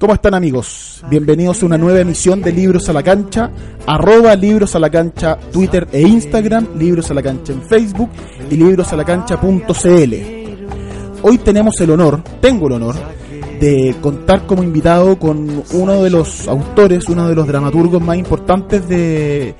¿Cómo 0.00 0.14
están 0.14 0.32
amigos? 0.32 1.04
Bienvenidos 1.10 1.62
a 1.62 1.66
una 1.66 1.76
nueva 1.76 2.00
emisión 2.00 2.40
de 2.40 2.52
Libros 2.52 2.88
a 2.88 2.94
la 2.94 3.02
Cancha, 3.02 3.50
arroba 3.86 4.34
Libros 4.34 4.74
a 4.74 4.78
la 4.78 4.88
Cancha 4.88 5.36
Twitter 5.52 5.86
e 5.92 6.00
Instagram, 6.00 6.68
Libros 6.78 7.10
a 7.10 7.14
la 7.14 7.22
Cancha 7.22 7.52
en 7.52 7.60
Facebook 7.60 8.08
y 8.50 8.56
librosalacancha.cl. 8.56 10.14
Hoy 11.20 11.36
tenemos 11.44 11.78
el 11.82 11.90
honor, 11.90 12.22
tengo 12.40 12.68
el 12.68 12.72
honor, 12.72 12.94
de 13.60 13.94
contar 14.00 14.46
como 14.46 14.62
invitado 14.62 15.18
con 15.18 15.64
uno 15.74 16.02
de 16.02 16.08
los 16.08 16.48
autores, 16.48 17.06
uno 17.10 17.28
de 17.28 17.34
los 17.34 17.46
dramaturgos 17.46 18.00
más 18.00 18.16
importantes 18.16 18.88
de, 18.88 19.54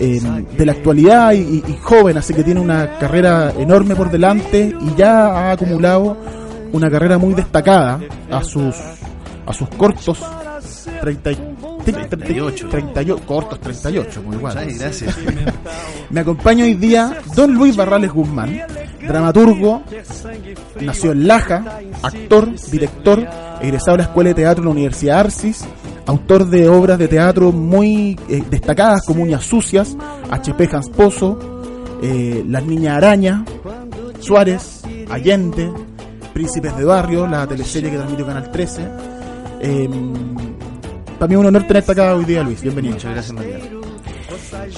eh, 0.00 0.20
de 0.56 0.64
la 0.64 0.72
actualidad 0.72 1.34
y, 1.34 1.62
y 1.68 1.78
joven, 1.82 2.16
así 2.16 2.32
que 2.32 2.42
tiene 2.42 2.60
una 2.60 2.98
carrera 2.98 3.52
enorme 3.58 3.94
por 3.94 4.10
delante 4.10 4.74
y 4.80 4.94
ya 4.96 5.26
ha 5.26 5.52
acumulado 5.52 6.16
una 6.72 6.90
carrera 6.90 7.18
muy 7.18 7.34
destacada 7.34 8.00
a 8.30 8.42
sus 8.42 8.74
a 9.46 9.52
sus 9.52 9.68
cortos 9.70 10.20
30, 11.00 11.30
38. 11.84 12.68
38, 12.68 13.20
cortos 13.26 13.60
38, 13.60 14.22
muy 14.22 14.36
igual. 14.36 14.58
Ay, 14.58 14.74
gracias. 14.74 15.16
Me 16.10 16.20
acompaña 16.20 16.64
hoy 16.64 16.74
día 16.74 17.18
Don 17.34 17.54
Luis 17.54 17.76
Barrales 17.76 18.12
Guzmán, 18.12 18.62
dramaturgo, 19.06 19.82
nació 20.80 21.12
en 21.12 21.26
Laja, 21.26 21.80
actor, 22.02 22.48
director, 22.70 23.26
egresado 23.60 23.94
a 23.94 23.98
la 23.98 24.04
Escuela 24.04 24.30
de 24.30 24.34
Teatro 24.34 24.62
de 24.62 24.66
la 24.66 24.72
Universidad 24.72 25.20
Arcis, 25.20 25.64
autor 26.06 26.46
de 26.48 26.68
obras 26.68 26.98
de 26.98 27.08
teatro 27.08 27.52
muy 27.52 28.18
eh, 28.28 28.42
destacadas 28.48 29.02
como 29.04 29.22
Uñas 29.22 29.44
Sucias, 29.44 29.96
HP 30.30 30.68
Hans 30.72 30.88
Pozo, 30.90 31.38
eh, 32.02 32.44
Las 32.48 32.64
Niñas 32.64 32.96
Araña, 32.96 33.44
Suárez, 34.20 34.82
Allende, 35.10 35.72
Príncipes 36.32 36.76
de 36.76 36.84
Barrio, 36.84 37.26
la 37.26 37.46
teleserie 37.46 37.90
que 37.90 37.96
transmitió 37.96 38.26
Canal 38.26 38.50
13. 38.50 39.11
Eh, 39.62 39.88
para 41.18 41.28
mí 41.28 41.34
es 41.34 41.40
un 41.40 41.46
honor 41.46 41.62
tenerte 41.66 41.92
acá 41.92 42.16
hoy 42.16 42.24
día, 42.24 42.42
Luis. 42.42 42.60
Bienvenido. 42.60 42.94
Muchas 42.94 43.12
gracias, 43.12 43.32
María. 43.32 43.58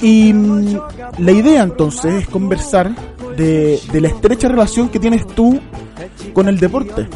Y 0.02 0.32
mm, 0.32 0.78
la 1.18 1.32
idea 1.32 1.62
entonces 1.62 2.22
es 2.22 2.28
conversar 2.28 2.94
de, 3.36 3.80
de 3.90 4.00
la 4.00 4.08
estrecha 4.08 4.48
relación 4.48 4.90
que 4.90 5.00
tienes 5.00 5.26
tú 5.26 5.58
con 6.34 6.48
el 6.48 6.60
deporte 6.60 7.08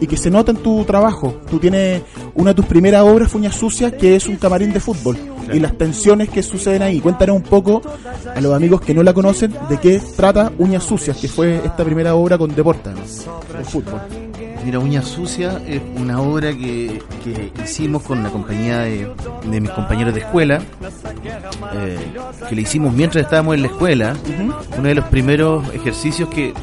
y 0.00 0.06
que 0.06 0.16
se 0.16 0.30
nota 0.30 0.52
en 0.52 0.56
tu 0.56 0.84
trabajo. 0.84 1.42
Tú 1.50 1.58
tienes 1.58 2.02
una 2.34 2.50
de 2.50 2.54
tus 2.54 2.66
primeras 2.66 3.02
obras, 3.02 3.30
Fuñas 3.30 3.54
Sucias, 3.54 3.92
que 3.92 4.16
es 4.16 4.26
un 4.26 4.36
camarín 4.36 4.72
de 4.72 4.80
fútbol 4.80 5.18
y 5.52 5.60
las 5.60 5.76
tensiones 5.76 6.30
que 6.30 6.42
suceden 6.42 6.82
ahí. 6.82 7.00
Cuéntanos 7.00 7.36
un 7.36 7.42
poco 7.42 7.82
a 8.34 8.40
los 8.40 8.54
amigos 8.54 8.80
que 8.80 8.94
no 8.94 9.02
la 9.02 9.12
conocen 9.12 9.54
de 9.68 9.78
qué 9.78 10.00
trata 10.16 10.50
Uñas 10.58 10.84
Sucias, 10.84 11.18
que 11.18 11.28
fue 11.28 11.56
esta 11.56 11.84
primera 11.84 12.14
obra 12.14 12.38
con 12.38 12.54
deporte, 12.54 12.90
con 12.90 13.64
fútbol. 13.64 14.31
Mira, 14.64 14.78
Uña 14.78 15.02
Sucia 15.02 15.60
es 15.66 15.80
una 15.96 16.20
obra 16.20 16.52
que, 16.52 17.02
que 17.24 17.52
hicimos 17.64 18.02
con 18.02 18.22
la 18.22 18.30
compañía 18.30 18.80
de, 18.80 19.08
de 19.44 19.60
mis 19.60 19.70
compañeros 19.70 20.14
de 20.14 20.20
escuela, 20.20 20.62
eh, 21.74 21.98
que 22.48 22.54
le 22.54 22.62
hicimos 22.62 22.94
mientras 22.94 23.24
estábamos 23.24 23.56
en 23.56 23.62
la 23.62 23.68
escuela. 23.68 24.16
Uno 24.78 24.88
de 24.88 24.94
los 24.94 25.04
primeros 25.06 25.68
ejercicios 25.74 26.28
que, 26.28 26.54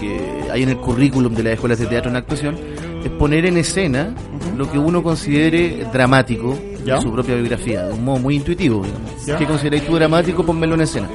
que 0.00 0.50
hay 0.50 0.64
en 0.64 0.70
el 0.70 0.78
currículum 0.78 1.32
de 1.34 1.44
las 1.44 1.52
escuelas 1.54 1.78
de 1.78 1.86
teatro 1.86 2.10
en 2.10 2.16
actuación 2.16 2.56
es 3.04 3.10
poner 3.12 3.46
en 3.46 3.56
escena 3.56 4.14
lo 4.56 4.70
que 4.70 4.78
uno 4.78 5.02
considere 5.02 5.86
dramático 5.92 6.58
¿Ya? 6.84 6.96
en 6.96 7.02
su 7.02 7.12
propia 7.12 7.36
biografía, 7.36 7.84
de 7.84 7.92
un 7.92 8.04
modo 8.04 8.18
muy 8.18 8.36
intuitivo. 8.36 8.82
¿Qué 9.26 9.46
consideráis 9.46 9.86
tú 9.86 9.94
dramático? 9.94 10.44
Ponmelo 10.44 10.74
en 10.74 10.80
escena. 10.82 11.08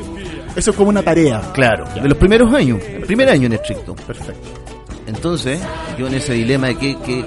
Eso 0.56 0.71
es 0.71 0.77
como 0.77 0.89
una 0.89 1.03
tarea. 1.03 1.41
Claro, 1.53 1.85
de 2.01 2.07
los 2.07 2.17
primeros 2.17 2.53
años, 2.53 2.81
el 2.83 3.03
primer 3.03 3.29
año 3.29 3.47
en 3.47 3.53
estricto. 3.53 3.95
Perfecto. 3.95 4.69
Entonces, 5.09 5.59
yo 5.97 6.07
en 6.07 6.13
ese 6.13 6.33
dilema 6.33 6.67
de 6.67 6.75
que, 6.77 6.97
que 6.99 7.25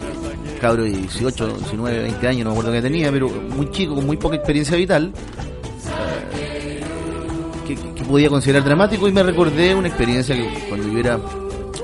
cabro 0.61 0.85
de 0.85 0.91
18, 0.91 1.47
19, 1.59 2.03
20 2.03 2.29
años, 2.29 2.45
no 2.45 2.51
me 2.51 2.57
acuerdo 2.59 2.73
que 2.73 2.83
tenía, 2.83 3.11
pero 3.11 3.29
muy 3.29 3.71
chico, 3.71 3.95
con 3.97 4.07
muy 4.07 4.17
poca 4.17 4.37
experiencia 4.37 4.77
vital, 4.77 5.13
eh, 6.39 6.81
que, 7.67 7.75
que 7.77 8.05
podía 8.05 8.29
considerar 8.29 8.65
dramático 8.65 9.09
y 9.09 9.13
me 9.13 9.23
recordé 9.23 9.75
una 9.75 9.89
experiencia 9.89 10.35
que 10.37 10.49
cuando 10.69 10.89
yo 10.89 10.99
era 10.99 11.19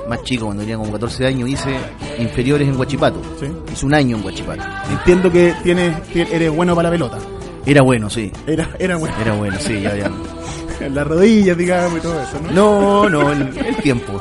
más 0.08 0.22
chico, 0.22 0.46
cuando 0.46 0.62
tenía 0.62 0.76
como 0.76 0.92
14 0.92 1.26
años, 1.26 1.48
hice 1.48 1.76
inferiores 2.18 2.66
en 2.68 2.78
Huachipato. 2.78 3.20
Sí. 3.38 3.46
Hice 3.72 3.86
un 3.86 3.94
año 3.94 4.16
en 4.16 4.24
Huachipato. 4.24 4.62
Entiendo 4.90 5.30
que 5.30 5.54
tienes, 5.62 5.96
tien- 6.12 6.28
eres 6.32 6.50
bueno 6.54 6.74
para 6.74 6.88
la 6.88 6.92
pelota. 6.92 7.18
Era 7.66 7.82
bueno, 7.82 8.08
sí. 8.08 8.32
Era, 8.46 8.70
era 8.78 8.96
bueno. 8.96 9.14
Era 9.20 9.32
bueno, 9.34 9.56
sí, 9.60 9.80
ya, 9.82 9.94
ya. 9.96 10.10
Las 10.88 11.06
rodillas, 11.06 11.56
digamos, 11.58 11.98
y 11.98 12.00
todo 12.02 12.22
eso, 12.22 12.40
¿no? 12.40 12.52
No, 12.52 13.08
no, 13.10 13.32
el, 13.32 13.42
el 13.58 13.76
tiempo. 13.76 14.12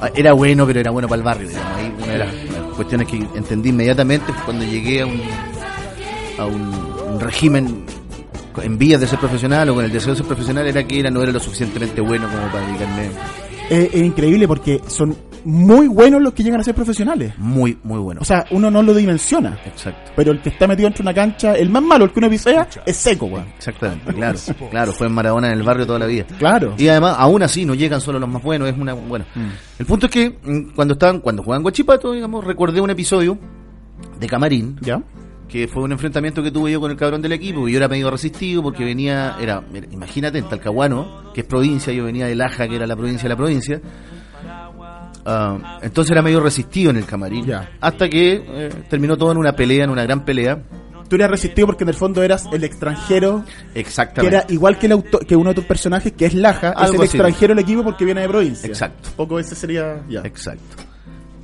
Ah, 0.00 0.10
Era 0.14 0.32
bueno, 0.32 0.66
pero 0.66 0.80
era 0.80 0.90
bueno 0.90 1.08
para 1.08 1.18
el 1.18 1.24
barrio, 1.24 1.48
digamos. 1.48 1.76
Ahí 1.76 1.94
una 2.02 2.12
de 2.12 2.18
las, 2.18 2.34
cuestiones 2.76 3.08
que 3.08 3.16
entendí 3.16 3.68
inmediatamente 3.68 4.32
cuando 4.44 4.64
llegué 4.64 5.02
a 5.02 5.06
un, 5.06 5.20
a 6.38 6.46
un, 6.46 6.62
un 7.12 7.20
régimen 7.20 7.84
en 8.62 8.78
vías 8.78 9.00
de 9.00 9.06
ser 9.06 9.18
profesional 9.18 9.68
o 9.68 9.74
con 9.74 9.84
el 9.84 9.92
deseo 9.92 10.12
de 10.12 10.18
ser 10.18 10.26
profesional 10.26 10.66
era 10.66 10.82
que 10.84 10.98
era 10.98 11.10
no 11.10 11.22
era 11.22 11.30
lo 11.30 11.40
suficientemente 11.40 12.00
bueno 12.00 12.28
como 12.28 12.50
para 12.50 12.66
dedicarme 12.66 13.10
Es, 13.68 13.94
es 13.94 14.02
increíble 14.02 14.48
porque 14.48 14.80
son 14.86 15.14
muy 15.44 15.88
buenos 15.88 16.22
los 16.22 16.32
que 16.32 16.42
llegan 16.42 16.60
a 16.60 16.64
ser 16.64 16.74
profesionales. 16.74 17.34
muy, 17.38 17.78
muy 17.82 17.98
bueno. 17.98 18.20
O 18.20 18.24
sea, 18.24 18.44
uno 18.50 18.70
no 18.70 18.82
lo 18.82 18.94
dimensiona. 18.94 19.58
Exacto. 19.64 20.12
Pero 20.16 20.32
el 20.32 20.40
que 20.40 20.50
está 20.50 20.66
metido 20.66 20.88
entre 20.88 21.02
una 21.02 21.14
cancha, 21.14 21.54
el 21.54 21.70
más 21.70 21.82
malo, 21.82 22.04
el 22.04 22.12
que 22.12 22.18
uno 22.18 22.30
pisea, 22.30 22.68
es 22.84 22.96
seco, 22.96 23.26
weón. 23.26 23.46
Exactamente, 23.56 24.12
claro, 24.12 24.38
claro, 24.70 24.92
fue 24.92 25.06
en 25.06 25.12
Maradona 25.14 25.48
en 25.48 25.54
el 25.54 25.62
barrio 25.62 25.86
toda 25.86 25.98
la 25.98 26.06
vida. 26.06 26.24
Claro. 26.38 26.74
Y 26.78 26.88
además, 26.88 27.16
aún 27.18 27.42
así, 27.42 27.64
no 27.64 27.74
llegan 27.74 28.00
solo 28.00 28.18
los 28.18 28.28
más 28.28 28.42
buenos, 28.42 28.68
es 28.68 28.76
una, 28.76 28.94
bueno. 28.94 29.24
El 29.78 29.86
punto 29.86 30.06
es 30.06 30.12
que, 30.12 30.30
mm, 30.30 30.74
cuando 30.74 30.94
estaban, 30.94 31.20
cuando 31.20 31.42
jugaban 31.42 31.62
Guachipato, 31.62 32.12
digamos, 32.12 32.44
recordé 32.44 32.80
un 32.80 32.90
episodio 32.90 33.38
de 34.18 34.26
Camarín, 34.26 34.76
¿Ya? 34.80 35.02
que 35.48 35.66
fue 35.66 35.82
un 35.82 35.92
enfrentamiento 35.92 36.42
que 36.42 36.50
tuve 36.50 36.70
yo 36.70 36.80
con 36.80 36.90
el 36.90 36.96
cabrón 36.96 37.20
del 37.20 37.32
equipo, 37.32 37.68
y 37.68 37.72
yo 37.72 37.78
era 37.78 37.88
medio 37.88 38.10
resistido 38.10 38.62
porque 38.62 38.84
venía, 38.84 39.36
era, 39.40 39.62
imagínate, 39.90 40.38
en 40.38 40.48
Talcahuano, 40.48 41.32
que 41.34 41.40
es 41.40 41.46
provincia, 41.46 41.92
yo 41.92 42.04
venía 42.04 42.26
de 42.26 42.36
Laja, 42.36 42.68
que 42.68 42.76
era 42.76 42.86
la 42.86 42.96
provincia 42.96 43.24
de 43.24 43.28
la 43.30 43.36
provincia, 43.36 43.80
Ah, 45.24 45.78
entonces 45.82 46.10
era 46.12 46.22
medio 46.22 46.40
resistido 46.40 46.90
en 46.90 46.96
el 46.96 47.04
camarín, 47.04 47.44
Ya. 47.46 47.70
hasta 47.80 48.08
que 48.08 48.42
eh, 48.46 48.70
terminó 48.88 49.16
todo 49.16 49.32
en 49.32 49.38
una 49.38 49.52
pelea, 49.54 49.84
en 49.84 49.90
una 49.90 50.02
gran 50.04 50.24
pelea, 50.24 50.58
Tú 51.08 51.16
eras 51.16 51.28
resistido 51.32 51.66
porque 51.66 51.82
en 51.82 51.88
el 51.88 51.96
fondo 51.96 52.22
eras 52.22 52.44
el 52.52 52.62
extranjero, 52.62 53.44
que 53.74 53.80
exactamente. 53.80 54.36
era 54.36 54.46
igual 54.48 54.78
que, 54.78 54.86
el 54.86 54.92
auto- 54.92 55.18
que 55.18 55.34
uno 55.34 55.50
de 55.50 55.54
tus 55.56 55.64
personajes, 55.64 56.12
que 56.12 56.26
es 56.26 56.34
Laja, 56.34 56.70
es 56.70 56.76
Algo 56.76 56.94
el 57.02 57.08
así. 57.08 57.16
extranjero 57.16 57.52
del 57.52 57.64
equipo 57.64 57.82
porque 57.82 58.04
viene 58.04 58.20
de 58.20 58.28
provincia. 58.28 58.68
Exacto. 58.68 59.08
Un 59.10 59.16
poco 59.16 59.40
ese 59.40 59.56
sería, 59.56 60.02
ya. 60.08 60.20
Exacto. 60.20 60.62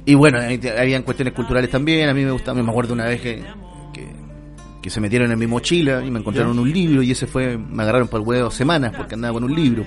Y 0.04 0.14
bueno, 0.14 0.38
ahí 0.38 0.56
te- 0.58 0.78
habían 0.78 1.02
cuestiones 1.02 1.34
culturales 1.34 1.68
también. 1.68 2.08
A 2.08 2.14
mí 2.14 2.24
me 2.24 2.30
gustaba, 2.30 2.62
me 2.62 2.70
acuerdo 2.70 2.94
una 2.94 3.06
vez 3.06 3.20
que, 3.20 3.42
que, 3.92 4.06
que 4.80 4.88
se 4.88 5.00
metieron 5.00 5.32
en 5.32 5.38
mi 5.40 5.48
mochila 5.48 6.00
y 6.04 6.12
me 6.12 6.20
encontraron 6.20 6.54
Ya. 6.54 6.60
un 6.62 6.72
libro 6.72 7.02
y 7.02 7.10
ese 7.10 7.26
fue, 7.26 7.58
me 7.58 7.82
agarraron 7.82 8.06
por 8.06 8.20
el 8.20 8.26
huevo 8.28 8.52
semanas 8.52 8.92
porque 8.96 9.16
andaba 9.16 9.34
con 9.34 9.42
un 9.42 9.52
libro. 9.52 9.84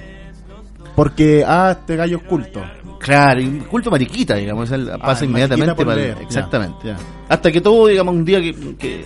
Porque, 0.99 1.43
ah, 1.47 1.77
este 1.79 1.95
gallo 1.95 2.17
es 2.17 2.23
culto. 2.23 2.61
Claro, 2.99 3.39
y 3.41 3.47
culto 3.59 3.89
mariquita, 3.89 4.35
digamos, 4.35 4.69
él 4.71 4.89
pasa 4.99 5.23
Ah, 5.23 5.25
inmediatamente 5.25 5.73
para 5.75 5.95
leer. 5.95 6.17
Exactamente. 6.21 6.77
Ya. 6.89 6.97
Hasta 7.29 7.51
que 7.51 7.61
todo, 7.61 7.87
digamos, 7.87 8.13
un 8.13 8.25
día 8.25 8.41
que, 8.41 8.53
que, 8.75 9.05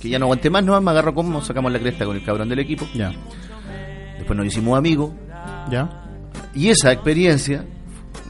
que 0.00 0.08
ya 0.08 0.18
no 0.18 0.24
aguanté 0.24 0.48
más, 0.48 0.64
no 0.64 0.80
me 0.80 0.90
agarró 0.90 1.12
como 1.14 1.42
sacamos 1.42 1.70
la 1.70 1.78
cresta 1.78 2.06
con 2.06 2.16
el 2.16 2.24
cabrón 2.24 2.48
del 2.48 2.60
equipo. 2.60 2.88
Ya. 2.94 3.12
Después 4.16 4.36
nos 4.36 4.46
hicimos 4.46 4.78
amigos. 4.78 5.10
Ya. 5.70 6.04
Y 6.54 6.70
esa 6.70 6.90
experiencia, 6.92 7.66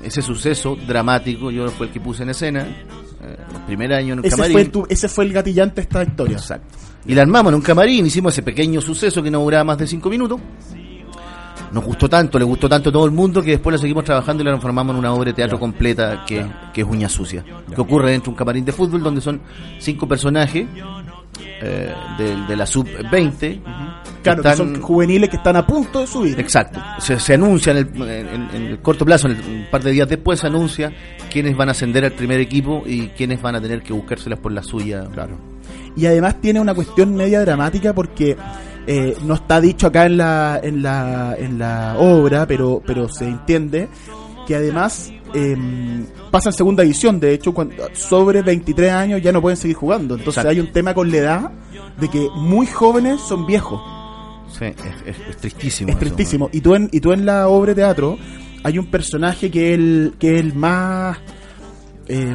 ese 0.02 0.20
suceso 0.22 0.76
dramático, 0.86 1.52
yo 1.52 1.68
fue 1.68 1.86
el 1.86 1.92
que 1.92 2.00
puse 2.00 2.24
en 2.24 2.30
escena. 2.30 2.62
eh, 2.62 3.36
el 3.54 3.60
primer 3.66 3.92
año 3.92 4.14
en 4.14 4.18
un 4.18 4.24
Ese 4.24 4.34
camarín. 4.36 4.52
fue, 4.54 4.64
tu, 4.66 4.86
ese 4.88 5.08
fue 5.08 5.24
el 5.26 5.32
gatillante 5.32 5.76
de 5.76 5.82
esta 5.82 6.02
historia. 6.02 6.36
Exacto. 6.36 6.76
Y 7.06 7.14
la 7.14 7.22
armamos 7.22 7.50
en 7.52 7.54
un 7.56 7.62
camarín, 7.62 8.04
hicimos 8.06 8.32
ese 8.32 8.42
pequeño 8.42 8.80
suceso 8.80 9.22
que 9.22 9.30
no 9.30 9.38
duraba 9.40 9.62
más 9.62 9.78
de 9.78 9.86
cinco 9.86 10.10
minutos. 10.10 10.40
Nos 11.72 11.84
gustó 11.84 12.08
tanto, 12.08 12.38
le 12.38 12.44
gustó 12.44 12.68
tanto 12.68 12.90
a 12.90 12.92
todo 12.92 13.04
el 13.04 13.10
mundo 13.12 13.42
que 13.42 13.52
después 13.52 13.72
la 13.74 13.78
seguimos 13.78 14.04
trabajando 14.04 14.42
y 14.42 14.44
la 14.46 14.52
transformamos 14.52 14.94
en 14.94 14.98
una 15.00 15.12
obra 15.12 15.26
de 15.26 15.34
teatro 15.34 15.58
completa 15.58 16.24
que, 16.26 16.44
que 16.72 16.80
es 16.82 16.86
Uña 16.86 17.08
Sucia. 17.08 17.44
Que 17.74 17.80
ocurre 17.80 18.10
dentro 18.12 18.26
de 18.26 18.30
un 18.30 18.36
camarín 18.36 18.64
de 18.64 18.72
fútbol 18.72 19.02
donde 19.02 19.20
son 19.20 19.40
cinco 19.78 20.06
personajes 20.08 20.66
eh, 21.60 21.94
de, 22.18 22.36
de 22.46 22.56
la 22.56 22.66
sub-20. 22.66 23.60
Claro, 24.22 24.42
que 24.42 24.56
son 24.56 24.80
juveniles 24.80 25.30
que 25.30 25.36
están 25.36 25.54
a 25.56 25.64
punto 25.66 26.00
de 26.00 26.06
subir. 26.06 26.38
Exacto. 26.40 26.80
Se, 26.98 27.18
se 27.20 27.34
anuncia 27.34 27.70
en 27.72 27.78
el, 27.78 28.02
en- 28.10 28.48
en 28.52 28.62
el 28.66 28.78
corto 28.80 29.04
plazo, 29.04 29.28
en 29.28 29.36
el- 29.36 29.42
un 29.44 29.66
par 29.70 29.82
de 29.84 29.92
días 29.92 30.08
después, 30.08 30.40
se 30.40 30.48
anuncia 30.48 30.92
quiénes 31.30 31.56
van 31.56 31.68
a 31.68 31.72
ascender 31.72 32.04
al 32.04 32.12
primer 32.12 32.40
equipo 32.40 32.82
y 32.86 33.08
quiénes 33.08 33.40
van 33.40 33.54
a 33.54 33.60
tener 33.60 33.82
que 33.82 33.92
buscárselas 33.92 34.40
por 34.40 34.50
la 34.52 34.62
suya. 34.64 35.04
Claro. 35.12 35.36
Y 35.96 36.06
además 36.06 36.40
tiene 36.40 36.58
una 36.60 36.74
cuestión 36.74 37.14
media 37.14 37.40
dramática 37.40 37.92
porque 37.94 38.36
eh, 38.86 39.16
no 39.24 39.34
está 39.34 39.60
dicho 39.60 39.86
acá 39.88 40.06
en 40.06 40.16
la, 40.16 40.60
en 40.62 40.82
la, 40.82 41.34
en 41.38 41.58
la 41.58 41.96
obra, 41.98 42.46
pero, 42.46 42.82
pero 42.86 43.08
se 43.08 43.24
entiende 43.26 43.88
que 44.46 44.54
además 44.54 45.10
eh, 45.34 45.56
pasa 46.30 46.50
en 46.50 46.52
segunda 46.52 46.82
división. 46.82 47.18
De 47.18 47.34
hecho, 47.34 47.52
cuando, 47.52 47.74
sobre 47.94 48.42
23 48.42 48.92
años 48.92 49.20
ya 49.22 49.32
no 49.32 49.42
pueden 49.42 49.56
seguir 49.56 49.76
jugando. 49.76 50.14
Entonces 50.14 50.38
Exacto. 50.44 50.50
hay 50.50 50.60
un 50.60 50.72
tema 50.72 50.94
con 50.94 51.10
la 51.10 51.16
edad 51.16 51.50
de 52.00 52.08
que 52.08 52.28
muy 52.36 52.66
jóvenes 52.66 53.20
son 53.22 53.44
viejos. 53.46 53.80
Sí, 54.56 54.66
es, 54.66 54.74
es- 55.06 55.28
es 55.30 55.36
tristísimo. 55.38 55.88
Es 55.90 55.96
eso, 55.96 56.00
tristísimo. 56.04 56.48
Y 56.52 56.60
tú 56.60 56.74
en, 56.76 56.88
y 56.92 57.00
tú 57.00 57.12
en 57.12 57.26
la 57.26 57.48
obra 57.48 57.70
de 57.74 57.82
teatro 57.82 58.16
hay 58.62 58.78
un 58.78 58.86
personaje 58.86 59.50
que 59.50 59.72
es 59.72 59.78
el, 59.78 60.14
que 60.18 60.36
es 60.36 60.40
el 60.40 60.54
más 60.54 61.18
eh, 62.08 62.34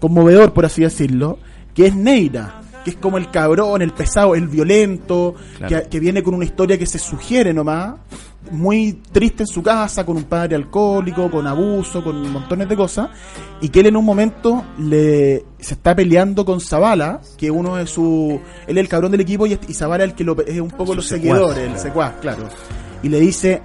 conmovedor, 0.00 0.52
por 0.52 0.64
así 0.64 0.82
decirlo, 0.82 1.38
que 1.74 1.86
es 1.86 1.94
Neira, 1.94 2.62
que 2.86 2.90
es 2.90 2.96
como 2.96 3.18
el 3.18 3.32
cabrón, 3.32 3.82
el 3.82 3.90
pesado, 3.90 4.36
el 4.36 4.46
violento, 4.46 5.34
Claro. 5.58 5.82
que, 5.82 5.88
que 5.88 5.98
viene 5.98 6.22
con 6.22 6.34
una 6.34 6.44
historia 6.44 6.78
que 6.78 6.86
se 6.86 7.00
sugiere 7.00 7.52
nomás, 7.52 7.94
muy 8.52 8.92
triste 9.10 9.42
en 9.42 9.48
su 9.48 9.60
casa, 9.60 10.06
con 10.06 10.16
un 10.16 10.22
padre 10.22 10.54
alcohólico, 10.54 11.28
con 11.28 11.48
abuso, 11.48 12.04
con 12.04 12.30
montones 12.30 12.68
de 12.68 12.76
cosas, 12.76 13.08
y 13.60 13.70
que 13.70 13.80
él 13.80 13.86
en 13.86 13.96
un 13.96 14.04
momento 14.04 14.64
le 14.78 15.44
se 15.58 15.74
está 15.74 15.96
peleando 15.96 16.44
con 16.44 16.60
Zavala, 16.60 17.20
que 17.36 17.50
uno 17.50 17.74
de 17.74 17.88
su 17.88 18.40
él 18.68 18.78
es 18.78 18.82
el 18.82 18.88
cabrón 18.88 19.10
del 19.10 19.22
equipo 19.22 19.48
y, 19.48 19.58
y 19.66 19.74
Zavala 19.74 20.04
es 20.04 20.10
el 20.10 20.16
que 20.16 20.22
lo, 20.22 20.40
es 20.46 20.60
un 20.60 20.70
poco 20.70 20.92
Su 20.92 20.94
los 20.98 21.06
secuaz, 21.08 21.38
seguidores, 21.38 21.72
el 21.72 21.76
secuaz, 21.80 22.12
claro. 22.20 22.48
Y 23.02 23.08
le 23.08 23.18
dice, 23.18 23.62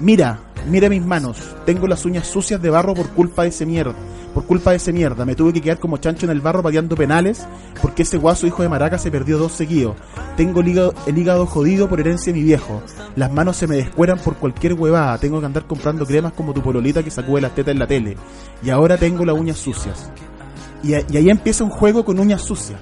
mira, 0.00 0.40
mira 0.70 0.88
mis 0.88 1.04
manos, 1.04 1.36
tengo 1.66 1.86
las 1.86 2.06
uñas 2.06 2.26
sucias 2.26 2.62
de 2.62 2.70
barro 2.70 2.94
por 2.94 3.10
culpa 3.10 3.42
de 3.42 3.50
ese 3.50 3.66
mierda, 3.66 3.94
por 4.32 4.46
culpa 4.46 4.70
de 4.70 4.76
ese 4.76 4.92
mierda, 4.92 5.24
me 5.24 5.34
tuve 5.34 5.52
que 5.52 5.60
quedar 5.60 5.78
como 5.78 5.98
chancho 5.98 6.26
en 6.26 6.32
el 6.32 6.40
barro 6.40 6.62
pateando 6.62 6.96
penales 6.96 7.46
porque 7.80 8.02
ese 8.02 8.16
guaso 8.16 8.46
hijo 8.46 8.62
de 8.62 8.68
maraca 8.68 8.98
se 8.98 9.10
perdió 9.10 9.38
dos 9.38 9.52
seguidos. 9.52 9.96
Tengo 10.36 10.60
el 10.60 10.68
hígado, 10.68 10.94
el 11.06 11.18
hígado 11.18 11.46
jodido 11.46 11.88
por 11.88 12.00
herencia 12.00 12.32
de 12.32 12.38
mi 12.38 12.44
viejo. 12.44 12.82
Las 13.16 13.32
manos 13.32 13.56
se 13.56 13.66
me 13.66 13.76
descueran 13.76 14.18
por 14.18 14.36
cualquier 14.36 14.74
huevada. 14.74 15.18
Tengo 15.18 15.40
que 15.40 15.46
andar 15.46 15.66
comprando 15.66 16.06
cremas 16.06 16.32
como 16.32 16.54
tu 16.54 16.62
pololita 16.62 17.02
que 17.02 17.10
sacude 17.10 17.42
las 17.42 17.54
tetas 17.54 17.72
en 17.72 17.78
la 17.78 17.86
tele. 17.86 18.16
Y 18.62 18.70
ahora 18.70 18.96
tengo 18.96 19.24
las 19.24 19.36
uñas 19.36 19.58
sucias. 19.58 20.10
Y, 20.82 20.92
y 20.92 21.16
ahí 21.16 21.30
empieza 21.30 21.64
un 21.64 21.70
juego 21.70 22.04
con 22.04 22.18
uñas 22.18 22.42
sucias. 22.42 22.80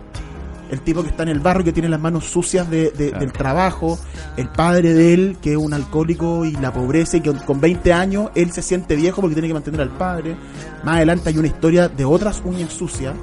El 0.71 0.81
tipo 0.83 1.03
que 1.03 1.09
está 1.09 1.25
en 1.25 1.31
el 1.31 1.41
barrio, 1.41 1.65
que 1.65 1.73
tiene 1.73 1.89
las 1.89 2.01
manos 2.01 2.25
sucias 2.27 2.71
de, 2.71 2.91
de- 2.93 3.09
Claro. 3.09 3.19
del 3.25 3.33
trabajo, 3.33 3.99
el 4.37 4.49
padre 4.49 4.95
de 4.95 5.15
él, 5.15 5.37
que 5.43 5.53
es 5.53 5.57
un 5.57 5.73
alcohólico 5.75 6.45
y 6.45 6.53
la 6.53 6.73
pobreza, 6.73 7.17
y 7.17 7.21
que 7.21 7.33
con 7.33 7.61
20 7.61 7.93
años 7.93 8.31
él 8.35 8.53
se 8.53 8.63
siente 8.63 8.95
viejo 8.97 9.21
porque 9.21 9.35
tiene 9.35 9.49
que 9.49 9.55
mantener 9.55 9.81
al 9.81 9.91
padre. 9.91 10.37
Más 10.85 10.97
adelante 10.97 11.29
hay 11.31 11.39
una 11.39 11.49
historia 11.49 11.89
de 11.89 12.05
otras 12.05 12.41
uñas 12.45 12.73
sucias, 12.73 13.15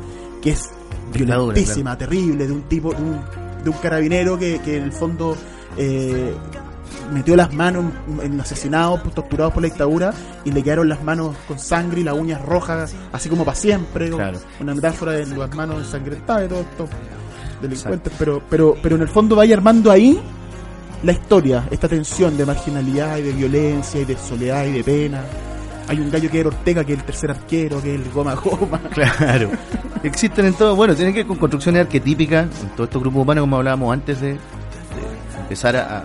que 0.42 0.52
es 0.52 0.70
violentísima, 1.14 1.98
terrible, 1.98 2.46
de 2.48 2.54
un 2.54 2.64
tipo, 2.64 2.94
de 2.94 3.02
un, 3.02 3.20
de 3.64 3.70
un 3.70 3.78
carabinero 3.78 4.38
que, 4.38 4.60
que 4.64 4.78
en 4.78 4.84
el 4.84 4.92
fondo 4.92 5.36
eh, 5.78 6.34
metió 7.14 7.36
las 7.36 7.54
manos 7.54 7.86
en, 8.22 8.34
en 8.34 8.42
asesinados, 8.42 9.00
pues, 9.02 9.16
torturados 9.16 9.54
por 9.54 9.64
la 9.64 9.70
dictadura, 9.70 10.14
y 10.46 10.52
le 10.52 10.62
quedaron 10.64 10.90
las 10.90 11.02
manos 11.04 11.36
con 11.48 11.58
sangre 11.60 12.02
y 12.02 12.04
las 12.04 12.14
uñas 12.16 12.42
rojas, 12.44 12.94
así 13.12 13.30
como 13.30 13.46
para 13.46 13.56
siempre. 13.56 14.10
Claro. 14.10 14.40
Una 14.60 14.76
metáfora 14.76 15.14
de 15.14 15.26
las 15.28 15.56
manos 15.56 15.78
ensangrentadas 15.86 16.46
y 16.46 16.50
todo 16.50 16.60
esto 16.62 16.88
delincuentes, 17.62 18.14
pero, 18.18 18.42
pero, 18.50 18.76
pero 18.82 18.96
en 18.96 19.02
el 19.04 19.08
fondo 19.08 19.36
vaya 19.36 19.56
armando 19.56 19.92
ahí 19.92 20.20
la 21.04 21.12
historia, 21.12 21.64
esta 21.70 21.88
tensión 21.88 22.36
de 22.38 22.46
marginalidad 22.46 23.18
y 23.18 23.22
de 23.24 23.32
violencia 23.34 24.02
y 24.02 24.06
de 24.06 24.18
soledad 24.18 24.66
y 24.66 24.72
de 24.74 24.84
pena. 24.84 25.22
Hay 25.90 26.00
un 26.02 26.10
gallo 26.12 26.30
que 26.30 26.40
era 26.42 26.50
Ortega, 26.50 26.84
que 26.84 26.94
es 26.94 27.00
el 27.00 27.06
tercer 27.06 27.32
arquero, 27.32 27.82
que 27.82 27.96
es 27.96 28.02
el 28.02 28.12
goma 28.12 28.36
goma. 28.36 28.80
Claro. 28.92 29.50
Existen 30.04 30.46
en 30.46 30.54
todo, 30.54 30.76
bueno, 30.76 30.96
tienen 30.96 31.14
que 31.14 31.20
ver 31.22 31.28
con 31.28 31.38
construcciones 31.38 31.82
arquetípicas 31.82 32.46
en 32.62 32.70
todos 32.70 32.88
estos 32.90 33.02
grupos 33.02 33.22
humanos, 33.22 33.44
como 33.44 33.58
hablábamos 33.58 33.94
antes 33.94 34.20
de, 34.20 34.34
de 34.34 34.38
empezar 35.42 35.76
a, 35.78 36.04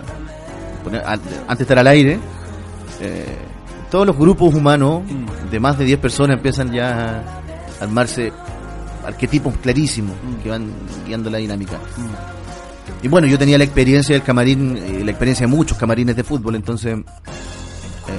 poner, 0.83 1.01
a- 1.01 1.11
antes 1.13 1.57
de 1.57 1.63
estar 1.63 1.79
al 1.79 1.87
aire. 1.87 2.19
eh, 3.01 3.25
todos 3.91 4.07
los 4.07 4.17
grupos 4.17 4.55
humanos 4.55 5.03
de 5.51 5.59
más 5.59 5.77
de 5.77 5.85
10 5.85 5.99
personas 5.99 6.37
empiezan 6.37 6.71
ya 6.71 7.21
a 7.79 7.83
armarse 7.83 8.31
arquetipos 9.05 9.55
clarísimos 9.57 10.15
que 10.41 10.49
van 10.49 10.67
guiando 11.05 11.29
la 11.29 11.37
dinámica. 11.39 11.77
Y 13.01 13.07
bueno, 13.07 13.27
yo 13.27 13.37
tenía 13.37 13.57
la 13.57 13.63
experiencia 13.63 14.13
del 14.15 14.23
camarín, 14.23 14.77
eh, 14.77 15.01
la 15.03 15.11
experiencia 15.11 15.45
de 15.47 15.51
muchos 15.53 15.77
camarines 15.77 16.15
de 16.15 16.23
fútbol, 16.23 16.55
entonces 16.55 16.97
eh, 16.97 17.03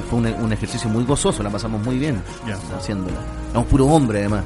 fue 0.09 0.19
un, 0.19 0.27
un 0.27 0.53
ejercicio 0.53 0.89
muy 0.91 1.05
gozoso, 1.05 1.43
la 1.43 1.51
pasamos 1.51 1.83
muy 1.85 1.99
bien 1.99 2.21
haciéndolo. 2.77 3.17
Éramos 3.51 3.69
puro 3.69 3.87
hombre 3.87 4.21
además. 4.21 4.45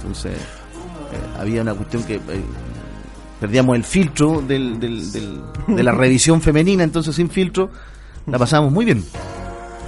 Entonces, 0.00 0.32
eh, 0.32 1.38
había 1.40 1.62
una 1.62 1.74
cuestión 1.74 2.02
que 2.04 2.16
eh, 2.16 2.20
perdíamos 3.40 3.76
el 3.76 3.84
filtro 3.84 4.40
del, 4.40 4.78
del- 4.80 5.12
del- 5.12 5.40
de 5.68 5.82
la 5.82 5.92
revisión 6.04 6.40
femenina, 6.40 6.82
entonces 6.84 7.14
sin 7.14 7.28
filtro 7.30 7.70
la 8.26 8.38
pasábamos 8.38 8.72
muy 8.72 8.84
bien. 8.84 9.04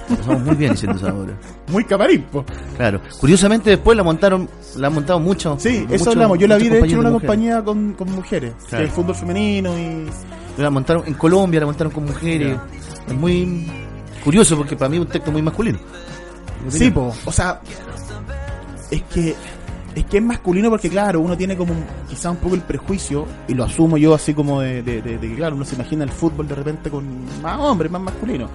Pasamos 0.09 0.41
muy 0.41 0.55
bien 0.55 0.71
haciendo 0.73 0.97
esa 0.97 1.13
obra. 1.13 1.33
Muy 1.71 1.83
camarín, 1.85 2.23
po. 2.23 2.45
Claro. 2.77 2.99
Curiosamente 3.19 3.69
después 3.71 3.95
la 3.97 4.03
montaron, 4.03 4.49
la 4.77 4.87
han 4.87 4.93
montado 4.93 5.19
muchos. 5.19 5.61
Sí, 5.61 5.85
eso 5.89 6.11
hablamos. 6.11 6.37
Yo 6.39 6.47
la 6.47 6.57
vi 6.57 6.69
de 6.69 6.79
hecho 6.79 6.87
en 6.95 6.99
una 6.99 7.09
mujeres. 7.09 7.29
compañía 7.29 7.63
con, 7.63 7.93
con 7.93 8.11
mujeres, 8.11 8.53
Claro. 8.69 8.83
el 8.85 8.91
fútbol 8.91 9.15
femenino 9.15 9.77
y. 9.77 10.05
La 10.57 10.69
montaron 10.69 11.03
en 11.07 11.13
Colombia, 11.15 11.59
la 11.61 11.65
montaron 11.65 11.91
con 11.91 12.05
mujeres. 12.05 12.57
Es 13.07 13.13
muy 13.13 13.67
curioso 14.23 14.55
porque 14.57 14.75
para 14.75 14.89
mí 14.89 14.97
es 14.97 15.01
un 15.01 15.07
texto 15.07 15.31
muy 15.31 15.41
masculino. 15.41 15.79
Sí, 16.69 16.91
po. 16.91 17.13
O 17.25 17.31
sea, 17.31 17.59
es 18.91 19.01
que 19.03 19.35
es 19.95 20.05
que 20.05 20.17
es 20.17 20.23
masculino 20.23 20.69
porque 20.69 20.89
claro, 20.89 21.19
uno 21.19 21.35
tiene 21.37 21.55
como 21.57 21.73
un- 21.73 21.85
quizá 22.09 22.31
un 22.31 22.37
poco 22.37 22.55
el 22.55 22.61
prejuicio 22.61 23.25
y 23.47 23.53
lo 23.53 23.63
asumo 23.63 23.97
yo 23.97 24.13
así 24.13 24.33
como 24.33 24.61
de, 24.61 24.81
de- 24.83 25.01
de- 25.01 25.17
de 25.17 25.29
que 25.29 25.35
claro, 25.35 25.55
uno 25.55 25.65
se 25.65 25.75
imagina 25.75 26.03
el 26.03 26.09
fútbol 26.11 26.47
de 26.47 26.55
repente 26.55 26.89
con 26.89 27.05
más 27.41 27.59
hombres, 27.59 27.91
más 27.91 28.01
masculino. 28.01 28.47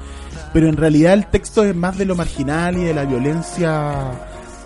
Pero 0.53 0.69
en 0.69 0.77
realidad 0.77 1.13
el 1.15 1.27
texto 1.27 1.63
es 1.65 1.75
más 1.77 1.97
de 1.99 2.05
lo 2.07 2.15
marginal 2.15 2.77
y 2.79 2.85
de 2.85 2.95
la 2.95 3.05
violencia 3.05 4.11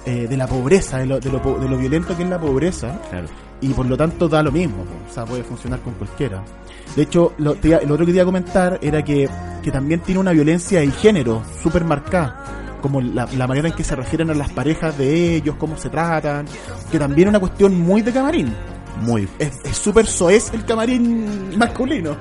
eh, 0.04 0.26
de 0.28 0.37
la 0.37 0.46
pobreza, 0.46 0.99
de 0.99 1.06
lo, 1.06 1.20
de, 1.20 1.30
lo, 1.30 1.38
de 1.61 1.68
lo 1.68 1.76
violento 1.78 2.16
que 2.16 2.23
es 2.25 2.28
la 2.28 2.40
pobreza 2.40 2.99
Claro. 3.11 3.26
y 3.61 3.68
por 3.68 3.87
lo 3.87 3.96
tanto 3.96 4.28
da 4.28 4.42
lo 4.42 4.50
mismo, 4.50 4.85
o 5.08 5.12
sea, 5.12 5.25
puede 5.25 5.44
funcionar 5.44 5.80
con 5.80 5.94
cualquiera. 5.94 6.42
De 6.96 7.02
hecho, 7.02 7.32
lo, 7.38 7.54
te 7.54 7.68
iba- 7.68 7.80
lo 7.82 7.94
otro 7.94 8.04
que 8.04 8.12
quería 8.12 8.25
comentar 8.25 8.78
era 8.82 9.02
que, 9.04 9.28
que 9.62 9.70
también 9.70 10.00
tiene 10.00 10.20
una 10.20 10.32
violencia 10.32 10.80
de 10.80 10.90
género 10.90 11.42
súper 11.62 11.85
marcada, 11.85 12.44
como 12.82 13.00
la, 13.00 13.26
la 13.36 13.46
manera 13.46 13.68
en 13.68 13.74
que 13.74 13.84
se 13.84 13.96
refieren 13.96 14.28
a 14.30 14.34
las 14.34 14.50
parejas 14.52 14.98
de 14.98 15.36
ellos, 15.36 15.54
cómo 15.58 15.78
se 15.78 15.88
tratan, 15.88 16.44
que 16.90 16.98
también 16.98 17.28
es 17.28 17.30
una 17.30 17.40
cuestión 17.40 17.78
muy 17.80 18.02
de 18.02 18.12
camarín. 18.12 18.54
Muy. 19.00 19.26
Es 19.38 19.76
súper 19.78 20.06
soez 20.06 20.52
el 20.52 20.64
camarín 20.66 21.56
masculino. 21.56 22.14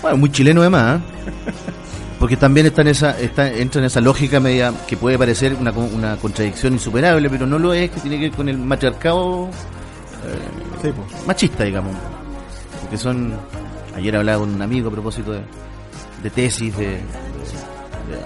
Bueno, 0.00 0.16
muy 0.18 0.30
chileno 0.30 0.60
además. 0.60 1.00
¿eh? 1.00 1.52
Porque 2.20 2.36
también 2.36 2.66
está 2.66 2.82
en 2.82 2.88
esa, 2.88 3.18
está, 3.18 3.48
entra 3.52 3.80
en 3.80 3.86
esa 3.86 4.00
lógica 4.00 4.40
media 4.40 4.72
que 4.86 4.96
puede 4.96 5.18
parecer 5.18 5.54
una, 5.58 5.70
una 5.72 6.16
contradicción 6.16 6.72
insuperable, 6.74 7.28
pero 7.30 7.46
no 7.46 7.58
lo 7.58 7.72
es, 7.72 7.90
que 7.90 8.00
tiene 8.00 8.16
que 8.18 8.22
ver 8.28 8.32
con 8.32 8.48
el 8.48 8.58
matriarcado 8.58 9.46
eh, 9.48 10.82
Sí, 10.82 10.88
po. 10.88 11.04
machista, 11.26 11.64
digamos. 11.64 11.94
Porque 12.80 12.96
son. 12.96 13.34
Ayer 13.96 14.16
hablaba 14.16 14.40
con 14.40 14.54
un 14.54 14.62
amigo 14.62 14.88
a 14.88 14.92
propósito 14.92 15.32
de, 15.32 15.40
de 16.22 16.30
tesis, 16.30 16.76
de- 16.76 17.00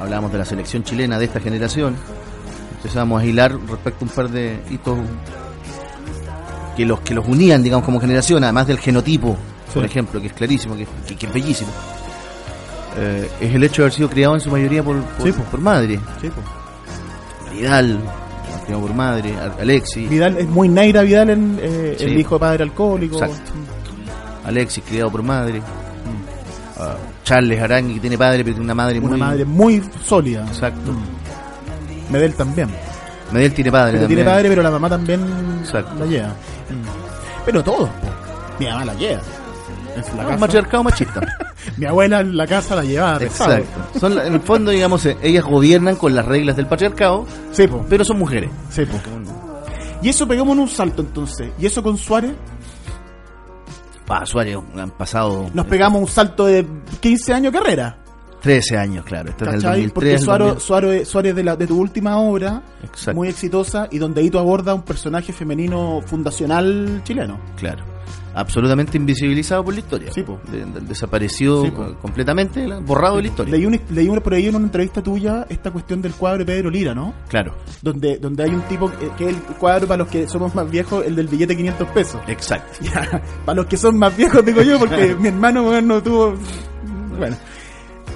hablábamos 0.00 0.32
de 0.32 0.38
la 0.38 0.44
selección 0.44 0.82
chilena 0.84 1.18
de 1.18 1.24
esta 1.26 1.40
generación. 1.40 1.94
Empezábamos 2.76 3.22
a 3.22 3.24
hilar 3.24 3.52
respecto 3.68 4.04
a 4.04 4.08
un 4.08 4.14
par 4.14 4.28
de 4.28 4.58
hitos 4.70 4.98
que 6.76 6.84
los 6.86 7.00
que 7.00 7.14
los 7.14 7.26
unían, 7.28 7.62
digamos, 7.62 7.84
como 7.84 8.00
generación, 8.00 8.42
además 8.44 8.66
del 8.66 8.78
genotipo, 8.78 9.36
por 9.72 9.84
ejemplo, 9.84 10.20
que 10.20 10.28
es 10.28 10.32
clarísimo, 10.32 10.74
que, 10.76 10.86
que- 11.06 11.16
que 11.16 11.26
es 11.26 11.32
bellísimo. 11.32 11.70
Eh, 12.98 13.30
es 13.40 13.54
el 13.54 13.64
hecho 13.64 13.82
de 13.82 13.86
haber 13.86 13.92
sido 13.94 14.08
criado 14.10 14.34
en 14.34 14.40
su 14.40 14.50
mayoría 14.50 14.82
por, 14.82 15.00
por, 15.02 15.26
Sí, 15.26 15.32
po. 15.32 15.42
por 15.44 15.60
madre. 15.60 15.98
Sí. 16.20 16.30
Vidal, 17.54 17.98
criado 18.64 18.82
por 18.82 18.94
madre, 18.94 19.34
Al- 19.36 19.54
Alexis, 19.60 20.08
Vidal 20.08 20.36
es 20.38 20.48
muy 20.48 20.68
Neira 20.68 21.02
Vidal, 21.02 21.30
en, 21.30 21.58
eh, 21.62 21.96
el 22.00 22.18
hijo 22.18 22.36
de 22.36 22.40
padre 22.40 22.64
alcohólico. 22.64 23.16
Exacto. 23.22 23.52
Alexis, 24.44 24.82
criado 24.86 25.10
por 25.10 25.22
madre. 25.22 25.62
Ah, 26.82 26.96
Charles 27.24 27.60
Arangui, 27.62 27.94
que 27.94 28.00
tiene 28.00 28.18
padre, 28.18 28.38
pero 28.44 28.54
tiene 28.54 28.64
una 28.64 28.74
madre 28.74 28.98
Una 28.98 29.08
muy. 29.10 29.18
madre 29.20 29.44
muy 29.44 29.82
sólida. 30.04 30.44
Exacto. 30.46 30.92
Medel 32.10 32.34
también. 32.34 32.68
Medel 33.32 33.52
tiene 33.54 33.70
padre. 33.72 33.92
Pero 33.94 34.06
tiene 34.06 34.24
padre, 34.24 34.48
pero 34.48 34.62
la 34.62 34.70
mamá 34.70 34.88
también 34.88 35.20
Exacto. 35.60 35.94
la 35.98 36.06
lleva. 36.06 36.28
Pero 37.44 37.62
todos. 37.64 37.88
Mi 38.58 38.66
mamá 38.66 38.84
la 38.84 38.94
lleva. 38.94 39.20
En 39.94 40.00
la 40.02 40.10
No, 40.10 40.16
casa. 40.22 40.34
un 40.34 40.40
matriarcado 40.40 40.82
machista. 40.84 41.20
Mi 41.76 41.86
abuela 41.86 42.20
en 42.20 42.36
la 42.36 42.46
casa 42.46 42.74
la 42.76 42.82
llevaba 42.82 43.18
pesado. 43.18 43.52
Exacto. 43.56 43.98
Son, 44.00 44.18
en 44.18 44.34
el 44.34 44.40
fondo, 44.40 44.70
digamos, 44.70 45.04
eh, 45.06 45.16
ellas 45.22 45.44
gobiernan 45.44 45.96
con 45.96 46.14
las 46.14 46.24
reglas 46.26 46.56
del 46.56 46.66
patriarcado, 46.66 47.26
Sí, 47.52 47.66
pero 47.88 48.04
son 48.04 48.18
mujeres. 48.18 48.50
Sí, 48.70 48.84
po. 48.84 48.96
Y 50.02 50.08
eso 50.08 50.26
pegamos 50.26 50.54
en 50.54 50.60
un 50.62 50.68
salto 50.68 51.02
entonces. 51.02 51.50
¿Y 51.58 51.66
eso 51.66 51.82
con 51.82 51.96
Suárez? 51.96 52.32
Ah, 54.12 54.26
Suárez, 54.26 54.58
han 54.76 54.90
pasado 54.90 55.50
Nos 55.54 55.66
pegamos 55.66 56.00
un 56.02 56.08
salto 56.08 56.46
de 56.46 56.66
15 57.00 57.32
años 57.32 57.52
de 57.52 57.58
carrera. 57.58 57.98
13 58.42 58.76
años, 58.76 59.04
claro. 59.04 59.30
Esto 59.30 59.44
es 59.44 59.50
¿Cachai? 59.52 59.82
2003. 59.86 59.92
Porque 59.92 60.08
del 60.08 60.18
Suárez, 60.20 60.46
2000. 60.66 61.06
Suárez, 61.06 61.34
de, 61.36 61.44
la, 61.44 61.56
de 61.56 61.66
tu 61.66 61.78
última 61.78 62.18
obra, 62.18 62.60
Exacto. 62.82 63.16
muy 63.16 63.28
exitosa, 63.28 63.86
y 63.90 63.98
donde 63.98 64.20
ahí 64.20 64.30
tú 64.30 64.38
abordas 64.38 64.74
un 64.74 64.82
personaje 64.82 65.32
femenino 65.32 66.02
fundacional 66.04 67.02
chileno. 67.04 67.38
Claro. 67.56 67.84
Absolutamente 68.34 68.96
invisibilizado 68.96 69.64
por 69.64 69.74
la 69.74 69.80
historia. 69.80 70.12
Sí, 70.12 70.22
po. 70.22 70.40
De- 70.50 70.64
de- 70.64 70.80
desapareció 70.80 71.62
Sí, 71.64 71.70
po. 71.70 71.94
completamente, 72.00 72.66
borrado 72.80 73.16
de 73.16 73.22
la 73.22 73.28
historia. 73.28 73.52
Leí, 73.54 73.66
un- 73.66 73.80
leí 73.90 74.08
una- 74.08 74.20
por 74.22 74.34
ahí 74.34 74.46
en 74.48 74.56
una 74.56 74.64
entrevista 74.66 75.02
tuya 75.02 75.46
esta 75.48 75.70
cuestión 75.70 76.00
del 76.02 76.12
cuadro 76.14 76.38
de 76.38 76.44
Pedro 76.46 76.70
Lira, 76.70 76.94
¿no? 76.94 77.12
Claro, 77.28 77.54
Donde, 77.82 78.18
donde 78.18 78.42
hay 78.44 78.50
un 78.50 78.62
tipo 78.62 78.90
que 79.18 79.24
es 79.28 79.30
el 79.36 79.42
cuadro 79.58 79.86
para 79.86 79.98
los 79.98 80.08
que 80.08 80.26
somos 80.28 80.54
más 80.54 80.70
viejos, 80.70 81.04
el 81.06 81.14
del 81.16 81.28
billete 81.28 81.52
de 81.52 81.56
500 81.58 81.88
pesos. 81.88 82.20
exacto. 82.26 82.78
Ya, 82.92 83.22
para 83.44 83.56
los 83.56 83.66
que 83.66 83.76
son 83.76 83.98
más 83.98 84.16
viejos, 84.16 84.44
digo 84.44 84.62
yo, 84.62 84.78
porque 84.78 85.14
mi 85.20 85.28
hermano 85.28 85.62
bueno, 85.64 85.94
no 85.96 86.02
tuvo. 86.02 86.34
Bueno. 87.18 87.36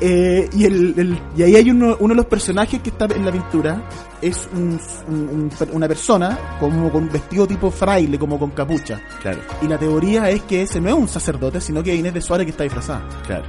Eh, 0.01 0.49
y, 0.53 0.65
el, 0.65 0.95
el- 0.99 1.19
y 1.37 1.43
ahí 1.43 1.57
hay 1.57 1.71
uno, 1.71 1.97
uno 2.01 2.13
de 2.13 2.17
los 2.17 2.27
personajes 2.27 2.81
que 2.83 2.91
está 2.91 3.07
en 3.07 3.25
la 3.25 3.33
pintura, 3.33 3.83
es 4.21 4.49
un- 4.55 4.79
un- 5.09 5.51
un- 5.59 5.69
una 5.73 5.89
persona 5.89 6.39
como 6.61 6.91
con 6.91 7.09
vestido 7.11 7.47
tipo 7.47 7.71
fraile, 7.71 8.19
como 8.19 8.39
con 8.39 8.51
capucha. 8.51 9.01
Claro, 9.23 9.39
Y 9.63 9.69
la 9.69 9.79
teoría 9.79 10.29
es 10.31 10.43
que 10.43 10.63
ese 10.63 10.81
no 10.81 10.89
es 10.91 10.95
un 10.95 11.09
sacerdote, 11.09 11.61
sino 11.61 11.83
que 11.83 11.93
es 11.95 11.99
Inés 11.99 12.13
de 12.15 12.21
Suárez 12.21 12.45
que 12.47 12.51
está 12.51 12.65
disfrazada. 12.65 13.03
claro. 13.27 13.45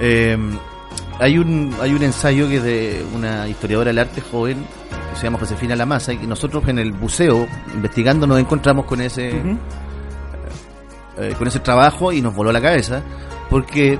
Eh, 0.00 0.36
hay 1.18 1.38
un 1.38 1.74
hay 1.80 1.92
un 1.94 2.02
ensayo 2.02 2.46
que 2.48 2.56
es 2.58 2.62
de 2.62 3.04
una 3.14 3.48
historiadora 3.48 3.88
del 3.88 3.98
arte 3.98 4.20
joven 4.20 4.58
que 5.12 5.16
se 5.18 5.24
llama 5.24 5.38
Josefina 5.38 5.74
Lamasa 5.74 6.12
y 6.12 6.26
nosotros 6.26 6.68
en 6.68 6.78
el 6.78 6.92
buceo 6.92 7.46
investigando 7.74 8.26
nos 8.26 8.38
encontramos 8.38 8.84
con 8.84 9.00
ese 9.00 9.30
eh, 11.18 11.34
con 11.38 11.48
ese 11.48 11.60
trabajo 11.60 12.12
y 12.12 12.20
nos 12.20 12.34
voló 12.34 12.52
la 12.52 12.60
cabeza 12.60 13.02
porque 13.48 13.98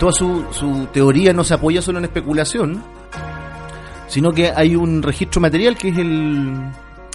toda 0.00 0.12
su, 0.12 0.44
su 0.50 0.88
teoría 0.92 1.32
no 1.32 1.44
se 1.44 1.54
apoya 1.54 1.80
solo 1.80 1.98
en 1.98 2.04
especulación 2.06 2.82
sino 4.08 4.32
que 4.32 4.50
hay 4.50 4.74
un 4.74 5.02
registro 5.02 5.40
material 5.40 5.76
que 5.76 5.90
es 5.90 5.98
el, 5.98 6.52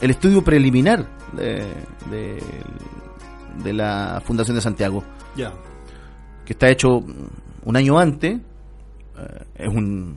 el 0.02 0.10
estudio 0.12 0.42
preliminar 0.44 1.06
de, 1.34 1.66
de, 2.10 2.42
de 3.64 3.74
la 3.74 4.22
Fundación 4.26 4.56
de 4.56 4.62
Santiago 4.62 5.04
Ya. 5.36 5.52
que 6.46 6.54
está 6.54 6.70
hecho 6.70 7.04
un 7.66 7.76
año 7.76 8.00
antes 8.00 8.38
eh, 9.18 9.44
es 9.56 9.68
un 9.68 10.16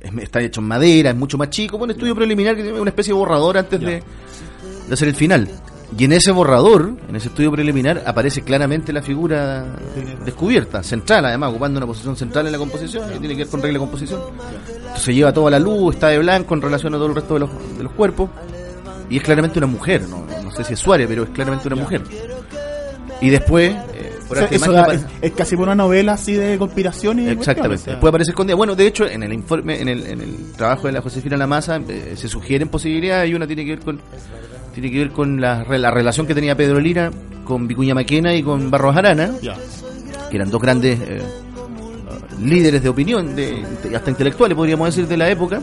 es- 0.00 0.12
está 0.22 0.40
hecho 0.40 0.60
en 0.60 0.68
madera, 0.68 1.10
es 1.10 1.16
mucho 1.16 1.36
más 1.38 1.50
chico, 1.50 1.76
un 1.76 1.90
estudio 1.90 2.14
preliminar 2.14 2.56
que 2.56 2.62
tiene 2.62 2.80
una 2.80 2.90
especie 2.90 3.12
de 3.12 3.18
borrador 3.18 3.58
antes 3.58 3.80
de, 3.80 4.02
de 4.88 4.92
hacer 4.94 5.08
el 5.08 5.14
final. 5.16 5.48
Y 5.98 6.04
en 6.04 6.12
ese 6.12 6.32
borrador, 6.32 6.94
en 7.08 7.16
ese 7.16 7.28
estudio 7.28 7.52
preliminar, 7.52 8.02
aparece 8.06 8.42
claramente 8.42 8.92
la 8.92 9.02
figura 9.02 9.66
descubierta, 10.24 10.82
central 10.82 11.26
además, 11.26 11.50
ocupando 11.50 11.78
una 11.78 11.86
posición 11.86 12.16
central 12.16 12.46
en 12.46 12.52
la 12.52 12.58
composición, 12.58 13.08
que 13.10 13.18
tiene 13.18 13.34
que 13.36 13.42
ver 13.42 13.48
con 13.48 13.60
regla 13.62 13.74
de 13.78 13.84
composición. 13.84 14.20
Entonces 14.86 15.14
lleva 15.14 15.32
toda 15.32 15.50
la 15.50 15.58
luz, 15.58 15.94
está 15.94 16.08
de 16.08 16.18
blanco 16.18 16.54
en 16.54 16.62
relación 16.62 16.94
a 16.94 16.96
todo 16.96 17.06
el 17.08 17.14
resto 17.14 17.34
de 17.34 17.40
los, 17.40 17.50
de 17.76 17.84
los 17.84 17.92
cuerpos, 17.92 18.30
y 19.10 19.18
es 19.18 19.22
claramente 19.22 19.58
una 19.58 19.66
mujer, 19.66 20.02
no, 20.08 20.24
no 20.42 20.50
sé 20.50 20.64
si 20.64 20.72
es 20.72 20.78
Suárez, 20.78 21.06
pero 21.08 21.24
es 21.24 21.30
claramente 21.30 21.68
una 21.68 21.76
mujer. 21.76 22.00
Y 23.20 23.28
después, 23.28 23.72
eh, 23.94 24.12
por 24.26 24.38
O 24.38 24.40
sea, 24.40 24.48
eso 24.50 24.72
da- 24.72 24.94
es, 24.94 25.04
es 25.20 25.32
casi 25.32 25.54
una 25.54 25.74
novela 25.74 26.14
así 26.14 26.32
de 26.32 26.56
conspiración 26.58 27.18
y 27.20 27.28
Exactamente. 27.28 27.36
cuestiones, 27.36 27.80
o 27.80 27.84
sea. 27.84 27.92
Después 27.94 28.08
aparece 28.08 28.30
escondida. 28.30 28.56
Bueno, 28.56 28.74
de 28.74 28.86
hecho, 28.86 29.06
en 29.06 29.22
el 29.22 29.32
informe, 29.34 29.80
en 29.80 29.88
el, 29.88 30.06
en 30.06 30.20
el 30.22 30.52
trabajo 30.56 30.86
de 30.86 30.94
la 30.94 31.02
Josefina 31.02 31.36
Lamasa, 31.36 31.76
eh, 31.86 32.14
se 32.16 32.28
sugieren 32.28 32.68
posibilidades 32.68 33.30
y 33.30 33.34
una 33.34 33.46
tiene 33.46 33.64
que 33.64 33.70
ver 33.76 33.80
con 33.84 34.00
tiene 34.74 34.90
que 34.90 34.98
ver 34.98 35.10
con 35.10 35.40
la, 35.40 35.64
la 35.64 35.90
relación 35.90 36.26
que 36.26 36.34
tenía 36.34 36.56
Pedro 36.56 36.80
Lira 36.80 37.10
con 37.44 37.66
Vicuña 37.66 37.94
Maquena 37.94 38.34
y 38.34 38.42
con 38.42 38.70
Barros 38.70 38.96
Arana, 38.96 39.32
que 40.30 40.36
eran 40.36 40.50
dos 40.50 40.60
grandes 40.62 40.98
eh, 41.00 41.22
líderes 42.40 42.82
de 42.82 42.88
opinión, 42.88 43.34
de, 43.36 43.64
de- 43.82 43.96
hasta 43.96 44.10
intelectuales 44.10 44.56
podríamos 44.56 44.86
decir 44.88 45.06
de 45.06 45.16
la 45.16 45.28
época. 45.30 45.60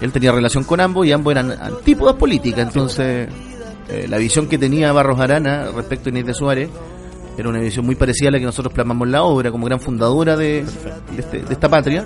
Él 0.00 0.12
tenía 0.12 0.30
relación 0.32 0.64
con 0.64 0.80
ambos 0.80 1.06
y 1.06 1.12
ambos 1.12 1.30
eran 1.32 1.50
antípodas 1.52 2.16
políticas, 2.16 2.66
entonces 2.66 3.28
eh, 3.88 4.06
la 4.08 4.18
visión 4.18 4.46
que 4.46 4.58
tenía 4.58 4.92
Barros 4.92 5.18
Arana 5.20 5.68
respecto 5.74 6.08
a 6.08 6.10
Inés 6.10 6.26
de 6.26 6.34
Suárez 6.34 6.68
era 7.38 7.48
una 7.48 7.60
visión 7.60 7.84
muy 7.86 7.94
parecida 7.96 8.28
a 8.28 8.32
la 8.32 8.38
que 8.38 8.44
nosotros 8.44 8.72
plasmamos 8.74 9.06
en 9.06 9.12
la 9.12 9.22
obra 9.24 9.50
como 9.50 9.66
gran 9.66 9.80
fundadora 9.80 10.36
de, 10.36 10.64
de, 11.14 11.20
este- 11.20 11.38
de 11.42 11.52
esta 11.52 11.68
patria. 11.68 12.04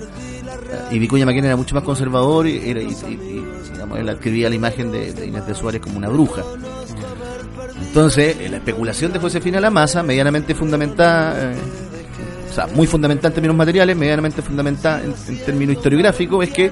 Y 0.89 0.99
Vicuña 0.99 1.25
Maquena 1.25 1.47
era 1.47 1.55
mucho 1.57 1.75
más 1.75 1.83
conservador 1.83 2.47
y, 2.47 2.69
era- 2.69 2.81
y, 2.81 2.95
digamos, 3.81 3.99
él 3.99 4.09
adquiría 4.09 4.47
la 4.47 4.55
imagen 4.55 4.91
de, 4.91 5.11
de 5.11 5.25
Inés 5.25 5.47
de 5.47 5.55
Suárez 5.55 5.81
como 5.81 5.97
una 5.97 6.07
bruja. 6.09 6.43
Entonces, 7.87 8.35
eh, 8.39 8.47
la 8.49 8.57
especulación 8.57 9.11
de 9.11 9.17
Josefina 9.19 9.59
Lamasa, 9.59 10.03
medianamente 10.03 10.53
fundamentada, 10.53 11.51
eh, 11.51 11.55
o 12.49 12.53
sea, 12.53 12.67
muy 12.67 12.85
fundamentada 12.85 13.29
en 13.29 13.33
términos 13.33 13.57
materiales, 13.57 13.97
medianamente 13.97 14.41
fundamentada 14.43 15.01
en, 15.03 15.13
en 15.27 15.37
términos 15.43 15.75
historiográficos, 15.77 16.43
es 16.47 16.53
que 16.53 16.65
eh, 16.65 16.71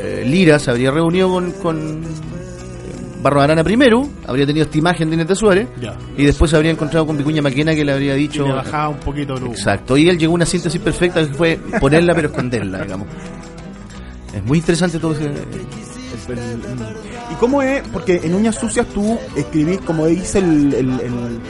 eh, 0.00 0.24
Lira 0.26 0.58
se 0.58 0.70
habría 0.70 0.90
reunido 0.90 1.28
con, 1.30 1.52
con 1.52 2.00
Barro 3.22 3.42
Arana 3.42 3.62
primero, 3.62 4.08
habría 4.26 4.46
tenido 4.46 4.64
esta 4.64 4.78
imagen 4.78 5.08
de 5.10 5.14
Inés 5.16 5.28
de 5.28 5.36
Suárez, 5.36 5.68
Ya. 5.80 5.94
y 6.16 6.24
después 6.24 6.50
se 6.50 6.56
habría 6.56 6.72
encontrado 6.72 7.06
con 7.06 7.16
Vicuña 7.18 7.42
Maquena 7.42 7.74
que 7.74 7.84
le 7.84 7.92
habría 7.92 8.16
Y 8.16 8.22
dicho... 8.22 8.46
le 8.46 8.54
bajaba 8.54 8.88
un 8.88 8.98
poquito 8.98 9.34
el 9.34 9.42
humo. 9.44 9.52
Exacto, 9.52 9.96
y 9.96 10.08
él 10.08 10.18
llegó 10.18 10.32
a 10.32 10.36
una 10.36 10.46
síntesis 10.46 10.80
perfecta 10.80 11.20
que 11.26 11.34
fue 11.34 11.60
ponerla 11.78 12.14
pero 12.14 12.28
esconderla, 12.28 12.82
digamos. 12.82 13.06
Es 14.34 14.44
muy 14.44 14.58
interesante 14.58 14.98
todo 14.98 15.12
ese... 15.12 15.30
¿Y 17.30 17.34
cómo 17.36 17.62
es? 17.62 17.82
Porque 17.88 18.20
en 18.22 18.34
Uñas 18.34 18.56
Sucias 18.56 18.86
tú 18.88 19.18
escribís, 19.36 19.80
como 19.80 20.06
dice 20.06 20.38
el, 20.38 20.72
el- 20.74 21.40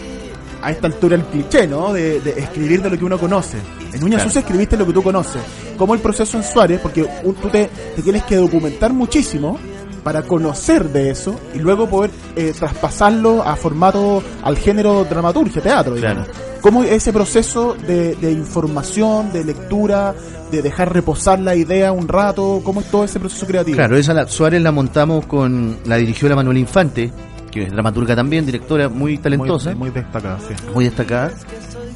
a 0.63 0.71
esta 0.71 0.87
altura 0.87 1.17
el 1.17 1.25
cliché, 1.25 1.67
¿no? 1.67 1.93
De, 1.93 2.21
de 2.21 2.39
escribir 2.39 2.81
de 2.83 2.91
lo 2.91 2.97
que 2.97 3.05
uno 3.05 3.19
conoce. 3.19 3.57
En 3.93 4.03
Uñas 4.05 4.19
Claro. 4.19 4.25
Sucias 4.25 4.45
escribiste 4.45 4.77
lo 4.77 4.87
que 4.87 4.93
tú 4.93 5.03
conoces. 5.03 5.43
¿Cómo 5.77 5.93
el 5.95 6.01
proceso 6.01 6.37
en 6.37 6.45
Suárez? 6.45 6.79
Porque 6.81 7.05
un- 7.25 7.35
tú 7.35 7.49
te, 7.49 7.69
te 7.97 8.03
tienes 8.03 8.23
que 8.25 8.37
documentar 8.37 8.93
muchísimo 8.93 9.59
para 10.03 10.23
conocer 10.23 10.89
de 10.91 11.11
eso 11.11 11.39
y 11.55 11.59
luego 11.59 11.89
poder 11.89 12.11
eh, 12.37 12.53
traspasarlo 12.59 13.43
a 13.43 13.57
formato, 13.57 14.23
al 14.43 14.57
género 14.57 15.05
dramaturgia, 15.05 15.63
teatro, 15.63 15.95
digamos. 15.95 16.29
¿Cómo 16.61 16.85
es 16.85 16.93
ese 16.93 17.13
proceso 17.13 17.75
de, 17.75 18.15
de 18.15 18.31
información, 18.31 19.33
de 19.33 19.45
lectura, 19.45 20.15
de 20.51 20.63
dejar 20.63 20.93
reposar 20.93 21.41
la 21.41 21.57
idea 21.57 21.91
un 21.91 22.07
rato? 22.07 22.61
¿Cómo 22.63 22.81
es 22.81 22.87
todo 22.91 23.03
ese 23.05 23.19
proceso 23.19 23.47
creativo? 23.47 23.77
Claro, 23.77 23.97
esa 23.97 24.15
la, 24.15 24.29
Suárez 24.29 24.63
la 24.63 24.71
montamos 24.71 25.27
con... 25.27 25.79
La 25.87 25.97
dirigió 25.97 26.29
la 26.29 26.37
Manuela 26.37 26.61
Infante, 26.61 27.11
que 27.51 27.65
es 27.65 27.73
dramaturga 27.73 28.15
también, 28.15 28.47
directora 28.47 28.89
muy 28.89 29.19
talentosa. 29.19 29.71
Muy, 29.71 29.91
muy 29.91 29.91
destacada, 29.91 30.39
sí. 30.39 30.55
muy 30.73 30.85
destacada. 30.85 31.33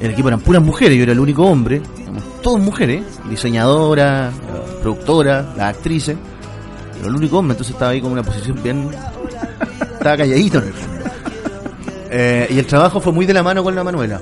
El 0.01 0.11
equipo 0.11 0.27
eran 0.27 0.41
puras 0.41 0.61
mujeres, 0.61 0.97
yo 0.97 1.03
era 1.03 1.13
el 1.13 1.19
único 1.19 1.43
hombre, 1.45 1.81
digamos, 1.97 2.23
todas 2.41 2.61
mujeres, 2.61 3.03
diseñadora, 3.29 4.31
productora, 4.81 5.53
las 5.55 5.75
actrices, 5.75 6.17
pero 6.97 7.09
el 7.09 7.15
único 7.15 7.37
hombre, 7.39 7.53
entonces 7.53 7.73
estaba 7.73 7.91
ahí 7.91 8.01
con 8.01 8.11
una 8.11 8.23
posición 8.23 8.61
bien. 8.63 8.89
estaba 9.93 10.17
calladito 10.17 10.57
en 10.59 10.63
el 10.67 10.73
fondo. 10.73 10.97
Eh, 12.09 12.47
y 12.51 12.59
el 12.59 12.65
trabajo 12.65 12.99
fue 13.01 13.11
muy 13.11 13.25
de 13.25 13.33
la 13.33 13.43
mano 13.43 13.63
con 13.63 13.75
la 13.75 13.83
Manuela. 13.83 14.21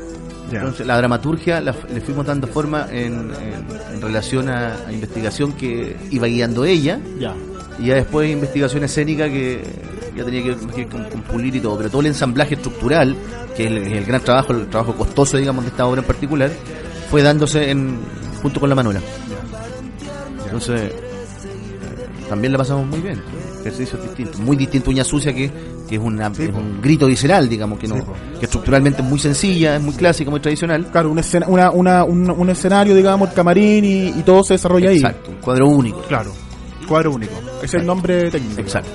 Entonces, 0.52 0.86
la 0.88 0.96
dramaturgia 0.98 1.60
la- 1.60 1.76
le 1.94 2.02
fuimos 2.02 2.26
dando 2.26 2.48
forma 2.48 2.88
en, 2.92 3.32
en- 3.32 3.94
en 3.96 4.02
relación 4.02 4.48
a, 4.48 4.76
a 4.88 4.92
investigación 4.94 5.54
que 5.54 5.98
iba 6.12 6.28
guiando 6.28 6.64
ella, 6.66 7.00
Ya. 7.20 7.34
y 7.80 7.88
ya 7.88 7.96
después 7.96 8.30
investigación 8.32 8.84
escénica 8.84 9.28
que 9.28 9.62
ya 10.16 10.24
tenía 10.24 10.44
que 10.44 10.50
ver 10.52 10.88
con, 10.88 11.04
con 11.06 11.22
pulir 11.24 11.56
y 11.56 11.60
todo, 11.60 11.78
pero 11.78 11.90
todo 11.90 12.02
el 12.02 12.08
ensamblaje 12.08 12.56
estructural, 12.56 13.16
que 13.58 13.66
es 13.66 13.72
el, 13.72 13.78
el 13.80 14.06
gran 14.06 14.22
trabajo, 14.22 14.54
el 14.54 14.68
trabajo 14.68 14.96
costoso, 14.96 15.36
digamos, 15.38 15.66
de 15.66 15.72
esta 15.72 15.86
obra 15.86 16.02
en 16.02 16.08
particular, 16.08 16.52
fue 17.12 17.22
dándose 17.22 17.70
en, 17.72 18.00
junto 18.42 18.60
con 18.60 18.70
la 18.70 18.76
Manuela. 18.76 19.02
Entonces, 20.46 20.82
eh, 20.82 20.96
también 22.30 22.52
la 22.54 22.58
pasamos 22.60 22.86
muy 22.88 23.00
bien. 23.00 23.22
Ejercicios 23.62 24.02
distintos, 24.02 24.40
muy 24.40 24.56
distinto 24.58 24.90
a 24.90 24.94
Uña 24.94 25.04
Sucia, 25.04 25.34
que, 25.34 25.52
que 25.88 25.96
es, 25.96 26.02
una, 26.02 26.28
es 26.28 26.40
un 26.54 26.82
grito 26.82 27.08
visceral, 27.08 27.48
digamos, 27.50 27.80
que 27.80 27.88
no 27.88 27.96
Sí, 27.96 28.02
que 28.40 28.46
estructuralmente 28.46 29.02
es 29.02 29.08
muy 29.08 29.20
sencilla, 29.20 29.76
es 29.76 29.82
muy 29.82 29.94
clásica, 29.96 30.30
muy 30.30 30.40
tradicional. 30.40 30.88
Claro, 30.92 31.12
un, 31.12 31.18
escena- 31.20 31.48
una, 31.48 31.72
una, 31.72 32.04
un, 32.04 32.30
un 32.30 32.50
escenario, 32.50 32.96
digamos, 32.96 33.30
el 33.30 33.36
camarín 33.36 33.86
y, 33.86 34.08
y 34.10 34.24
todo 34.24 34.44
se 34.44 34.54
desarrolla 34.56 34.90
ahí. 34.90 34.98
Exacto, 34.98 35.32
un 35.32 35.38
cuadro 35.38 35.68
único. 35.68 36.02
Claro. 36.04 36.32
Cuadro 36.88 37.14
único. 37.14 37.34
Es 37.64 37.74
el 37.74 37.86
nombre 37.86 38.30
técnico. 38.30 38.62
Exacto. 38.62 38.90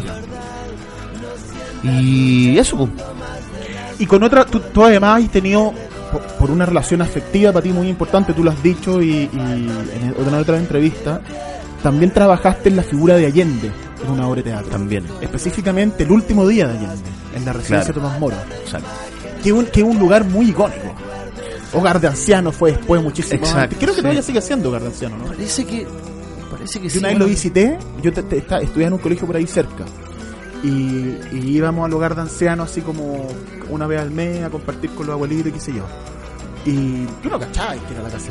Y 1.82 2.58
eso. 2.58 2.88
Y 3.98 4.06
con 4.06 4.22
otra, 4.22 4.44
tú, 4.46 4.60
tú 4.72 4.84
además 4.84 5.22
has 5.24 5.30
tenido, 5.30 5.72
por, 6.12 6.22
por 6.22 6.50
una 6.50 6.66
relación 6.66 7.02
afectiva 7.02 7.52
para 7.52 7.62
ti 7.62 7.70
muy 7.70 7.88
importante, 7.88 8.32
tú 8.32 8.42
lo 8.44 8.50
has 8.50 8.62
dicho 8.62 9.02
y, 9.02 9.28
y 9.32 9.38
en 9.38 10.14
otra, 10.18 10.28
en 10.28 10.34
otra 10.34 10.58
entrevista, 10.58 11.20
también 11.82 12.12
trabajaste 12.12 12.68
en 12.68 12.76
la 12.76 12.82
figura 12.82 13.16
de 13.16 13.26
Allende 13.26 13.70
en 14.04 14.10
una 14.10 14.26
obra 14.28 14.42
de 14.42 14.50
teatro. 14.50 14.70
También. 14.70 15.04
Específicamente 15.20 16.04
el 16.04 16.10
último 16.12 16.46
día 16.48 16.66
de 16.68 16.78
Allende, 16.78 17.10
en 17.34 17.44
la 17.44 17.52
residencia 17.52 17.92
Claro. 17.92 18.06
Tomás 18.08 18.20
Moro, 18.20 18.36
Exacto. 18.64 18.88
que 19.42 19.48
es 19.50 19.54
un, 19.54 19.66
que 19.66 19.82
un 19.82 19.98
lugar 19.98 20.24
muy 20.24 20.50
icónico. 20.50 20.94
Hogar 21.72 22.00
de 22.00 22.08
Ancianos 22.08 22.56
fue 22.56 22.72
después 22.72 23.00
muchísimo 23.02 23.36
Exacto, 23.40 23.60
antes. 23.62 23.78
Creo 23.78 23.90
que 23.90 23.96
sí. 23.96 24.02
todavía 24.02 24.22
sigue 24.22 24.40
siendo 24.42 24.68
Hogar 24.70 24.82
de 24.82 24.88
Ancianos, 24.88 25.18
¿no? 25.20 25.24
Parece 25.26 25.64
que. 25.64 25.86
Parece 26.50 26.80
que 26.80 26.88
Yo 26.88 26.90
sí. 26.90 26.98
una 26.98 27.08
vez 27.08 27.14
bueno, 27.14 27.24
lo 27.26 27.30
visité, 27.30 27.78
yo 28.02 28.12
te- 28.12 28.22
te- 28.24 28.38
estudiaba 28.38 28.86
en 28.88 28.92
un 28.94 28.98
colegio 28.98 29.26
por 29.26 29.36
ahí 29.36 29.46
cerca. 29.46 29.84
Y, 30.64 30.68
y 31.32 31.40
íbamos 31.56 31.86
al 31.86 31.94
hogar 31.94 32.14
de 32.16 32.22
ancianos 32.22 32.70
así 32.70 32.80
como 32.82 33.26
una 33.70 33.86
vez 33.86 34.00
al 34.00 34.10
mes 34.10 34.42
a 34.44 34.50
compartir 34.50 34.90
con 34.90 35.06
los 35.06 35.14
abuelitos 35.14 35.46
y 35.48 35.52
qué 35.52 35.60
sé 35.60 35.72
yo. 35.72 35.84
Y 36.66 37.06
tú 37.22 37.30
no 37.30 37.38
cachabas 37.38 37.76
que 37.88 37.94
era 37.94 38.02
la 38.02 38.10
casa 38.10 38.30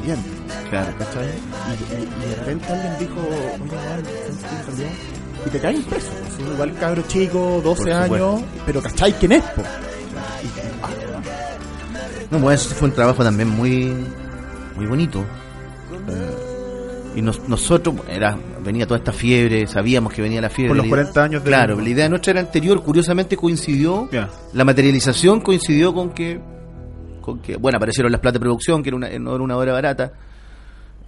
Claro. 0.69 0.93
¿cachai? 0.99 1.25
Y, 1.25 1.93
y- 1.95 2.25
y 2.25 2.29
de 2.29 2.35
repente 2.35 2.67
alguien 2.73 2.93
dijo, 2.99 3.15
oye, 3.27 3.59
weón, 3.59 3.69
¿sabes 3.71 4.05
quién 4.49 4.65
salió? 4.75 4.87
Y 5.45 5.49
te 5.49 5.59
caen 5.59 5.83
preso. 5.83 6.07
pues, 6.37 6.51
igual 6.53 6.73
cabro 6.79 7.01
chico, 7.07 7.61
12 7.63 7.63
Por 7.63 7.75
supuesto. 8.03 8.29
años, 8.35 8.41
pero 8.65 8.81
¿cachai 8.81 9.13
quién 9.13 9.31
es? 9.31 9.43
po? 9.43 9.63
No, 12.31 12.37
bueno, 12.39 12.51
eso 12.51 12.69
fue 12.75 12.89
un 12.89 12.93
trabajo 12.93 13.23
también 13.23 13.49
muy, 13.49 13.91
muy 14.75 14.85
bonito. 14.85 15.21
Eh, 16.07 17.15
y 17.15 17.21
nos- 17.23 17.47
nosotros, 17.49 17.95
era, 18.07 18.37
venía 18.63 18.85
toda 18.85 18.99
esta 18.99 19.11
fiebre, 19.11 19.65
sabíamos 19.65 20.13
que 20.13 20.21
venía 20.21 20.39
la 20.39 20.49
fiebre. 20.49 20.69
Por 20.69 20.77
los 20.77 20.85
La- 20.85 20.89
40 20.89 21.23
años 21.23 21.43
de- 21.43 21.49
Claro, 21.49 21.79
la 21.81 21.89
idea 21.89 22.07
nuestra 22.07 22.31
era 22.31 22.39
anterior, 22.41 22.83
curiosamente 22.83 23.35
coincidió, 23.35 24.07
la 24.53 24.63
materialización 24.65 25.41
coincidió 25.41 25.93
con 25.93 26.11
que, 26.11 26.39
con 27.31 27.39
que, 27.39 27.55
bueno, 27.57 27.77
aparecieron 27.77 28.11
las 28.11 28.21
platas 28.21 28.35
de 28.35 28.39
producción, 28.41 28.81
que 28.83 28.89
era 28.89 28.95
una, 28.97 29.09
no 29.19 29.33
era 29.35 29.43
una 29.43 29.57
obra 29.57 29.73
barata. 29.73 30.13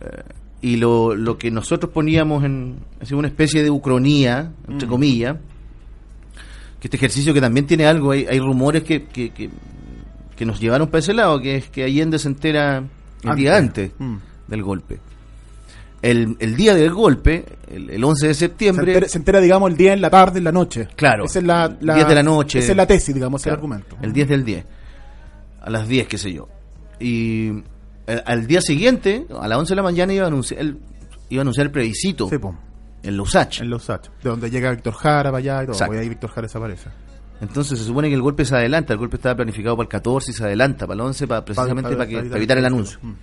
eh, 0.01 0.23
y 0.63 0.75
lo, 0.75 1.15
lo 1.15 1.37
que 1.39 1.49
nosotros 1.49 1.91
poníamos 1.91 2.43
en 2.43 2.75
así, 3.01 3.15
una 3.15 3.27
especie 3.27 3.63
de 3.63 3.71
ucronía, 3.71 4.51
entre 4.67 4.87
comillas, 4.87 5.37
que 6.79 6.87
este 6.87 6.97
ejercicio 6.97 7.33
que 7.33 7.41
también 7.41 7.65
tiene 7.65 7.85
algo, 7.87 8.11
hay, 8.11 8.25
hay 8.29 8.39
rumores 8.39 8.83
que, 8.83 9.05
que, 9.05 9.31
que, 9.31 9.49
que 10.35 10.45
nos 10.45 10.59
llevaron 10.59 10.87
para 10.87 10.99
ese 10.99 11.13
lado, 11.15 11.39
que 11.41 11.55
es 11.55 11.69
que 11.69 11.83
Allende 11.83 12.19
se 12.19 12.27
entera 12.27 12.83
el 13.23 13.35
día 13.35 13.57
antes 13.57 13.91
Mm. 13.97 14.17
del 14.47 14.61
golpe. 14.63 14.99
El, 16.03 16.35
el 16.39 16.55
día 16.55 16.73
del 16.75 16.91
golpe, 16.93 17.45
el, 17.71 17.89
el 17.91 18.03
11 18.03 18.27
de 18.27 18.33
Se 18.33 18.39
septiembre, 18.41 18.91
entera, 18.93 19.07
se 19.07 19.17
entera, 19.19 19.39
digamos, 19.39 19.69
el 19.71 19.77
día 19.77 19.93
en 19.93 20.01
la 20.01 20.09
tarde, 20.09 20.39
en 20.39 20.43
la 20.45 20.51
noche. 20.51 20.87
Claro. 20.95 21.25
Esa 21.25 21.39
es 21.39 21.45
la, 21.45 21.75
la, 21.81 21.93
10 21.95 22.07
de 22.07 22.15
la 22.15 22.23
noche. 22.23 22.59
Esa 22.59 22.71
es 22.71 22.77
la 22.77 22.85
tesis, 22.87 23.13
digamos, 23.13 23.41
Claro, 23.43 23.55
el 23.55 23.59
argumento. 23.63 23.97
el 24.01 24.11
10 24.13 24.29
del 24.29 24.43
10, 24.45 24.65
a 25.61 25.69
las 25.69 25.87
10, 25.87 26.07
qué 26.07 26.17
sé 26.17 26.33
yo. 26.33 26.47
Y 26.99 27.49
eh, 28.07 28.21
al 28.25 28.47
día 28.47 28.61
siguiente, 28.61 29.25
a 29.39 29.47
las 29.47 29.57
11 29.57 29.71
de 29.71 29.75
la 29.75 29.83
mañana, 29.83 30.13
iba 30.13 30.25
a 30.25 30.27
anunciar 30.27 30.59
el, 30.61 30.77
iba 31.29 31.41
a 31.41 31.43
anunciar 31.43 31.67
el 31.67 31.71
plebiscito 31.71 32.27
Sí, 32.29 32.37
po. 32.37 32.49
en. 33.03 33.09
En 33.09 33.17
los 33.17 33.35
Hachos. 33.35 34.13
De 34.23 34.29
donde 34.29 34.49
llega 34.51 34.71
Víctor 34.71 34.93
Jara 34.93 35.31
para 35.31 35.37
allá 35.37 35.63
y 35.63 35.65
todo. 35.67 35.73
Exacto. 35.73 35.95
Y 35.95 35.97
ahí 35.97 36.09
Víctor 36.09 36.29
Jara 36.31 36.47
desaparece. 36.47 36.89
Entonces 37.41 37.79
se 37.79 37.85
supone 37.85 38.07
que 38.09 38.13
el 38.15 38.21
golpe 38.21 38.45
se 38.45 38.55
adelanta, 38.55 38.93
el 38.93 38.99
golpe 38.99 39.15
estaba 39.15 39.35
planificado 39.35 39.75
para 39.75 39.85
el 39.85 39.89
14 39.89 40.29
y 40.29 40.33
se 40.35 40.43
adelanta 40.43 40.85
para 40.85 40.95
el 40.95 41.01
11 41.07 41.27
para, 41.27 41.43
precisamente 41.43 41.83
Para- 41.83 41.97
para, 41.97 42.07
que- 42.09 42.21
para 42.27 42.37
evitar 42.37 42.57
el 42.59 42.65
anuncio. 42.65 42.99
Mm. 43.01 43.13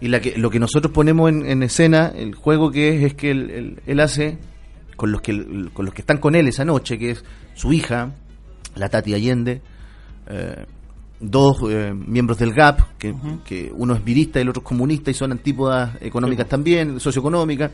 Y 0.00 0.08
la 0.08 0.20
que, 0.20 0.36
lo 0.36 0.50
que 0.50 0.58
nosotros 0.58 0.92
ponemos 0.92 1.30
en, 1.30 1.46
en 1.46 1.62
escena, 1.62 2.12
el 2.14 2.34
juego 2.34 2.70
que 2.72 2.96
es, 2.96 3.04
es 3.04 3.14
que 3.14 3.30
él, 3.30 3.50
él- 3.50 3.82
él 3.86 4.00
hace 4.00 4.38
con 4.96 5.12
los 5.12 5.20
que 5.20 5.68
con 5.72 5.84
los 5.84 5.94
que 5.94 6.00
están 6.02 6.18
con 6.18 6.34
él 6.34 6.48
esa 6.48 6.64
noche, 6.64 6.98
que 6.98 7.10
es 7.12 7.24
su 7.54 7.72
hija, 7.72 8.10
la 8.74 8.88
Tati 8.88 9.14
Allende, 9.14 9.62
eh, 10.28 10.66
dos 11.20 11.58
eh, 11.70 11.92
miembros 11.94 12.38
del 12.38 12.52
GAP, 12.52 12.80
que, 12.98 13.14
que 13.44 13.72
uno 13.74 13.94
es 13.94 14.04
virista 14.04 14.38
y 14.38 14.42
el 14.42 14.48
otro 14.50 14.60
es 14.62 14.66
comunista 14.68 15.10
y 15.10 15.14
son 15.14 15.32
antípodas 15.32 15.90
económicas 16.00 16.48
también, 16.48 17.00
socioeconómicas. 17.00 17.70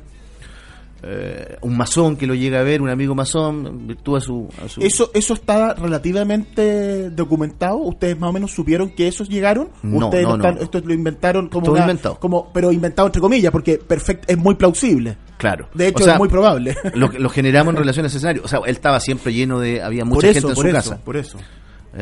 Eh, 1.05 1.57
un 1.63 1.77
masón 1.77 2.17
que 2.17 2.29
lo 2.29 2.35
llega 2.37 2.61
a 2.61 2.63
ver, 2.63 2.81
un 2.81 2.89
amigo 2.89 3.13
masón, 3.13 3.67
en 3.67 3.87
virtud 3.89 4.19
a 4.19 4.21
su... 4.21 4.49
a 4.65 4.69
su- 4.69 4.81
¿Eso, 4.83 5.11
¿Eso 5.13 5.35
está 5.35 5.75
relativamente 5.75 7.11
documentado? 7.11 7.79
¿Ustedes 7.79 8.17
más 8.21 8.31
o 8.31 8.33
menos 8.33 8.53
supieron 8.53 8.91
que 8.91 9.09
esos 9.09 9.29
llegaron? 9.29 9.71
No, 9.83 10.07
¿Ustedes 10.07 10.25
no, 10.29 10.37
no. 10.37 10.45
están- 10.49 10.63
esto 10.63 10.81
lo 10.85 10.95
inventaron 10.95 11.49
como, 11.49 11.65
Todo 11.65 11.73
una- 11.75 11.83
inventado. 11.83 12.21
como 12.21 12.53
Pero 12.53 12.71
inventado 12.71 13.09
entre 13.09 13.21
comillas, 13.21 13.51
porque 13.51 13.79
perfecto, 13.79 14.29
es 14.29 14.39
muy 14.39 14.55
plausible. 14.55 15.17
Claro. 15.39 15.69
De 15.75 15.89
hecho, 15.89 16.03
O 16.03 16.05
sea, 16.05 16.13
es 16.15 16.19
muy 16.21 16.29
probable. 16.29 16.77
Lo, 16.95 17.09
lo 17.09 17.29
generamos 17.31 17.75
en 17.75 17.79
relación 17.81 18.05
a 18.05 18.07
ese 18.07 18.19
escenario. 18.19 18.43
O 18.45 18.49
sea, 18.49 18.61
él 18.65 18.71
estaba 18.71 19.01
siempre 19.01 19.33
lleno 19.33 19.59
de... 19.59 19.83
Había 19.83 20.05
mucha 20.05 20.15
por 20.15 20.25
gente 20.27 20.39
eso, 20.39 20.49
en 20.51 20.55
por 20.55 20.63
su 20.63 20.69
eso, 20.69 20.77
casa. 20.77 21.05
por 21.05 21.17
eso. 21.17 21.39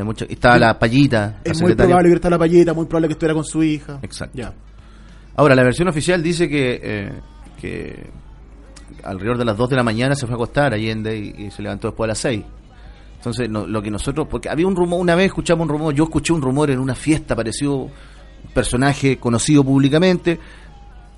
Mucha- 0.05 0.25
estaba 0.29 0.59
la 0.59 0.79
payita, 0.79 1.41
la 1.45 1.51
Es 1.53 1.61
muy 1.61 1.75
probable 1.75 2.09
que 2.11 2.15
está 2.15 2.31
la 2.31 2.39
payeta, 2.39 2.73
muy 2.75 2.87
probable 2.87 3.09
que 3.09 3.13
estuviera 3.13 3.35
con 3.35 3.45
su 3.45 3.63
hija. 3.63 3.99
Exacto. 4.03 4.53
Ahora, 5.37 5.55
la 5.55 5.63
versión 5.63 5.89
oficial 5.89 6.23
dice 6.23 6.49
que, 6.49 6.81
eh, 6.83 7.13
que 7.61 8.11
alrededor 9.05 9.39
de 9.39 9.45
las 9.45 9.57
2 9.57 9.69
de 9.71 9.77
la 9.77 9.83
mañana 9.83 10.15
se 10.15 10.27
fue 10.27 10.35
a 10.35 10.37
acostar 10.37 10.75
Allende 10.75 11.17
y, 11.17 11.47
y 11.47 11.51
se 11.51 11.63
levantó 11.63 11.89
después 11.89 12.07
a 12.07 12.09
las 12.09 12.19
6. 12.19 12.43
Entonces, 13.17 13.49
no- 13.51 13.67
lo 13.67 13.83
que 13.83 13.91
nosotros, 13.91 14.27
porque 14.31 14.49
había 14.49 14.67
un 14.67 14.77
rumor, 14.77 15.01
una 15.01 15.15
vez 15.15 15.27
escuchamos 15.27 15.65
un 15.65 15.69
rumor, 15.71 15.95
yo 15.95 16.05
escuché 16.05 16.33
un 16.33 16.43
rumor 16.43 16.71
en 16.71 16.79
una 16.79 16.95
fiesta, 16.95 17.35
apareció 17.35 17.75
un 17.77 17.91
personaje 18.55 19.19
conocido 19.19 19.63
públicamente, 19.65 20.39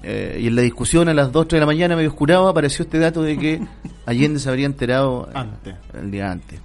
eh, 0.02 0.38
y 0.42 0.46
en 0.48 0.56
la 0.56 0.62
discusión 0.62 1.08
a 1.08 1.14
las 1.14 1.30
2, 1.30 1.46
3 1.48 1.58
de 1.58 1.60
la 1.60 1.66
mañana, 1.66 1.94
medio 1.94 2.08
oscurado, 2.10 2.48
apareció 2.48 2.84
este 2.84 2.98
dato 2.98 3.22
de 3.22 3.38
que 3.38 3.60
Allende 4.06 4.40
se 4.40 4.48
habría 4.48 4.66
enterado 4.66 5.28
eh, 5.28 5.32
Antes. 5.34 5.74
el 5.94 6.10
día 6.10 6.30
antes. 6.30 6.60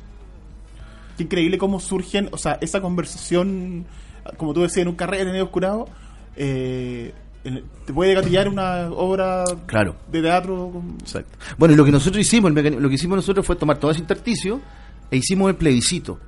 Qué 1.17 1.23
increíble 1.23 1.57
cómo 1.57 1.79
surgen, 1.79 2.29
o 2.31 2.37
sea, 2.37 2.57
esa 2.61 2.79
conversación, 2.81 3.85
como 4.37 4.53
tú 4.53 4.61
decías, 4.61 4.83
en 4.83 4.87
un 4.89 4.95
carrete 4.95 5.25
medio 5.25 5.45
oscurado, 5.45 5.87
eh, 6.35 7.13
en- 7.43 7.63
te 7.85 7.93
puede 7.93 8.13
gatillar 8.13 8.47
una 8.49 8.89
obra 8.91 9.43
Claro. 9.65 9.95
de 10.11 10.21
teatro. 10.21 10.69
con- 10.71 10.97
Exacto. 10.99 11.37
Bueno, 11.57 11.73
y 11.73 11.77
lo 11.77 11.83
que 11.85 11.91
nosotros 11.91 12.21
hicimos, 12.21 12.55
el 12.55 12.81
lo 12.81 12.89
que 12.89 12.95
hicimos 12.95 13.15
nosotros 13.15 13.45
fue 13.45 13.55
tomar 13.55 13.77
todo 13.79 13.89
ese 13.91 14.01
intersticio 14.01 14.59
e 15.09 15.17
hicimos 15.17 15.49
el 15.49 15.55
plebiscito. 15.55 16.19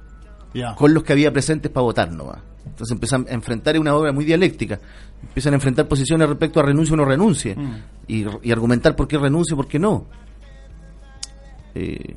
Con 0.76 0.96
los 0.96 1.04
que 1.04 1.14
había 1.14 1.32
presentes 1.32 1.72
para 1.72 1.84
votar 1.84 2.12
nomás. 2.12 2.40
Entonces 2.66 2.92
empiezan 2.92 3.28
a 3.30 3.34
enfrentar 3.34 3.78
una 3.80 3.94
obra 3.94 4.12
muy 4.12 4.26
dialéctica. 4.26 4.80
Empiezan 5.22 5.54
a 5.54 5.58
enfrentar 5.58 5.88
posiciones 5.88 6.28
respecto 6.28 6.60
a 6.60 6.64
renuncie 6.64 6.94
o 6.94 6.98
no 6.98 7.06
renuncie. 7.06 7.56
Mm. 7.56 7.76
Y, 8.08 8.26
y 8.42 8.52
argumentar 8.52 8.96
por 8.96 9.08
qué 9.08 9.18
renuncie 9.20 9.54
y 9.54 9.56
por 9.58 9.68
qué 9.68 9.78
no. 9.78 10.06
Eh, 11.76 12.16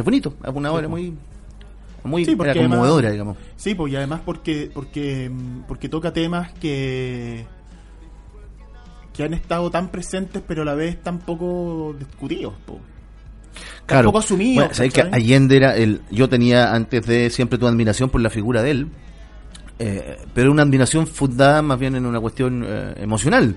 es 0.00 0.04
bonito, 0.04 0.34
es 0.44 0.54
una 0.54 0.72
obra 0.72 0.88
muy, 0.88 1.14
muy 2.04 2.24
Sí, 2.24 2.36
porque 2.36 2.52
era 2.52 2.60
conmovedora, 2.62 3.08
además- 3.08 3.12
digamos. 3.12 3.36
Sí, 3.56 3.74
pues 3.74 3.92
y 3.92 3.96
además 3.96 4.20
porque 4.24 4.70
porque 4.72 5.30
porque 5.66 5.88
toca 5.88 6.12
temas 6.12 6.52
que 6.54 7.44
que 9.12 9.24
han 9.24 9.34
estado 9.34 9.70
tan 9.70 9.88
presentes 9.88 10.42
pero 10.46 10.62
a 10.62 10.64
la 10.64 10.74
vez 10.74 11.02
tan 11.02 11.18
poco 11.18 11.94
discutidos. 11.98 12.54
po. 12.64 12.78
Claro. 13.86 14.08
poco 14.10 14.18
asumido, 14.18 14.60
Bueno, 14.62 14.74
sabéis 14.74 14.92
que. 14.92 15.00
Allende 15.00 15.56
era 15.56 15.74
el. 15.76 16.02
Yo 16.10 16.28
tenía 16.28 16.74
antes 16.74 17.06
de 17.06 17.30
siempre 17.30 17.58
tu 17.58 17.66
admiración 17.66 18.10
por 18.10 18.20
la 18.20 18.28
figura 18.30 18.62
de 18.62 18.70
él, 18.70 18.88
eh, 19.78 20.18
pero 20.34 20.52
una 20.52 20.62
admiración 20.62 21.06
fundada 21.06 21.62
más 21.62 21.78
bien 21.78 21.96
en 21.96 22.04
una 22.06 22.20
cuestión 22.20 22.64
eh, 22.66 22.94
emocional. 22.98 23.56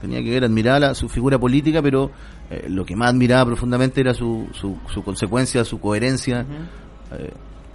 Tenía 0.00 0.22
que 0.22 0.30
ver, 0.30 0.44
admirar 0.44 0.80
la- 0.80 0.94
su 0.94 1.08
figura 1.08 1.38
política, 1.38 1.80
pero 1.82 2.10
eh, 2.50 2.66
lo 2.68 2.84
que 2.84 2.94
más 2.96 3.10
admiraba 3.10 3.46
profundamente 3.46 4.00
era 4.00 4.14
su, 4.14 4.46
su, 4.52 4.76
su 4.92 5.02
consecuencia, 5.02 5.64
su 5.64 5.80
coherencia, 5.80 6.46
eh, 7.12 7.30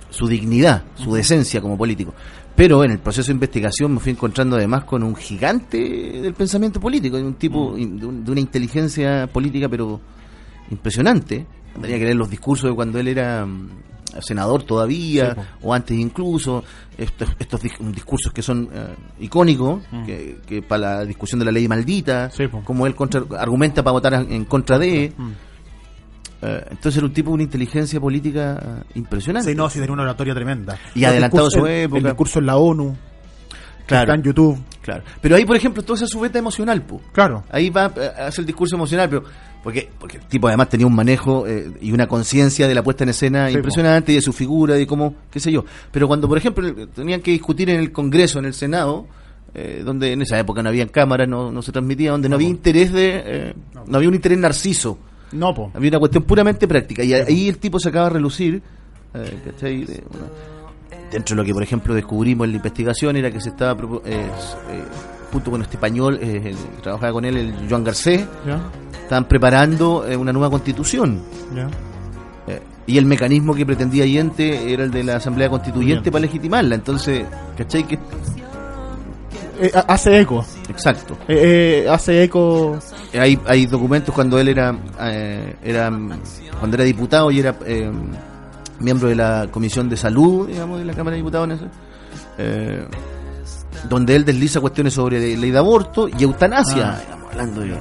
su 0.10 0.28
dignidad, 0.28 0.84
su 0.96 1.14
decencia 1.14 1.62
como 1.62 1.78
político. 1.78 2.14
Pero 2.56 2.84
en 2.84 2.92
el 2.92 3.00
proceso 3.00 3.28
de 3.28 3.34
investigación 3.34 3.94
me 3.94 4.00
fui 4.00 4.12
encontrando 4.12 4.58
además 4.58 4.84
con 4.84 5.04
un 5.04 5.16
gigante 5.16 5.78
del 6.22 6.34
pensamiento 6.34 6.80
político, 6.82 7.16
de 7.18 7.24
un 7.24 7.36
tipo, 7.36 7.76
de, 7.76 7.86
un- 7.86 8.24
de 8.26 8.32
una 8.32 8.42
inteligencia 8.42 9.28
política, 9.28 9.70
pero 9.70 10.00
impresionante. 10.70 11.46
Tenía 11.80 11.98
que 11.98 12.04
leer 12.06 12.18
los 12.18 12.30
discursos 12.30 12.70
de 12.70 12.76
cuando 12.76 13.00
él 13.00 13.08
era 13.08 13.46
mm, 13.46 13.70
senador 14.22 14.64
todavía, 14.64 15.34
Sí, 15.36 15.42
o 15.64 15.74
antes 15.74 15.98
incluso, 15.98 16.64
estos, 16.98 17.30
estos 17.40 17.64
dis- 17.64 17.78
discursos 17.94 18.32
que 18.34 18.42
son 18.42 18.70
eh, 18.74 18.96
icónicos, 19.22 19.82
que, 20.06 20.40
que 20.46 20.62
para 20.62 20.98
la 20.98 21.06
discusión 21.06 21.40
de 21.40 21.46
la 21.46 21.52
ley 21.52 21.68
maldita, 21.68 22.30
Sí, 22.32 22.46
como 22.64 22.86
él 22.88 22.96
contra- 22.96 23.24
argumenta 23.40 23.84
para 23.84 23.94
votar 23.94 24.14
en 24.14 24.46
contra 24.46 24.78
de. 24.78 25.14
Mm. 25.16 25.32
eh, 26.42 26.66
entonces 26.72 26.98
era 26.98 27.06
un 27.06 27.14
tipo 27.14 27.30
de 27.30 27.34
una 27.36 27.44
inteligencia 27.44 28.00
política 28.00 28.60
eh, 28.62 28.84
impresionante. 28.96 29.50
Sí, 29.52 29.56
no, 29.56 29.70
sí, 29.70 29.80
tenía 29.80 29.94
una 29.94 30.04
oratoria 30.04 30.34
tremenda. 30.34 30.78
Y 30.96 31.02
Los 31.02 31.10
adelantado 31.12 31.50
su 31.52 31.66
época. 31.68 31.98
El 32.00 32.04
discurso 32.06 32.40
en 32.40 32.46
la 32.48 32.58
ONU, 32.58 32.96
Claro. 33.86 34.04
está 34.04 34.16
en 34.16 34.24
YouTube. 34.24 34.58
Claro. 34.82 35.04
Pero 35.22 35.36
ahí, 35.36 35.46
por 35.46 35.56
ejemplo, 35.56 35.84
toda 35.84 35.98
esa 35.98 36.08
subeta 36.08 36.40
emocional, 36.40 36.82
po. 36.82 37.02
Claro. 37.12 37.44
Ahí 37.52 37.70
va, 37.70 37.86
hace 38.26 38.42
el 38.42 38.48
discurso 38.48 38.76
emocional, 38.76 39.10
pero 39.10 39.24
porque, 39.64 39.90
porque 40.00 40.18
el 40.18 40.24
tipo 40.26 40.48
además 40.48 40.70
tenía 40.70 40.88
un 40.88 40.96
manejo 40.96 41.46
eh, 41.48 41.72
y 41.82 41.92
una 41.92 42.08
conciencia 42.08 42.68
de 42.68 42.74
la 42.76 42.84
puesta 42.84 43.04
en 43.04 43.10
escena 43.12 43.48
Sí, 43.50 43.56
impresionante 43.56 44.12
y 44.12 44.16
de 44.16 44.22
su 44.22 44.34
figura 44.34 44.80
y 44.80 44.86
cómo, 44.86 45.14
qué 45.30 45.40
sé 45.40 45.52
yo. 45.52 45.64
Pero 45.92 46.08
cuando, 46.08 46.28
por 46.28 46.38
ejemplo, 46.38 46.88
tenían 46.88 47.22
que 47.22 47.32
discutir 47.32 47.70
en 47.70 47.80
el 47.80 47.92
Congreso, 47.92 48.40
en 48.40 48.46
el 48.46 48.54
Senado, 48.54 49.06
eh, 49.54 49.82
donde 49.86 50.14
en 50.14 50.22
esa 50.22 50.40
época 50.40 50.64
no 50.64 50.70
había 50.70 50.88
cámaras, 50.88 51.28
no, 51.28 51.52
no 51.52 51.62
se 51.62 51.72
transmitía, 51.72 52.12
donde 52.12 52.30
no, 52.30 52.36
había 52.36 52.48
interés 52.48 52.92
de, 52.92 53.22
eh, 53.26 53.54
no 53.88 53.98
había 53.98 54.10
un 54.10 54.16
interés 54.16 54.38
narciso, 54.38 54.98
No, 55.34 55.54
po. 55.54 55.72
había 55.74 55.90
una 55.90 56.00
cuestión 56.00 56.24
puramente 56.24 56.68
práctica. 56.68 57.04
Y 57.04 57.14
ahí 57.14 57.50
el 57.50 57.58
tipo 57.58 57.80
se 57.80 57.90
acaba 57.90 58.06
de 58.06 58.14
relucir, 58.14 58.62
eh, 59.14 59.40
¿cachai? 59.46 59.86
De- 59.86 60.04
dentro 61.12 61.36
de 61.36 61.42
lo 61.42 61.46
que, 61.46 61.54
por 61.54 61.62
ejemplo, 61.64 61.94
descubrimos 61.94 62.46
en 62.46 62.52
la 62.52 62.58
investigación 62.58 63.18
era 63.18 63.30
que 63.30 63.42
se 63.42 63.50
estaba, 63.50 63.74
eh, 64.06 64.08
eh, 64.08 64.84
junto 65.32 65.52
con 65.52 65.62
este 65.62 65.76
español, 65.78 66.20
eh, 66.22 66.42
el 66.46 66.82
trabajaba 66.82 67.14
con 67.14 67.26
él, 67.26 67.38
el 67.38 67.70
Joan 67.70 67.84
Garcés, 67.84 68.26
Ya, 68.46 68.60
estaban 69.04 69.26
preparando 69.28 70.06
eh, 70.08 70.16
una 70.16 70.32
nueva 70.34 70.50
constitución. 70.50 71.22
ya. 71.56 71.68
Eh, 72.48 72.62
y 72.88 72.98
el 72.98 73.06
mecanismo 73.06 73.54
que 73.54 73.66
pretendía 73.66 74.04
Allende 74.04 74.74
era 74.74 74.84
el 74.84 74.92
de 74.92 75.04
la 75.04 75.18
Asamblea 75.18 75.50
Constituyente 75.50 76.04
Bien. 76.04 76.12
para 76.12 76.22
legitimarla. 76.24 76.76
Entonces, 76.76 77.26
¿cachai? 77.58 77.84
Que 77.84 78.00
eh, 79.62 79.72
hace 79.88 80.20
eco. 80.20 80.44
Exacto. 80.70 81.16
Hace 81.90 82.24
eco. 82.24 82.80
Hay, 83.14 83.40
hay 83.46 83.68
documentos 83.68 84.14
cuando 84.16 84.40
él 84.40 84.48
era, 84.48 84.76
era 85.64 85.92
cuando 86.60 86.76
era 86.76 86.84
diputado 86.84 87.30
y 87.30 87.40
era 87.40 87.56
miembro 88.82 89.10
de 89.10 89.16
la 89.16 89.48
Comisión 89.52 89.90
de 89.90 89.98
Salud, 89.98 90.48
digamos, 90.48 90.80
de 90.80 90.86
la 90.86 90.94
Cámara 90.94 91.12
de 91.12 91.18
Diputados, 91.18 91.60
eh, 92.38 92.86
donde 93.90 94.16
él 94.16 94.26
desliza 94.26 94.60
cuestiones 94.60 94.94
sobre 94.94 95.20
ley 95.38 95.52
de 95.52 95.58
aborto 95.58 96.08
y 96.08 96.24
eutanasia, 96.24 96.94
Ah. 96.96 97.00
digamos, 97.02 97.32
hablando 97.32 97.62
de... 97.62 97.78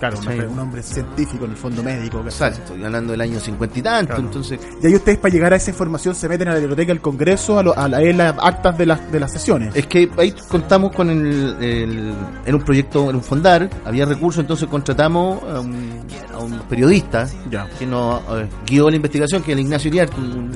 Claro, 0.00 0.18
un 0.18 0.28
hombre, 0.28 0.46
un 0.46 0.58
hombre 0.58 0.82
científico, 0.82 1.44
en 1.44 1.50
el 1.50 1.56
fondo 1.58 1.82
médico. 1.82 2.20
Exacto, 2.24 2.60
estoy 2.72 2.82
hablando 2.82 3.10
del 3.12 3.20
año 3.20 3.38
cincuenta 3.38 3.78
y 3.78 3.82
tanto, 3.82 4.06
Claro. 4.14 4.22
entonces... 4.22 4.58
Y 4.82 4.86
ahí 4.86 4.94
ustedes 4.94 5.18
para 5.18 5.30
llegar 5.30 5.52
a 5.52 5.56
esa 5.56 5.68
información 5.72 6.14
se 6.14 6.26
meten 6.26 6.48
a 6.48 6.52
la 6.54 6.58
biblioteca 6.58 6.88
del 6.90 7.02
Congreso, 7.02 7.58
a, 7.58 7.62
lo- 7.62 7.76
a 7.78 7.86
la- 7.86 8.00
las 8.00 8.34
actas 8.40 8.78
de 8.78 8.86
las, 8.86 9.12
de 9.12 9.20
las 9.20 9.30
sesiones. 9.30 9.76
Es 9.76 9.86
que 9.86 10.10
ahí 10.16 10.32
contamos 10.48 10.92
con 10.96 11.10
el, 11.10 11.54
el- 11.62 12.14
en 12.46 12.54
un 12.54 12.62
proyecto, 12.62 13.10
en 13.10 13.16
un 13.16 13.22
fondar, 13.22 13.68
había 13.84 14.06
recursos, 14.06 14.40
entonces 14.40 14.66
contratamos 14.70 15.42
a 15.42 15.60
un, 15.60 16.00
a 16.32 16.38
un 16.38 16.58
periodista 16.60 17.28
Ya. 17.50 17.68
que 17.78 17.84
nos 17.86 18.22
eh, 18.40 18.48
guió 18.66 18.88
la 18.88 18.96
investigación, 18.96 19.42
que 19.42 19.52
es 19.52 19.58
el 19.58 19.64
Ignacio 19.64 19.88
Iriarte, 19.88 20.18
un 20.18 20.50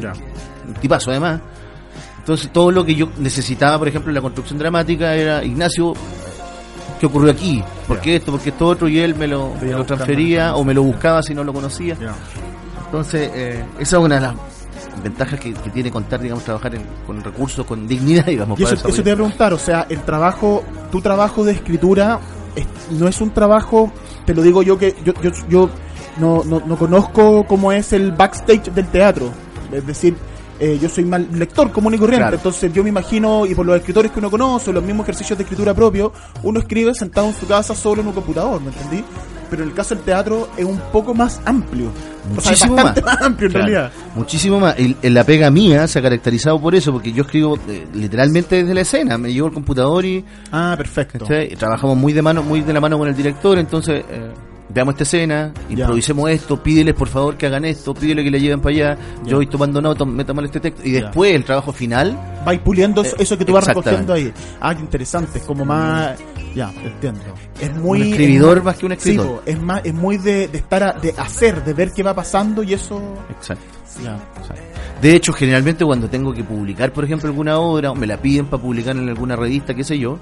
tipazo 0.81 1.11
además. 1.11 1.43
Entonces 2.25 2.51
todo 2.51 2.71
lo 2.71 2.87
que 2.87 2.95
yo 2.95 3.11
necesitaba, 3.19 3.79
por 3.79 3.87
ejemplo, 3.87 4.11
en 4.11 4.15
la 4.15 4.23
construcción 4.23 4.59
dramática 4.59 5.15
era, 5.15 5.45
Ignacio, 5.45 5.93
¿qué 6.99 7.05
ocurrió 7.05 7.31
aquí? 7.31 7.63
¿Por 7.87 8.01
qué 8.01 8.17
esto? 8.17 8.33
¿Por 8.33 8.41
qué 8.41 8.49
esto 8.49 8.67
otro? 8.67 8.89
Y 8.89 8.99
él 8.99 9.15
me 9.15 9.27
lo, 9.27 9.49
me 9.49 9.67
buscando. 9.67 9.85
transfería 9.85 10.55
o 10.57 10.65
me 10.65 10.73
lo 10.73 10.83
buscaba 10.83 11.23
si 11.23 11.35
no 11.35 11.45
lo 11.45 11.53
conocía. 11.53 11.97
Entonces, 12.87 13.31
eh, 13.35 13.65
esa 13.79 13.97
es 13.99 14.03
una 14.03 14.15
de 14.15 14.21
las 14.23 14.35
ventajas 15.03 15.39
que, 15.39 15.53
que 15.53 15.69
tiene 15.71 15.91
contar, 15.91 16.19
digamos, 16.21 16.45
trabajar 16.45 16.75
en- 16.77 16.87
con 17.07 17.23
recursos, 17.23 17.67
con 17.67 17.87
dignidad, 17.87 18.25
digamos. 18.27 18.59
Y 18.59 18.63
eso, 18.63 18.75
eso 18.89 19.03
te 19.03 19.11
iba 19.11 19.13
a 19.13 19.17
preguntar, 19.17 19.53
o 19.53 19.59
sea, 19.59 19.87
el 19.91 20.01
trabajo, 20.03 20.65
tu 20.91 21.03
trabajo 21.03 21.45
de 21.45 21.53
escritura 21.53 22.21
es- 22.57 22.67
no 22.99 23.07
es 23.07 23.21
un 23.21 23.31
trabajo, 23.33 23.93
te 24.25 24.33
lo 24.33 24.41
digo 24.41 24.63
yo 24.63 24.79
que 24.79 24.95
yo, 25.05 25.13
yo, 25.23 25.31
yo 25.51 25.71
no, 26.19 26.43
no, 26.45 26.63
no 26.65 26.77
conozco 26.79 27.45
cómo 27.47 27.71
es 27.73 27.93
el 27.93 28.13
backstage 28.13 28.71
del 28.73 28.87
teatro, 28.87 29.31
es 29.73 29.87
decir, 29.87 30.17
eh, 30.61 30.79
yo 30.81 30.89
soy 30.89 31.05
mal 31.05 31.29
lector 31.33 31.71
común 31.73 31.95
y 31.95 31.99
corriente, 31.99 32.23
Claro. 32.23 32.37
entonces 32.37 32.73
yo 32.73 32.83
me 32.83 32.89
imagino, 32.91 33.47
y 33.47 33.55
por 33.55 33.67
los 33.67 33.77
escritores 33.77 34.11
que 34.13 34.19
uno 34.21 34.31
conoce, 34.31 34.73
los 34.73 34.83
mismos 34.85 35.05
ejercicios 35.05 35.37
de 35.39 35.45
escritura 35.45 35.75
propio, 35.75 36.13
uno 36.43 36.61
escribe 36.61 36.95
sentado 36.95 37.29
en 37.29 37.35
su 37.35 37.47
casa 37.47 37.75
solo 37.75 38.03
en 38.03 38.09
un 38.09 38.15
computador, 38.15 38.61
¿me 38.61 38.69
entendí? 38.69 39.05
Pero 39.51 39.63
en 39.63 39.69
el 39.69 39.75
caso 39.75 39.95
del 39.95 40.03
teatro 40.05 40.49
es 40.57 40.65
un 40.65 40.79
poco 40.91 41.15
más 41.15 41.41
amplio. 41.45 41.89
o 42.37 42.41
sea, 42.41 42.53
es 42.55 42.61
Muchísimo 42.67 42.77
más. 42.77 43.03
más, 43.05 43.23
amplio 43.23 43.47
en 43.49 43.53
Claro, 43.53 43.67
realidad. 43.67 43.93
Muchísimo 44.17 44.59
más. 44.59 44.79
Y 44.81 44.97
en 45.03 45.15
la 45.15 45.23
pega 45.25 45.51
mía 45.51 45.87
se 45.87 45.99
ha 45.99 46.03
caracterizado 46.03 46.59
por 46.61 46.75
eso, 46.75 46.93
porque 46.93 47.13
yo 47.13 47.23
escribo 47.25 47.59
eh, 47.69 47.87
literalmente 47.93 48.57
desde 48.57 48.75
la 48.75 48.81
escena. 48.81 49.19
Me 49.19 49.33
llevo 49.33 49.49
el 49.49 49.55
computador 49.55 50.05
y 50.07 50.25
Ah, 50.51 50.75
perfecto. 50.77 51.27
trabajamos 51.59 51.97
muy 51.97 52.13
de 52.15 52.23
mano, 52.23 52.43
muy 52.43 52.63
de 52.63 52.73
la 52.73 52.81
mano 52.81 52.99
con 52.99 53.07
el 53.07 53.15
director. 53.15 53.59
Entonces, 53.59 54.03
eh, 54.11 54.31
veamos 54.69 54.95
esta 54.95 55.03
escena, 55.05 55.53
improvisemos 55.69 56.31
esto, 56.31 56.63
pídeles 56.63 56.95
por 56.95 57.09
favor 57.09 57.37
que 57.37 57.47
hagan 57.47 57.65
esto, 57.65 57.95
pídele 57.95 58.25
que 58.25 58.31
le 58.31 58.41
lleven 58.41 58.61
para 58.61 58.75
allá. 58.75 58.99
Yo 59.25 59.37
voy 59.37 59.47
tomando 59.47 59.81
nota, 59.81 60.05
meta 60.05 60.33
mal 60.33 60.45
este 60.47 60.61
texto. 60.61 60.83
Y 60.85 60.93
después 60.93 61.35
el 61.35 61.45
trabajo 61.45 61.73
final, 61.73 62.19
vais 62.45 62.61
puliendo 62.61 63.03
eso, 63.03 63.17
Eh, 63.17 63.23
eso 63.23 63.39
que 63.39 63.45
tú 63.45 63.53
vas 63.53 63.67
recogiendo 63.67 64.13
ahí. 64.13 64.33
Ah, 64.61 64.75
qué 64.75 64.81
interesante, 64.81 65.39
es 65.39 65.45
como 65.45 65.65
más... 65.65 66.17
Ya, 66.55 66.73
entiendo. 66.85 67.21
Es 67.61 67.75
muy... 67.77 68.01
Un 68.03 68.07
escribidor 68.09 68.59
es 68.59 68.65
más 68.65 68.77
que 68.77 68.87
un 68.87 68.93
sí, 68.93 68.99
escritor. 68.99 69.27
po, 69.27 69.43
es, 69.45 69.61
más, 69.61 69.81
es 69.85 69.93
muy 69.93 70.19
de, 70.19 70.47
de 70.47 70.59
estar, 70.59 70.83
a- 70.85 70.93
de 70.93 71.13
hacer, 71.19 71.65
de 71.65 71.75
ver 71.75 71.93
qué 71.93 72.03
va 72.05 72.15
pasando 72.15 72.63
y 72.63 72.75
eso... 72.75 73.01
exacto. 73.29 73.65
Ya. 74.03 74.19
De 75.01 75.15
hecho, 75.15 75.33
generalmente 75.33 75.85
cuando 75.85 76.09
tengo 76.09 76.33
que 76.33 76.43
publicar, 76.43 76.93
por 76.93 77.05
ejemplo, 77.05 77.29
alguna 77.29 77.59
obra, 77.59 77.91
o 77.93 77.95
me 77.95 78.07
la 78.07 78.17
piden 78.17 78.47
para 78.47 78.61
publicar 78.63 78.97
en 78.97 79.09
alguna 79.09 79.37
revista, 79.37 79.75
qué 79.75 79.85
sé 79.85 79.99
yo, 79.99 80.19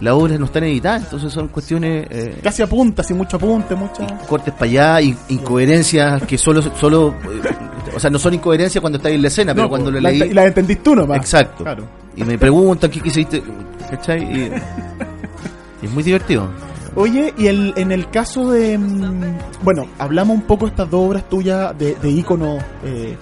las 0.00 0.14
obras 0.14 0.38
no 0.38 0.44
están 0.46 0.64
editadas, 0.64 1.04
entonces 1.04 1.32
son 1.32 1.48
cuestiones 1.48 2.06
eh, 2.10 2.38
Casi 2.42 2.62
apunta, 2.62 3.02
sin 3.02 3.16
mucho 3.16 3.36
apunte, 3.36 3.74
mucha... 3.74 4.06
cortes 4.28 4.54
para 4.54 4.66
allá, 4.66 5.00
in- 5.00 5.16
incoherencias 5.28 6.22
que 6.22 6.38
solo, 6.38 6.62
solo 6.76 7.14
eh, 7.24 7.94
o 7.96 7.98
sea, 8.00 8.08
no 8.10 8.18
son 8.18 8.34
incoherencias 8.34 8.80
cuando 8.80 8.98
estáis 8.98 9.16
en 9.16 9.22
la 9.22 9.28
escena, 9.28 9.54
pero 9.54 9.68
cuando 9.68 9.86
po, 9.86 9.90
lo 9.92 10.00
la- 10.00 10.10
leí, 10.10 10.22
Y 10.30 10.34
la 10.34 10.44
entendís 10.46 10.82
tú 10.82 10.94
nomás. 10.94 11.16
exacto. 11.18 11.64
Claro. 11.64 11.84
Y 12.16 12.22
me 12.24 12.38
preguntan 12.38 12.90
qué 12.90 13.00
quisiste, 13.00 13.42
¿cachai? 13.90 14.22
Y, 14.22 14.40
y 14.44 14.52
es 15.86 15.90
muy 15.90 16.02
divertido. 16.02 16.48
Oye, 16.94 17.32
y 17.36 17.46
el, 17.46 17.72
en 17.76 17.92
el 17.92 18.08
caso 18.10 18.50
de... 18.50 18.76
mm, 18.78 19.38
Bueno, 19.62 19.86
hablamos 19.98 20.36
un 20.36 20.42
poco 20.42 20.64
de 20.66 20.70
estas 20.70 20.90
dos 20.90 21.06
obras 21.08 21.28
tuyas 21.28 21.76
de, 21.78 21.94
de 21.96 22.10
ícono 22.10 22.58
eh, 22.84 23.16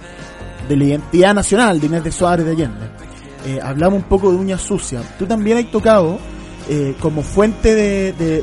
de 0.67 0.75
la 0.77 0.83
identidad 0.83 1.33
nacional, 1.33 1.79
de 1.79 1.85
Inés 1.87 2.03
de 2.03 2.11
Suárez 2.11 2.45
de 2.45 2.51
Allende. 2.53 2.85
Eh, 3.45 3.59
hablamos 3.61 3.97
un 3.99 4.05
poco 4.09 4.31
de 4.31 4.37
Uña 4.37 4.57
Sucia. 4.57 5.01
Tú 5.19 5.25
también 5.25 5.57
has 5.59 5.71
tocado 5.71 6.17
eh, 6.69 6.95
como 6.99 7.21
fuente 7.21 7.73
de, 7.75 8.13
de, 8.13 8.41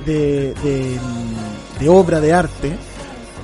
de, 1.78 1.88
obra, 1.88 2.20
de 2.20 2.32
arte, 2.32 2.76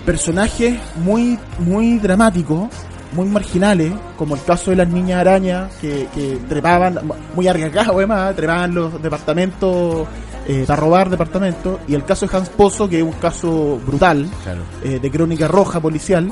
personajes 0.07 0.79
muy, 0.97 1.39
muy 1.59 1.99
dramáticos, 1.99 2.69
muy 3.13 3.27
marginales, 3.29 3.93
como 4.17 4.35
el 4.37 4.43
caso 4.45 4.71
de 4.71 4.77
las 4.79 4.89
niñas 4.89 5.21
arañas 5.21 5.73
que, 5.81 6.07
que 6.15 6.39
trepaban, 6.49 6.99
muy 7.35 7.49
arriesgados 7.49 7.95
además, 7.97 8.35
trepaban 8.37 8.75
los 8.75 9.03
departamentos 9.03 10.07
eh, 10.47 10.65
para 10.67 10.81
robar 10.81 11.11
departamentos, 11.11 11.81
y 11.87 11.95
el 11.95 12.05
caso 12.05 12.27
de 12.27 12.37
Hans 12.37 12.49
Pozo, 12.49 12.89
que 12.89 12.99
es 12.99 13.03
un 13.05 13.13
caso 13.13 13.79
brutal, 13.87 14.29
Claro. 14.43 14.61
eh, 14.83 14.99
de 15.01 15.11
crónica 15.11 15.47
roja 15.49 15.81
policial, 15.81 16.31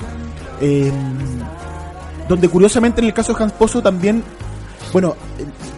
eh, 0.61 0.91
donde 2.29 2.49
curiosamente 2.49 3.01
en 3.01 3.09
el 3.09 3.15
caso 3.15 3.35
de 3.35 3.43
Hans 3.45 3.53
Pozo 3.53 3.83
también, 3.83 4.23
bueno, 4.93 5.17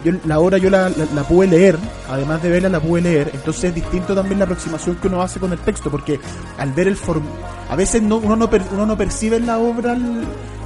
yo, 0.05 0.13
la 0.25 0.39
obra 0.39 0.57
yo 0.57 0.69
la, 0.69 0.89
la- 0.89 1.05
la 1.13 1.23
pude 1.23 1.47
leer, 1.47 1.77
además 2.09 2.41
de 2.41 2.49
verla 2.49 2.69
la 2.69 2.79
pude 2.79 3.01
leer, 3.01 3.31
entonces 3.33 3.65
es 3.65 3.75
distinto 3.75 4.13
también 4.15 4.39
la 4.39 4.45
aproximación 4.45 4.95
que 4.97 5.07
uno 5.07 5.21
hace 5.21 5.39
con 5.39 5.51
el 5.51 5.59
texto, 5.59 5.89
porque 5.91 6.19
al 6.57 6.71
ver 6.73 6.87
el 6.87 6.95
form 6.95 7.23
a 7.69 7.75
veces 7.75 8.01
no, 8.01 8.17
uno, 8.17 8.35
no 8.35 8.49
per- 8.49 8.63
uno 8.73 8.85
no 8.85 8.97
percibe 8.97 9.37
en 9.37 9.45
la 9.47 9.57
obra 9.59 9.93
el, 9.93 10.23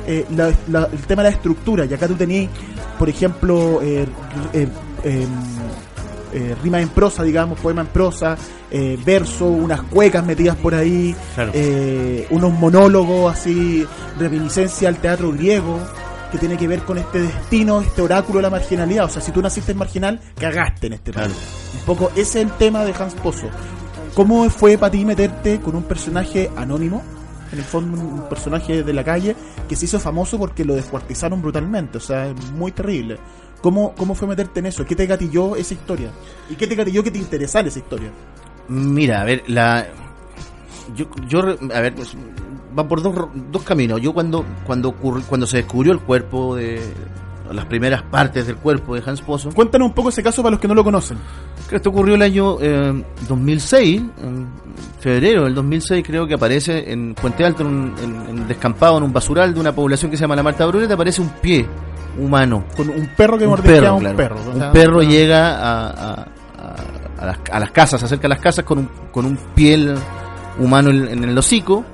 eh, 0.07 0.25
la- 0.35 0.51
la- 0.69 0.89
el 0.91 0.99
tema 1.07 1.23
de 1.23 1.29
la 1.29 1.35
estructura, 1.35 1.85
y 1.85 1.93
acá 1.93 2.07
tú 2.07 2.15
tenías, 2.15 2.49
por 2.99 3.09
ejemplo, 3.09 3.81
eh, 3.81 4.05
eh, 4.53 4.67
em, 5.03 5.29
eh, 6.33 6.55
rima 6.61 6.81
en 6.81 6.89
prosa, 6.89 7.23
digamos, 7.23 7.59
poema 7.59 7.81
en 7.81 7.87
prosa, 7.87 8.35
eh, 8.69 8.97
verso, 9.05 9.45
unas 9.45 9.81
cuecas 9.83 10.25
metidas 10.25 10.55
por 10.57 10.75
ahí, 10.75 11.15
Claro. 11.35 11.51
eh, 11.53 12.27
unos 12.31 12.51
monólogos 12.53 13.33
así, 13.33 13.85
reminiscencia 14.19 14.89
al 14.89 14.97
teatro 14.97 15.31
griego, 15.31 15.79
que 16.35 16.39
tiene 16.39 16.57
que 16.57 16.67
ver 16.67 16.81
con 16.83 16.97
este 16.97 17.21
destino, 17.21 17.81
este 17.81 18.01
oráculo 18.01 18.39
de 18.39 18.43
la 18.43 18.49
marginalidad. 18.49 19.05
O 19.05 19.09
sea, 19.09 19.21
si 19.21 19.31
tú 19.31 19.41
naciste 19.41 19.71
en 19.71 19.77
marginal, 19.77 20.19
cagaste 20.39 20.87
en 20.87 20.93
este 20.93 21.11
Claro. 21.11 21.29
país. 21.29 21.39
Un 21.73 21.79
poco 21.85 22.09
ese 22.11 22.21
es 22.21 22.35
el 22.47 22.51
tema 22.53 22.83
de 22.83 22.93
Hans 22.97 23.13
Pozo. 23.15 23.47
¿Cómo 24.13 24.49
fue 24.49 24.77
para 24.77 24.91
ti 24.91 25.05
meterte 25.05 25.59
con 25.59 25.75
un 25.75 25.83
personaje 25.83 26.49
anónimo? 26.55 27.01
En 27.51 27.59
el 27.59 27.63
fondo, 27.65 27.97
un 28.01 28.27
personaje 28.27 28.83
de 28.83 28.93
la 28.93 29.03
calle 29.03 29.35
que 29.69 29.75
se 29.75 29.85
hizo 29.85 29.99
famoso 29.99 30.37
porque 30.37 30.65
lo 30.65 30.73
descuartizaron 30.75 31.41
brutalmente. 31.41 31.97
O 31.99 32.01
sea, 32.01 32.27
es 32.27 32.51
muy 32.51 32.71
terrible. 32.71 33.17
¿Cómo, 33.61 33.93
¿Cómo 33.95 34.13
fue 34.15 34.27
meterte 34.27 34.59
en 34.59 34.65
eso? 34.67 34.85
¿Qué 34.85 34.95
te 34.95 35.05
gatilló 35.05 35.55
esa 35.55 35.73
historia? 35.73 36.09
¿Y 36.49 36.55
qué 36.55 36.67
te 36.67 36.75
gatilló 36.75 37.01
que 37.03 37.11
te 37.11 37.17
interesara 37.17 37.67
esa 37.67 37.79
historia? 37.79 38.09
Mira, 38.67 39.21
a 39.21 39.23
ver, 39.23 39.43
la 39.47 39.85
yo, 40.95 41.05
yo 41.27 41.39
a 41.73 41.79
ver, 41.81 41.93
pues, 41.95 42.15
va 42.77 42.87
por 42.87 43.01
dos, 43.01 43.15
dos 43.51 43.63
caminos. 43.63 44.01
Yo 44.01 44.13
cuando 44.13 44.43
cuando 44.65 44.93
ocurri- 44.93 45.23
cuando 45.25 45.47
se 45.47 45.57
descubrió 45.57 45.93
el 45.93 45.99
cuerpo 45.99 46.55
de 46.55 46.81
las 47.51 47.65
primeras 47.65 48.01
partes 48.01 48.47
del 48.47 48.55
cuerpo 48.57 48.95
de 48.95 49.03
Hans 49.05 49.21
Pozo, 49.21 49.51
Cuéntanos 49.51 49.89
un 49.89 49.93
poco 49.93 50.09
ese 50.09 50.23
caso 50.23 50.41
para 50.41 50.51
los 50.53 50.59
que 50.59 50.67
no 50.67 50.73
lo 50.73 50.83
conocen. 50.83 51.17
esto 51.71 51.89
ocurrió 51.89 52.15
el 52.15 52.21
año 52.23 52.57
eh, 52.59 53.03
2006, 53.29 54.01
en 54.23 54.47
febrero 54.99 55.43
del 55.43 55.53
2006 55.53 56.03
creo 56.05 56.25
que 56.27 56.33
aparece 56.33 56.91
en 56.91 57.13
Puente 57.13 57.45
Alto, 57.45 57.61
en, 57.61 57.67
un- 57.67 57.95
en- 58.03 58.29
en 58.39 58.47
descampado 58.47 58.97
en 58.97 59.03
un 59.03 59.13
basural 59.13 59.53
de 59.53 59.59
una 59.59 59.73
población 59.75 60.09
que 60.09 60.17
se 60.17 60.21
llama 60.21 60.35
la 60.35 60.41
Marta 60.43 60.65
Bruneta, 60.65 60.95
aparece 60.95 61.21
un 61.21 61.29
pie 61.41 61.67
humano. 62.17 62.65
Con 62.75 62.89
un 62.89 63.07
perro 63.15 63.37
que 63.37 63.45
perro, 63.61 63.87
a 63.89 63.93
un 63.93 63.99
claro. 63.99 64.17
perro. 64.17 64.35
o 64.47 64.51
Un 64.51 64.57
sea, 64.59 64.71
perro 64.71 64.97
una- 64.99 65.07
llega 65.09 65.49
a, 65.55 65.87
a- 65.89 66.13
a- 66.23 66.25
a 67.19 67.25
las, 67.27 67.37
a 67.51 67.59
las 67.59 67.71
casas, 67.71 67.99
se 67.99 68.07
acerca 68.07 68.27
a 68.27 68.29
las 68.29 68.39
casas 68.39 68.65
con 68.65 68.79
un, 68.79 68.89
con 69.11 69.25
un 69.25 69.37
piel 69.53 69.95
humano 70.59 70.89
en, 70.89 71.07
en 71.09 71.23
el 71.25 71.37
hocico. 71.37 71.85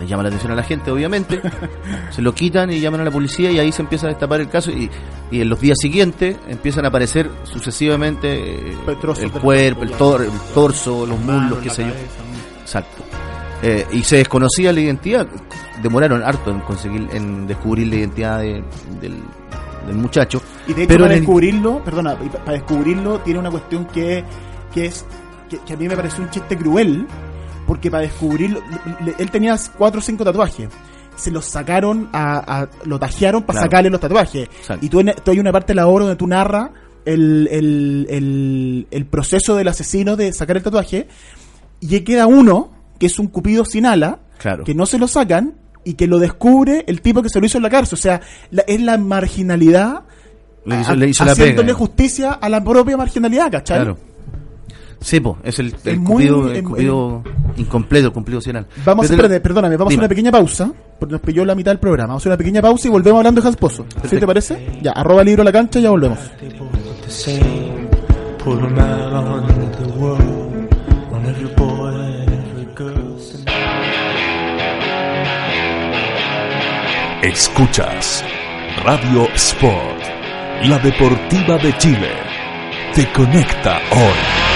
Le 0.00 0.06
llama 0.06 0.22
la 0.22 0.28
atención 0.30 0.50
a 0.52 0.54
la 0.54 0.62
gente, 0.62 0.90
obviamente. 0.90 1.40
se 2.10 2.22
lo 2.22 2.34
quitan 2.34 2.70
y 2.72 2.80
llaman 2.80 3.02
a 3.02 3.04
la 3.04 3.10
policía 3.10 3.50
y 3.50 3.58
ahí 3.58 3.70
se 3.70 3.82
empieza 3.82 4.06
a 4.06 4.08
destapar 4.08 4.40
el 4.40 4.48
caso. 4.48 4.70
Y, 4.70 4.90
y 5.30 5.42
en 5.42 5.48
los 5.50 5.60
días 5.60 5.76
siguientes 5.80 6.36
empiezan 6.48 6.86
a 6.86 6.88
aparecer 6.88 7.30
sucesivamente 7.44 8.70
eh, 8.70 8.76
el 9.20 9.30
cuerpo, 9.30 9.82
el, 9.82 9.92
tor- 9.92 10.22
el 10.22 10.54
torso, 10.54 11.04
los 11.06 11.18
muslos, 11.20 11.58
qué 11.58 11.70
sé 11.70 11.82
yo. 11.82 11.92
Exacto. 12.62 13.02
Eh, 13.62 13.86
y 13.92 14.02
se 14.02 14.16
desconocía 14.16 14.72
la 14.72 14.80
identidad. 14.80 15.26
Demoraron 15.82 16.22
harto 16.22 16.50
en 16.50 16.60
conseguir, 16.60 17.06
en 17.12 17.46
descubrir 17.46 17.88
la 17.88 17.96
identidad 17.96 18.38
de- 18.40 18.64
del, 19.02 19.18
del 19.86 19.96
muchacho. 19.96 20.40
Y 20.66 20.72
de 20.72 20.82
hecho, 20.84 20.88
Pero 20.88 21.04
para 21.04 21.14
el- 21.14 21.20
descubrirlo, 21.20 21.84
perdona, 21.84 22.16
para 22.16 22.52
descubrirlo 22.52 23.18
tiene 23.20 23.38
una 23.38 23.50
cuestión 23.50 23.84
que, 23.84 24.24
que 24.72 24.86
es 24.86 25.04
que, 25.50 25.58
que 25.58 25.72
a 25.74 25.76
mí 25.76 25.88
me 25.88 25.96
pareció 25.96 26.22
un 26.24 26.30
chiste 26.30 26.56
cruel, 26.56 27.06
porque 27.70 27.88
para 27.88 28.02
descubrirlo, 28.02 28.60
él 29.16 29.30
tenía 29.30 29.56
cuatro 29.78 30.00
o 30.00 30.02
cinco 30.02 30.24
tatuajes. 30.24 30.68
Se 31.14 31.30
los 31.30 31.44
sacaron, 31.44 32.08
a, 32.12 32.62
a- 32.62 32.68
lo 32.84 32.98
tajearon 32.98 33.44
para 33.44 33.58
Claro. 33.60 33.66
sacarle 33.70 33.90
los 33.90 34.00
tatuajes. 34.00 34.48
Exacto. 34.48 34.84
Y 34.84 34.88
tú, 34.88 35.04
tú 35.22 35.30
hay 35.30 35.38
una 35.38 35.52
parte 35.52 35.68
de 35.68 35.76
la 35.76 35.86
obra 35.86 36.06
donde 36.06 36.16
tú 36.18 36.26
narras 36.26 36.70
el, 37.04 37.46
el, 37.48 38.06
el, 38.10 38.86
el 38.90 39.06
proceso 39.06 39.54
del 39.54 39.68
asesino 39.68 40.16
de 40.16 40.32
sacar 40.32 40.56
el 40.56 40.64
tatuaje 40.64 41.06
y 41.78 42.00
queda 42.00 42.26
uno 42.26 42.72
que 42.98 43.06
es 43.06 43.20
un 43.20 43.28
cupido 43.28 43.64
sin 43.64 43.86
ala, 43.86 44.18
Claro. 44.38 44.64
que 44.64 44.74
no 44.74 44.84
se 44.84 44.98
lo 44.98 45.06
sacan 45.06 45.54
y 45.84 45.94
que 45.94 46.08
lo 46.08 46.18
descubre 46.18 46.82
el 46.88 47.00
tipo 47.02 47.22
que 47.22 47.28
se 47.28 47.38
lo 47.38 47.46
hizo 47.46 47.58
en 47.58 47.62
la 47.62 47.70
cárcel. 47.70 47.96
O 47.96 48.02
sea, 48.02 48.20
la- 48.50 48.64
es 48.66 48.80
la 48.80 48.98
marginalidad 48.98 50.02
Le 50.64 50.80
hizo, 50.80 50.90
a- 50.90 50.96
le 50.96 51.08
hizo 51.08 51.24
la 51.24 51.32
haciéndole 51.32 51.68
pega. 51.68 51.78
justicia 51.78 52.32
a 52.32 52.48
la 52.48 52.64
propia 52.64 52.96
marginalidad, 52.96 53.48
¿cachai? 53.52 53.76
Claro. 53.78 54.09
Sí, 55.00 55.18
po, 55.18 55.38
es 55.42 55.58
el, 55.58 55.74
el 55.86 55.98
muy- 55.98 56.24
incompleto, 57.56 58.06
el 58.06 58.12
cumplido 58.12 58.38
opcional. 58.38 58.66
Vamos 58.84 59.06
a 59.06 59.08
Pero 59.08 59.22
te- 59.22 59.26
espérate, 59.26 59.40
perdóname, 59.40 59.76
vamos 59.76 59.86
a 59.86 59.94
hacer 59.94 59.96
Dime. 59.96 60.04
una 60.04 60.08
pequeña 60.08 60.30
pausa, 60.30 60.72
porque 60.98 61.12
nos 61.12 61.20
pilló 61.22 61.44
la 61.46 61.54
mitad 61.54 61.70
del 61.70 61.78
programa. 61.78 62.08
Vamos 62.08 62.20
a 62.20 62.22
hacer 62.24 62.30
una 62.32 62.36
pequeña 62.38 62.60
pausa 62.62 62.88
y 62.88 62.90
volvemos 62.90 63.18
hablando 63.18 63.40
de 63.40 63.48
Hans 63.48 63.56
Pozo. 63.56 63.86
¿Sí 64.08 64.18
te 64.18 64.26
parece? 64.26 64.78
Ya, 64.82 64.92
arroba 64.92 65.24
libro 65.24 65.40
a 65.42 65.44
la 65.46 65.52
cancha 65.52 65.78
y 65.78 65.82
ya 65.82 65.90
volvemos. 65.90 66.18
'em. 67.26 67.80
Escuchas 77.22 78.24
Radio 78.84 79.28
Sport, 79.34 80.02
la 80.64 80.78
deportiva 80.78 81.58
de 81.58 81.76
Chile. 81.78 82.10
Te 82.94 83.06
conecta 83.12 83.78
hoy. 83.90 84.49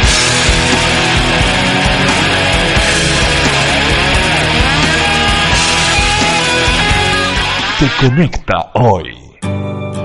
Te 7.78 8.06
conecta 8.06 8.70
hoy. 8.74 9.16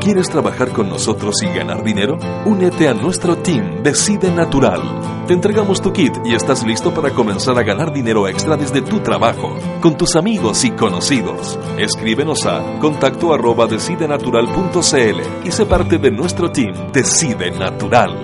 ¿Quieres 0.01 0.27
trabajar 0.27 0.69
con 0.69 0.89
nosotros 0.89 1.35
y 1.43 1.55
ganar 1.55 1.83
dinero? 1.83 2.17
Únete 2.45 2.87
a 2.87 2.95
nuestro 2.95 3.37
team 3.37 3.83
Decide 3.83 4.31
Natural. 4.31 4.81
Te 5.27 5.33
entregamos 5.33 5.79
tu 5.79 5.93
kit 5.93 6.11
y 6.25 6.33
estás 6.33 6.65
listo 6.65 6.91
para 6.91 7.11
comenzar 7.11 7.59
a 7.59 7.63
ganar 7.63 7.93
dinero 7.93 8.27
extra 8.27 8.57
desde 8.57 8.81
tu 8.81 9.01
trabajo, 9.01 9.55
con 9.81 9.97
tus 9.97 10.15
amigos 10.15 10.65
y 10.65 10.71
conocidos. 10.71 11.59
Escríbenos 11.77 12.47
a 12.47 12.79
contacto 12.79 13.35
arroba 13.35 13.67
decidenatural.cl 13.67 15.47
y 15.47 15.51
sé 15.51 15.65
parte 15.67 15.99
de 15.99 16.09
nuestro 16.09 16.51
team 16.51 16.73
Decide 16.91 17.51
Natural. 17.51 18.17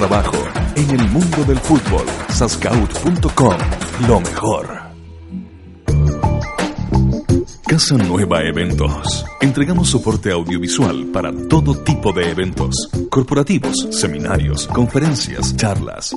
trabajo. 0.00 0.38
En 0.76 0.90
el 0.98 1.10
mundo 1.10 1.44
del 1.46 1.58
fútbol, 1.58 2.06
sascaut.com, 2.30 3.56
lo 4.08 4.20
mejor. 4.20 4.80
Casa 7.66 7.96
Nueva 7.98 8.42
Eventos. 8.42 9.26
Entregamos 9.42 9.90
soporte 9.90 10.32
audiovisual 10.32 11.04
para 11.12 11.30
todo 11.48 11.74
tipo 11.84 12.12
de 12.12 12.30
eventos. 12.30 12.88
Corporativos, 13.10 13.76
seminarios, 13.90 14.66
conferencias, 14.68 15.54
charlas, 15.56 16.16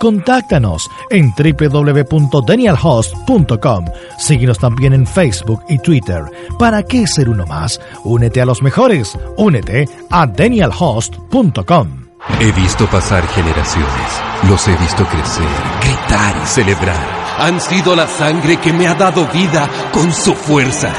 Contáctanos 0.00 0.90
en 1.10 1.32
www.danielhost.com. 1.36 3.84
Síguenos 4.18 4.58
también 4.58 4.94
en 4.94 5.06
Facebook 5.06 5.62
y 5.68 5.78
Twitter. 5.78 6.24
¿Para 6.58 6.82
qué 6.82 7.06
ser 7.06 7.28
uno 7.28 7.46
más? 7.46 7.78
Únete 8.02 8.40
a 8.40 8.46
los 8.46 8.62
mejores. 8.62 9.16
Únete 9.36 9.86
a 10.08 10.26
danielhost.com. 10.26 12.00
He 12.40 12.50
visto 12.52 12.86
pasar 12.86 13.26
generaciones, 13.28 14.20
los 14.48 14.66
he 14.68 14.76
visto 14.76 15.04
crecer, 15.04 15.44
gritar 15.82 16.34
y 16.42 16.46
celebrar. 16.46 17.20
Han 17.38 17.60
sido 17.60 17.94
la 17.94 18.06
sangre 18.06 18.56
que 18.58 18.72
me 18.72 18.86
ha 18.86 18.94
dado 18.94 19.26
vida 19.26 19.68
con 19.92 20.10
su 20.12 20.32
fuerza. 20.34 20.94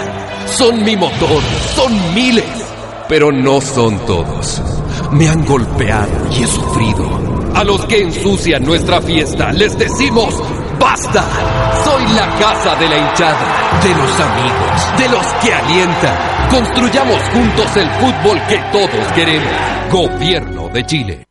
Son 0.46 0.84
mi 0.84 0.96
motor, 0.96 1.42
son 1.76 1.92
miles, 2.14 2.46
pero 3.08 3.32
no 3.32 3.62
son 3.62 3.98
todos. 4.06 4.62
Me 5.12 5.28
han 5.28 5.44
golpeado 5.46 6.12
y 6.32 6.44
he 6.44 6.48
sufrido. 6.48 7.41
A 7.56 7.64
los 7.64 7.86
que 7.86 8.02
ensucian 8.02 8.64
nuestra 8.64 9.02
fiesta 9.02 9.52
les 9.52 9.78
decimos 9.78 10.42
¡Basta! 10.82 11.24
Soy 11.86 12.04
la 12.16 12.28
casa 12.40 12.76
de 12.76 12.90
la 12.90 12.98
hinchada, 12.98 13.80
de 13.84 13.90
los 13.90 14.20
amigos, 14.20 14.98
de 14.98 15.10
los 15.10 15.26
que 15.44 15.54
alientan. 15.54 16.50
Construyamos 16.50 17.22
juntos 17.30 17.78
el 17.78 17.90
fútbol 17.92 18.42
que 18.48 18.58
todos 18.72 19.12
queremos. 19.14 19.54
Gobierno 19.92 20.70
de 20.70 20.86
Chile. 20.86 21.31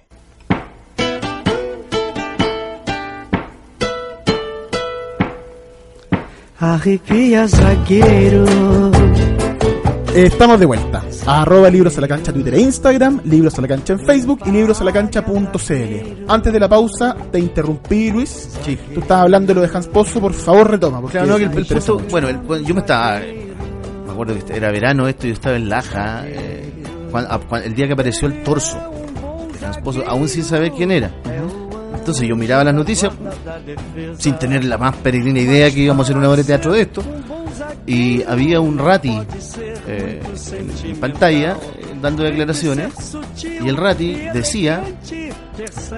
Estamos 10.15 10.59
de 10.59 10.65
vuelta. 10.67 11.03
Arroba 11.25 11.69
Libros 11.69 11.97
a 11.97 12.01
la 12.01 12.07
Cancha 12.07 12.31
Twitter 12.33 12.53
e 12.53 12.59
Instagram, 12.61 13.21
Libros 13.25 13.57
a 13.57 13.61
la 13.61 13.67
Cancha 13.67 13.93
en 13.93 13.99
Facebook 14.01 14.41
y 14.45 14.51
librosalacancha.cl. 14.51 16.25
Antes 16.27 16.53
de 16.53 16.59
la 16.59 16.67
pausa, 16.69 17.15
te 17.31 17.39
interrumpí, 17.39 18.11
Luis. 18.11 18.49
Sí. 18.63 18.77
Tú 18.93 18.99
estabas 18.99 19.23
hablando 19.23 19.47
de 19.53 19.55
lo 19.55 19.61
de 19.67 19.75
Hans 19.75 19.87
Pozo, 19.87 20.19
por 20.21 20.33
favor 20.33 20.69
retoma. 20.69 21.01
Porque 21.01 21.17
Claro, 21.17 21.31
no, 21.31 21.37
que 21.37 21.43
el, 21.45 21.57
el 21.57 21.65
punto- 21.65 22.01
bueno, 22.11 22.29
el- 22.29 22.65
yo 22.65 22.73
me 22.75 22.81
estaba, 22.81 23.19
me 24.05 24.11
acuerdo 24.11 24.35
que 24.45 24.53
era 24.55 24.69
verano 24.71 25.07
esto, 25.07 25.27
yo 25.27 25.33
estaba 25.33 25.55
en 25.55 25.67
Laja, 25.69 26.23
eh, 26.27 26.71
a- 27.13 27.39
el 27.63 27.73
día 27.73 27.87
que 27.87 27.93
apareció 27.93 28.27
el 28.27 28.43
torso 28.43 28.77
de 29.59 29.65
Hans 29.65 29.77
Pozo, 29.79 30.03
aún 30.05 30.27
sin 30.27 30.43
saber 30.43 30.71
quién 30.73 30.91
era. 30.91 31.09
Entonces 32.01 32.27
yo 32.27 32.35
miraba 32.35 32.63
las 32.63 32.73
noticias 32.73 33.11
sin 34.17 34.37
tener 34.39 34.65
la 34.65 34.77
más 34.77 34.95
peregrina 34.97 35.39
idea 35.39 35.71
que 35.71 35.81
íbamos 35.81 36.03
a 36.03 36.05
hacer 36.07 36.17
una 36.17 36.27
obra 36.29 36.37
de 36.37 36.43
teatro 36.43 36.73
de 36.73 36.81
esto. 36.81 37.03
Y 37.85 38.23
había 38.23 38.59
un 38.59 38.77
rati 38.77 39.17
eh, 39.87 40.19
en, 40.51 40.89
en 40.91 40.97
pantalla 40.99 41.57
dando 42.01 42.23
declaraciones 42.23 43.15
y 43.43 43.67
el 43.67 43.77
rati 43.77 44.15
decía 44.33 44.83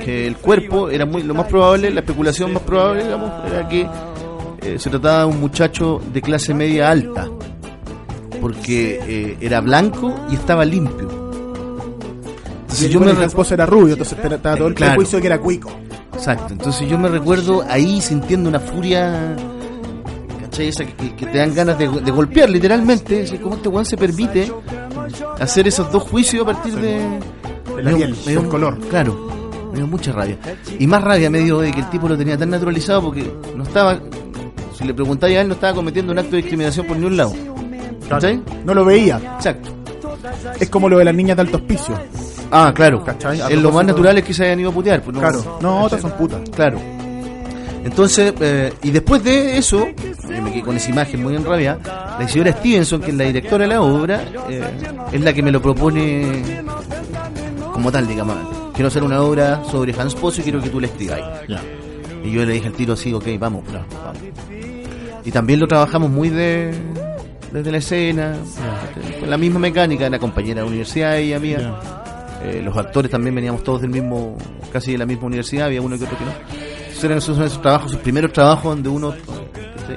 que 0.04 0.28
el 0.28 0.36
cuerpo 0.38 0.90
era 0.90 1.06
muy 1.06 1.24
lo 1.24 1.34
más 1.34 1.48
probable, 1.48 1.90
la 1.90 2.02
especulación 2.02 2.52
más 2.54 2.64
probable, 2.64 3.04
digamos, 3.06 3.32
era 3.50 3.68
que 3.70 3.88
eh, 4.62 4.80
se 4.80 4.90
trataba 4.90 5.20
de 5.20 5.26
un 5.26 5.40
muchacho 5.40 6.02
de 6.14 6.22
clase 6.22 6.54
media 6.54 6.92
alta, 6.92 7.30
porque 8.42 9.00
eh, 9.08 9.38
era 9.40 9.62
blanco 9.62 10.14
y 10.30 10.36
estaba 10.36 10.66
limpio. 10.66 11.10
Entonces 12.62 12.90
yo 12.90 13.00
yo 13.00 13.06
me 13.06 13.30
Pozo 13.30 13.54
era 13.54 13.66
rubio, 13.66 13.94
entonces 13.94 14.18
estaba 14.18 14.58
todo 14.58 14.68
el 14.68 14.74
Claro. 14.74 14.94
prejuicio 14.94 15.18
de 15.18 15.22
que 15.22 15.28
era 15.28 15.40
cuico. 15.40 15.72
Exacto, 16.14 16.54
entonces 16.54 16.88
yo 16.90 16.98
me 16.98 17.10
recuerdo 17.10 17.64
ahí 17.70 18.02
sintiendo 18.02 18.50
una 18.50 18.60
furia, 18.60 19.36
¿cachai? 20.42 20.68
Esa 20.68 20.86
que, 20.86 21.16
que 21.16 21.26
te 21.26 21.38
dan 21.38 21.54
ganas 21.54 21.78
de, 21.78 21.88
de 21.88 22.12
golpear 22.12 22.50
literalmente, 22.50 23.24
así 23.24 23.38
como 23.38 23.56
este 23.56 23.70
weón 23.70 23.86
se 23.86 23.98
permite 23.98 24.52
hacer 25.40 25.68
esos 25.68 25.92
dos 25.92 26.04
juicios 26.04 26.44
a 26.44 26.46
partir 26.46 26.76
de, 26.76 27.00
De 27.76 27.84
la 27.84 27.92
me 27.92 27.98
dio- 27.98 27.98
piel, 27.98 28.16
me 28.26 28.32
dio- 28.32 28.42
del 28.42 28.50
color. 28.50 28.80
Claro, 28.90 29.28
me 29.72 29.78
dio 29.78 29.88
mucha 29.88 30.12
rabia. 30.12 30.38
Y 30.80 30.88
más 30.88 31.04
rabia 31.04 31.30
me 31.30 31.40
dio 31.40 31.60
de 31.60 31.72
que 31.72 31.80
el 31.82 31.90
tipo 31.90 32.08
lo 32.08 32.18
tenía 32.18 32.38
tan 32.38 32.50
naturalizado 32.50 33.02
porque 33.04 33.32
no 33.56 33.64
estaba, 33.64 34.00
si 34.78 34.84
le 34.86 34.94
preguntáis 34.94 35.38
a 35.38 35.42
él, 35.42 35.48
no 35.48 35.54
estaba 35.56 35.74
cometiendo 35.74 36.12
un 36.12 36.20
acto 36.20 36.32
de 36.32 36.38
discriminación 36.38 36.86
por 36.88 36.98
ni 36.98 37.06
un 37.06 37.18
lado. 37.18 37.34
¿Cachai? 38.10 38.42
No 38.66 38.74
lo 38.74 38.86
veía. 38.86 39.18
Exacto. 39.38 39.70
Es 40.60 40.70
como 40.70 40.90
lo 40.90 40.98
de 40.98 41.06
las 41.06 41.16
niñas 41.16 41.36
de 41.38 41.42
alto 41.42 41.58
hospicio. 41.58 41.98
Ah, 42.52 42.72
claro. 42.76 43.04
¿Cachai? 43.04 43.42
A 43.42 43.48
Es 43.48 43.56
lo 43.56 43.70
más 43.72 43.84
propósito- 43.84 43.84
natural 43.88 44.18
es 44.20 44.24
que 44.24 44.34
se 44.34 44.46
hayan 44.46 44.60
ido 44.60 44.70
a 44.70 44.74
putear. 44.74 45.02
Pues 45.02 45.14
no, 45.16 45.20
Claro. 45.22 45.58
No, 45.62 45.82
otras 45.84 46.02
son 46.02 46.12
putas. 46.12 46.40
Claro. 46.52 46.80
Entonces, 47.84 48.34
eh, 48.40 48.74
y 48.84 48.92
después 48.92 49.22
de 49.24 49.58
eso, 49.58 49.88
yo 50.30 50.42
me 50.42 50.52
quedé 50.52 50.62
con 50.62 50.78
esa 50.78 50.90
imagen 50.90 51.22
muy 51.22 51.36
enrabiada, 51.36 52.16
la 52.18 52.28
señora 52.30 52.54
Stevenson, 52.54 53.02
que 53.02 53.12
es 53.12 53.18
la 53.18 53.26
directora 53.26 53.64
de 53.66 53.74
la 53.74 53.82
obra, 53.82 54.22
eh, 54.50 54.64
es 55.12 55.20
la 55.22 55.34
que 55.34 55.44
me 55.44 55.52
lo 55.52 55.62
propone 55.62 56.64
como 57.74 57.92
tal, 57.92 58.08
digamos. 58.08 58.38
Quiero 58.74 58.88
hacer 58.88 59.04
una 59.04 59.22
obra 59.22 59.64
sobre 59.70 59.94
Hans 60.00 60.16
Pozo 60.16 60.40
y 60.40 60.44
quiero 60.46 60.62
que 60.62 60.70
tú 60.70 60.80
la 60.80 60.88
escribáis. 60.88 61.26
Y 62.24 62.32
yo 62.32 62.46
le 62.46 62.54
dije 62.54 62.68
al 62.68 62.74
tiro, 62.74 62.96
sí, 62.96 63.14
ok, 63.14 63.26
vamos, 63.38 63.64
vamos. 63.68 63.88
Y 65.26 65.32
también 65.32 65.60
lo 65.60 65.68
trabajamos 65.68 66.10
muy 66.10 66.30
de 66.30 66.74
desde 67.54 67.72
la 67.72 67.78
escena, 67.78 68.36
con 69.20 69.30
la 69.30 69.38
misma 69.38 69.60
mecánica, 69.60 70.10
la 70.10 70.18
compañera 70.18 70.62
de 70.62 70.68
universidad 70.68 71.20
y 71.20 71.26
ella 71.26 71.40
mía. 71.40 71.80
Eh, 72.44 72.62
los 72.64 72.76
actores 72.76 73.12
también 73.12 73.36
veníamos 73.36 73.64
todos 73.64 73.82
del 73.82 73.92
mismo, 73.92 74.36
casi 74.72 74.94
de 74.94 74.98
la 74.98 75.06
misma 75.06 75.28
universidad, 75.28 75.68
había 75.68 75.82
uno 75.82 75.98
que 75.98 76.04
otro 76.04 76.18
que 76.18 76.26
no. 76.26 76.32
Entonces 76.32 77.04
eran 77.04 77.18
esos, 77.20 77.38
esos 77.40 77.62
trabajos, 77.62 77.92
sus 77.92 78.00
primeros 78.02 78.34
trabajos 78.34 78.76
donde 78.76 78.90
uno. 78.90 79.14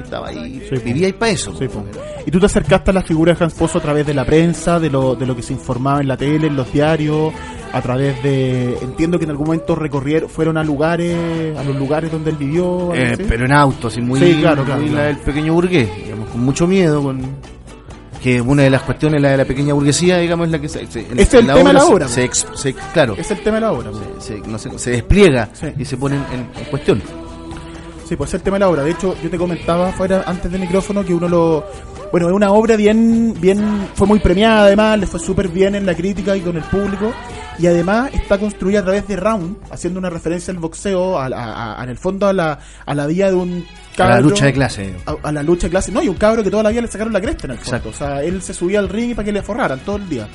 Estaba 0.00 0.28
ahí, 0.28 0.62
Sí, 0.68 0.76
po. 0.76 0.84
vivía 0.84 1.06
ahí 1.06 1.12
para 1.12 1.32
eso. 1.32 1.54
Sí, 1.58 1.68
po. 1.68 1.84
Y 2.26 2.30
tú 2.30 2.38
te 2.40 2.46
acercaste 2.46 2.90
a 2.90 2.94
la 2.94 3.02
figura 3.02 3.34
de 3.34 3.44
Hans 3.44 3.54
Pozo 3.54 3.78
a 3.78 3.80
través 3.80 4.06
de 4.06 4.14
la 4.14 4.24
prensa, 4.24 4.78
de 4.80 4.90
lo, 4.90 5.14
de 5.14 5.26
lo 5.26 5.34
que 5.36 5.42
se 5.42 5.52
informaba 5.52 6.00
en 6.00 6.08
la 6.08 6.16
tele, 6.16 6.46
en 6.48 6.56
los 6.56 6.72
diarios, 6.72 7.32
a 7.72 7.80
través 7.82 8.22
de... 8.22 8.76
Entiendo 8.82 9.18
que 9.18 9.24
en 9.24 9.30
algún 9.30 9.46
momento 9.46 9.74
recorrieron, 9.74 10.28
fueron 10.30 10.56
a 10.58 10.64
lugares, 10.64 11.56
a 11.58 11.62
los 11.62 11.76
lugares 11.76 12.10
donde 12.10 12.30
él 12.30 12.36
vivió. 12.36 12.92
Eh, 12.94 13.16
pero 13.28 13.44
en 13.44 13.52
auto, 13.52 13.88
así 13.88 14.00
muy, 14.00 14.18
Sí, 14.20 14.38
claro, 14.40 14.64
claro, 14.64 14.80
muy 14.80 14.90
claro. 14.90 15.02
la 15.02 15.08
del 15.14 15.18
pequeño 15.18 15.52
burgués, 15.54 15.88
digamos, 16.04 16.28
con 16.30 16.40
mucho 16.44 16.66
miedo, 16.66 17.02
con 17.02 17.20
que 18.22 18.40
una 18.40 18.62
de 18.62 18.70
las 18.70 18.82
cuestiones, 18.82 19.20
la 19.22 19.30
de 19.32 19.36
la 19.36 19.44
pequeña 19.44 19.72
burguesía, 19.74 20.18
digamos, 20.18 20.46
es 20.46 20.52
la 20.52 20.58
que 20.58 20.68
se, 20.68 20.86
se- 20.88 21.00
en- 21.00 21.20
Es 21.20 21.32
el 21.34 21.46
tema 21.46 21.68
de 21.68 21.72
la 21.74 21.84
obra, 21.84 22.08
se, 22.08 22.28
claro, 22.92 23.14
Es 23.16 23.30
el 23.30 23.38
tema 23.40 23.56
de 23.56 23.60
la 23.60 23.72
obra. 23.72 23.90
se, 24.18 24.38
no 24.40 24.58
sé, 24.58 24.76
se 24.78 24.90
despliega 24.90 25.50
Sí. 25.52 25.66
y 25.78 25.84
se 25.84 25.96
pone 25.96 26.16
en, 26.16 26.48
en 26.58 26.64
cuestión. 26.70 27.00
Sí, 28.08 28.14
pues 28.16 28.30
es 28.30 28.34
el 28.34 28.42
tema 28.42 28.56
de 28.56 28.60
la 28.60 28.68
obra. 28.68 28.82
De 28.84 28.90
hecho, 28.92 29.16
yo 29.22 29.28
te 29.28 29.36
comentaba 29.36 29.90
fuera 29.92 30.22
antes 30.26 30.50
del 30.50 30.60
micrófono 30.60 31.04
que 31.04 31.12
uno 31.12 31.28
lo. 31.28 31.64
Bueno, 32.12 32.28
es 32.28 32.32
una 32.34 32.52
obra 32.52 32.76
bien, 32.76 33.34
bien, 33.40 33.88
fue 33.94 34.06
muy 34.06 34.20
premiada 34.20 34.66
además, 34.66 34.96
le 34.98 35.06
fue 35.06 35.18
súper 35.18 35.48
bien 35.48 35.74
en 35.74 35.84
la 35.84 35.94
crítica 35.94 36.36
y 36.36 36.40
con 36.40 36.56
el 36.56 36.62
público. 36.62 37.12
Y 37.58 37.66
además 37.66 38.10
está 38.14 38.38
construida 38.38 38.80
a 38.80 38.82
través 38.84 39.08
de 39.08 39.16
Round, 39.16 39.56
haciendo 39.70 39.98
una 39.98 40.08
referencia 40.10 40.52
al 40.52 40.58
boxeo, 40.58 41.18
a, 41.18 41.26
a- 41.26 41.80
a- 41.80 41.84
en 41.84 41.90
el 41.90 41.96
fondo 41.98 42.28
a 42.28 42.32
la, 42.32 42.58
a 42.84 42.94
la 42.94 43.06
vida 43.06 43.28
de 43.30 43.34
un 43.34 43.66
A 43.96 43.98
la 44.04 44.08
cabro- 44.16 44.28
lucha 44.28 44.44
de 44.46 44.52
clase. 44.52 44.94
a, 45.06 45.16
a 45.28 45.32
la 45.32 45.42
lucha 45.42 45.66
de 45.66 45.70
clase. 45.70 45.90
No, 45.90 46.00
y 46.02 46.08
un 46.08 46.16
cabro 46.16 46.44
que 46.44 46.50
toda 46.50 46.62
la 46.62 46.68
vida 46.70 46.82
le 46.82 46.88
sacaron 46.88 47.12
la 47.12 47.20
cresta 47.20 47.46
en 47.46 47.52
el 47.52 47.58
fondo. 47.58 47.76
Exacto. 47.76 47.88
O 47.88 47.92
sea, 47.92 48.22
él 48.22 48.40
se 48.42 48.54
subía 48.54 48.78
al 48.78 48.88
ring 48.88 49.16
para 49.16 49.24
que 49.24 49.32
le 49.32 49.42
forraran 49.42 49.80
todo 49.80 49.96
el 49.96 50.08
día. 50.08 50.28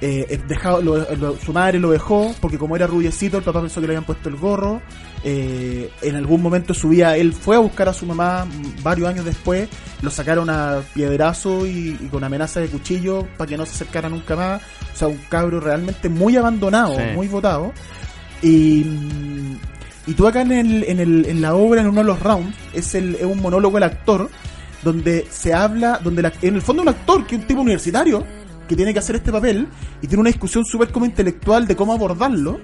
Eh, 0.00 0.26
eh, 0.30 0.38
dejado- 0.46 0.80
lo- 0.80 1.12
lo- 1.16 1.36
su 1.38 1.52
madre 1.52 1.80
lo 1.80 1.90
dejó 1.90 2.32
porque 2.40 2.56
como 2.56 2.76
era 2.76 2.86
rubiecito, 2.86 3.36
el 3.38 3.42
papá 3.42 3.60
pensó 3.60 3.80
que 3.80 3.88
le 3.88 3.94
habían 3.94 4.04
puesto 4.04 4.28
el 4.28 4.36
gorro. 4.36 4.80
Eh, 5.24 5.90
en 6.02 6.14
algún 6.14 6.40
momento 6.40 6.72
su 6.72 6.88
vida, 6.90 7.16
él 7.16 7.32
fue 7.32 7.56
a 7.56 7.58
buscar 7.58 7.88
a 7.88 7.92
su 7.92 8.06
mamá 8.06 8.44
mm, 8.44 8.82
varios 8.84 9.08
años 9.08 9.24
después. 9.24 9.68
Lo 10.00 10.10
sacaron 10.10 10.48
a 10.50 10.82
piedrazo 10.94 11.66
y, 11.66 11.98
y 12.00 12.08
con 12.12 12.22
amenaza 12.22 12.60
de 12.60 12.68
cuchillo 12.68 13.26
para 13.36 13.48
que 13.48 13.56
no 13.56 13.66
se 13.66 13.72
acercara 13.72 14.08
nunca 14.08 14.36
más. 14.36 14.62
O 14.94 14.96
sea, 14.96 15.08
un 15.08 15.18
cabro 15.28 15.58
realmente 15.58 16.08
muy 16.08 16.36
abandonado, 16.36 16.94
Sí. 16.96 17.02
muy 17.16 17.26
votado. 17.26 17.72
Y, 18.40 18.86
y 20.06 20.14
tú 20.14 20.26
acá 20.28 20.42
en, 20.42 20.52
el, 20.52 20.84
en, 20.84 21.00
el, 21.00 21.26
en 21.26 21.40
la 21.42 21.54
obra, 21.56 21.80
en 21.80 21.88
uno 21.88 22.00
de 22.02 22.06
los 22.06 22.20
rounds, 22.20 22.56
es, 22.72 22.94
el, 22.94 23.16
es 23.16 23.24
un 23.24 23.40
monólogo 23.42 23.74
del 23.76 23.82
actor, 23.84 24.30
donde 24.82 25.26
se 25.28 25.52
habla, 25.52 25.98
donde 26.02 26.22
la- 26.22 26.32
en 26.40 26.54
el 26.54 26.62
fondo 26.62 26.82
un 26.82 26.88
actor, 26.88 27.26
que 27.26 27.34
es 27.34 27.40
un 27.42 27.46
tipo 27.48 27.60
universitario, 27.62 28.24
que 28.68 28.76
tiene 28.76 28.92
que 28.92 28.98
hacer 29.00 29.16
este 29.16 29.32
papel, 29.32 29.66
y 30.02 30.06
tiene 30.06 30.20
una 30.20 30.30
discusión 30.30 30.64
súper 30.64 30.92
como 30.92 31.06
intelectual 31.06 31.66
de 31.66 31.74
cómo 31.74 31.92
abordarlo, 31.92 32.60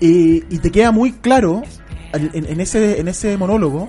y, 0.00 0.36
y 0.54 0.58
te 0.58 0.70
queda 0.70 0.90
muy 0.92 1.12
claro 1.12 1.62
en, 2.12 2.60
ese, 2.60 3.00
en 3.00 3.08
ese 3.08 3.36
monólogo 3.36 3.88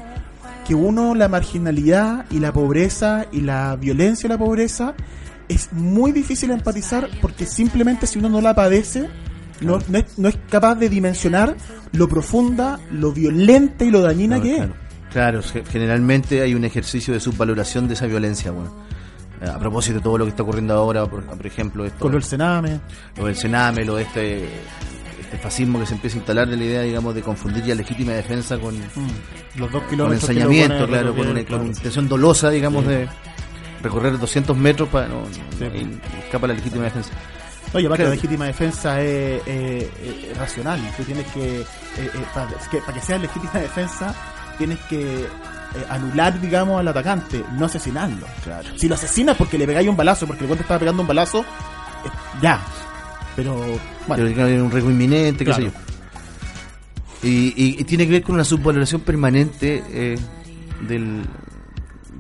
que 0.68 0.76
uno, 0.76 1.14
la 1.16 1.28
marginalidad 1.28 2.26
y 2.32 2.40
la 2.40 2.54
pobreza 2.54 3.26
y 3.32 3.42
la 3.42 3.76
violencia 3.76 4.28
y 4.28 4.30
la 4.30 4.38
pobreza, 4.38 4.94
es 5.50 5.74
muy 5.74 6.12
difícil 6.14 6.52
empatizar 6.52 7.10
porque 7.22 7.46
simplemente 7.46 8.08
si 8.08 8.20
uno 8.20 8.30
no 8.30 8.40
la 8.40 8.56
padece, 8.56 9.10
no, 9.60 9.80
no 9.90 9.98
es, 9.98 10.18
no 10.18 10.30
es 10.30 10.38
capaz 10.50 10.76
de 10.76 10.88
dimensionar 10.88 11.56
lo 11.92 12.08
profunda, 12.08 12.80
lo 12.92 13.12
violenta 13.12 13.84
y 13.84 13.92
lo 13.92 14.02
dañina 14.02 14.38
No, 14.38 14.44
que 14.44 14.56
claro. 14.56 14.74
Claro, 15.12 15.42
ge- 15.44 15.64
generalmente 15.70 16.42
hay 16.42 16.56
un 16.56 16.64
ejercicio 16.64 17.14
de 17.14 17.20
subvaloración 17.20 17.88
de 17.88 17.94
esa 17.96 18.08
violencia, 18.08 18.52
bueno. 18.52 18.74
Eh, 19.44 19.50
A 19.50 19.60
propósito 19.60 19.98
de 19.98 20.02
todo 20.04 20.18
lo 20.18 20.26
que 20.26 20.30
está 20.30 20.44
ocurriendo 20.44 20.74
ahora, 20.74 21.06
por, 21.06 21.24
por 21.24 21.46
ejemplo, 21.46 21.84
es. 21.86 21.92
esto, 21.92 22.04
Con 22.04 22.12
lo 22.14 22.18
del 22.18 22.24
Sename. 22.24 22.80
lo 23.18 23.26
del 23.26 23.36
Sename, 23.36 23.84
lo 23.86 23.96
de 23.96 24.04
este, 24.04 24.44
este 25.20 25.38
fascismo 25.38 25.80
que 25.80 25.86
se 25.86 25.96
empieza 25.96 26.16
a 26.16 26.20
instalar 26.20 26.48
de 26.48 26.56
la 26.58 26.64
idea, 26.64 26.82
digamos, 26.82 27.14
de 27.16 27.22
confundir 27.22 27.64
ya 27.64 27.76
legítima 27.76 28.14
defensa 28.14 28.58
con, 28.58 28.76
Los 29.56 29.72
dos 29.72 29.82
con 29.82 29.90
kilómetros. 29.90 30.24
lo 30.24 30.30
ensañamiento, 30.32 30.76
pone 30.80 30.88
claro, 30.88 31.12
con 31.16 31.28
una, 31.28 31.34
con 31.40 31.46
claro. 31.46 31.66
intención 31.66 32.08
dolosa, 32.08 32.50
digamos, 32.50 32.86
de 32.86 33.08
recorrer 33.82 34.18
200 34.18 34.56
metros 34.56 34.88
para 34.90 35.08
no, 35.10 35.24
Sí. 35.60 35.66
y 35.66 36.20
escapa 36.24 36.48
la 36.48 36.54
legítima 36.54 36.86
defensa. 36.86 37.10
Y 37.74 37.86
aparte 37.86 37.88
Claro. 38.04 38.04
la 38.04 38.16
legítima 38.16 38.46
defensa 38.46 39.02
es, 39.02 39.42
eh, 39.48 39.90
eh, 40.00 40.34
racional. 40.38 40.80
Tú 40.96 41.04
tienes 41.04 41.26
que, 41.34 41.62
eh, 41.62 41.66
eh, 41.98 42.10
para, 42.34 42.48
que, 42.72 42.78
para 42.78 42.94
que 42.94 43.02
sea 43.02 43.18
legítima 43.18 43.52
defensa, 43.56 44.14
tienes 44.60 44.80
que 44.82 45.26
eh, 45.76 45.86
anular, 45.90 46.40
digamos, 46.40 46.80
al 46.80 46.88
atacante, 46.88 47.44
no 47.58 47.66
asesinarlo. 47.66 48.26
Si 48.78 48.88
lo 48.88 48.96
asesinas 48.96 49.36
porque 49.38 49.58
le 49.58 49.66
pegáis 49.66 49.88
un 49.88 49.96
balazo, 49.98 50.26
porque 50.28 50.44
el 50.44 50.48
guante 50.48 50.64
estaba 50.64 50.80
pegando 50.80 51.02
un 51.02 51.08
balazo, 51.08 51.40
eh, 51.42 52.10
ya. 52.42 52.62
Pero, 53.36 53.56
bueno, 54.08 54.26
Pero 54.28 54.46
hay 54.46 54.54
un 54.58 54.70
riesgo 54.72 54.92
inminente, 54.92 55.40
qué 55.40 55.52
Claro. 55.52 55.64
sé 55.66 55.72
yo. 55.72 57.28
Y, 57.30 57.54
y- 57.56 57.76
y 57.80 57.84
tiene 57.86 58.06
que 58.06 58.12
ver 58.12 58.24
con 58.24 58.36
una 58.36 58.44
subvaloración 58.44 59.02
permanente 59.02 59.82
eh, 59.90 60.20
del, 60.88 61.22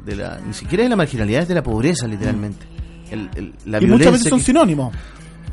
de 0.05 0.15
la, 0.15 0.39
ni 0.45 0.53
siquiera 0.53 0.83
de 0.83 0.89
la 0.89 0.95
marginalidad, 0.95 1.41
es 1.43 1.47
de 1.49 1.55
la 1.55 1.63
pobreza, 1.63 2.07
literalmente. 2.07 2.65
El- 3.11 3.29
el- 3.35 3.53
la 3.65 3.81
y 3.81 3.85
muchas 3.85 4.13
veces 4.13 4.29
son 4.29 4.39
que- 4.39 4.45
sinónimos. 4.45 4.95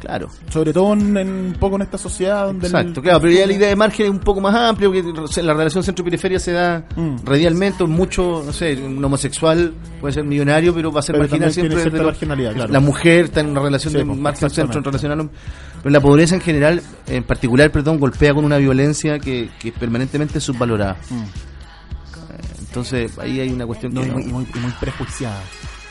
Claro, 0.01 0.29
Sobre 0.49 0.73
todo 0.73 0.95
en, 0.95 1.15
en 1.19 1.29
un 1.29 1.53
poco 1.61 1.77
en 1.77 1.83
esta 1.83 1.99
sociedad 1.99 2.47
donde... 2.47 2.67
el- 2.67 2.75
exacto, 2.75 3.03
claro, 3.03 3.21
pero 3.21 3.33
ya 3.35 3.47
la 3.47 3.53
idea 3.53 3.69
de 3.69 3.77
margen 3.77 4.07
es 4.07 4.11
un 4.11 4.19
poco 4.21 4.41
más 4.41 4.55
amplia, 4.55 4.89
porque 4.89 5.43
la 5.43 5.53
relación 5.53 5.85
centro-periferia 5.85 6.39
se 6.39 6.53
da 6.53 6.85
Mm. 6.97 7.17
radialmente, 7.25 7.85
mucho, 7.85 8.43
no 8.45 8.53
sé, 8.53 8.75
un 8.77 9.05
homosexual 9.05 9.75
puede 10.01 10.15
ser 10.15 10.25
millonario, 10.25 10.75
pero 10.75 10.91
va 10.91 11.01
a 11.01 11.03
ser 11.03 11.15
Pero 11.17 11.25
marginal 11.25 11.53
siempre. 11.53 11.77
desde 11.77 11.99
lo- 11.99 12.05
marginalidad, 12.05 12.55
claro. 12.55 12.73
La 12.73 12.81
mujer 12.81 13.27
está 13.27 13.41
en 13.41 13.51
una 13.51 13.61
relación 13.61 13.93
Sí, 13.93 13.99
de 13.99 14.07
pues, 14.07 14.19
margen 14.19 14.47
exactamente. 14.47 14.73
centro 14.75 14.91
relacional. 14.91 15.31
Pero 15.83 15.91
la 15.93 16.01
pobreza 16.01 16.35
en 16.35 16.41
general, 16.41 16.83
en 17.07 17.23
particular, 17.25 17.71
perdón, 17.71 17.99
golpea 18.01 18.33
con 18.33 18.45
una 18.47 18.57
violencia 18.57 19.19
que, 19.19 19.51
que 19.59 19.69
es 19.69 19.75
permanentemente 19.75 20.41
subvalorada. 20.41 20.97
Mm. 21.11 21.15
Eh, 21.23 22.43
Entonces, 22.61 23.19
ahí 23.19 23.41
hay 23.41 23.51
una 23.51 23.67
cuestión 23.67 23.93
No, 23.93 24.01
que 24.03 24.07
y, 24.07 24.11
no- 24.11 24.19
muy, 24.35 24.47
y 24.55 24.59
muy 24.59 24.73
prejuiciada. 24.81 25.41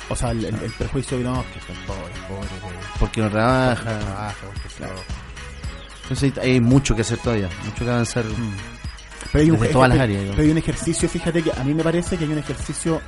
O 0.10 0.16
sea, 0.16 0.32
el, 0.32 0.44
el- 0.46 0.56
el 0.56 0.72
prejuicio 0.72 1.18
de 1.18 1.24
no, 1.24 1.44
que 1.54 1.60
son 1.62 1.76
pobres, 1.86 2.18
pobres, 2.28 2.50
pobres. 2.62 2.80
porque 3.00 3.22
no 3.22 3.30
trabaja. 3.30 3.84
Trabaja, 3.84 4.36
porque 4.46 4.70
claro. 4.78 4.96
Entonces 6.04 6.38
hay 6.40 6.60
mucho 6.60 6.96
que 6.96 7.02
hacer 7.02 7.20
todavía, 7.20 7.48
mucho 7.66 7.86
que 7.86 7.92
avanzar. 7.92 8.26
Pero 9.32 9.44
hay, 9.44 9.52
un, 9.52 9.60
Desde 9.60 9.74
todas 9.74 9.90
las 9.90 9.96
pero- 9.98 10.04
áreas, 10.04 10.20
digamos. 10.22 10.36
pero 10.36 10.46
hay 10.48 10.52
un 10.52 10.58
ejercicio, 10.58 11.08
fíjate 11.10 11.44
que 11.44 11.52
a 11.52 11.64
mí 11.64 11.74
me 11.74 11.84
parece 11.84 12.18
que 12.18 12.24
hay 12.26 12.32
un 12.32 12.40
ejercicio 12.40 13.02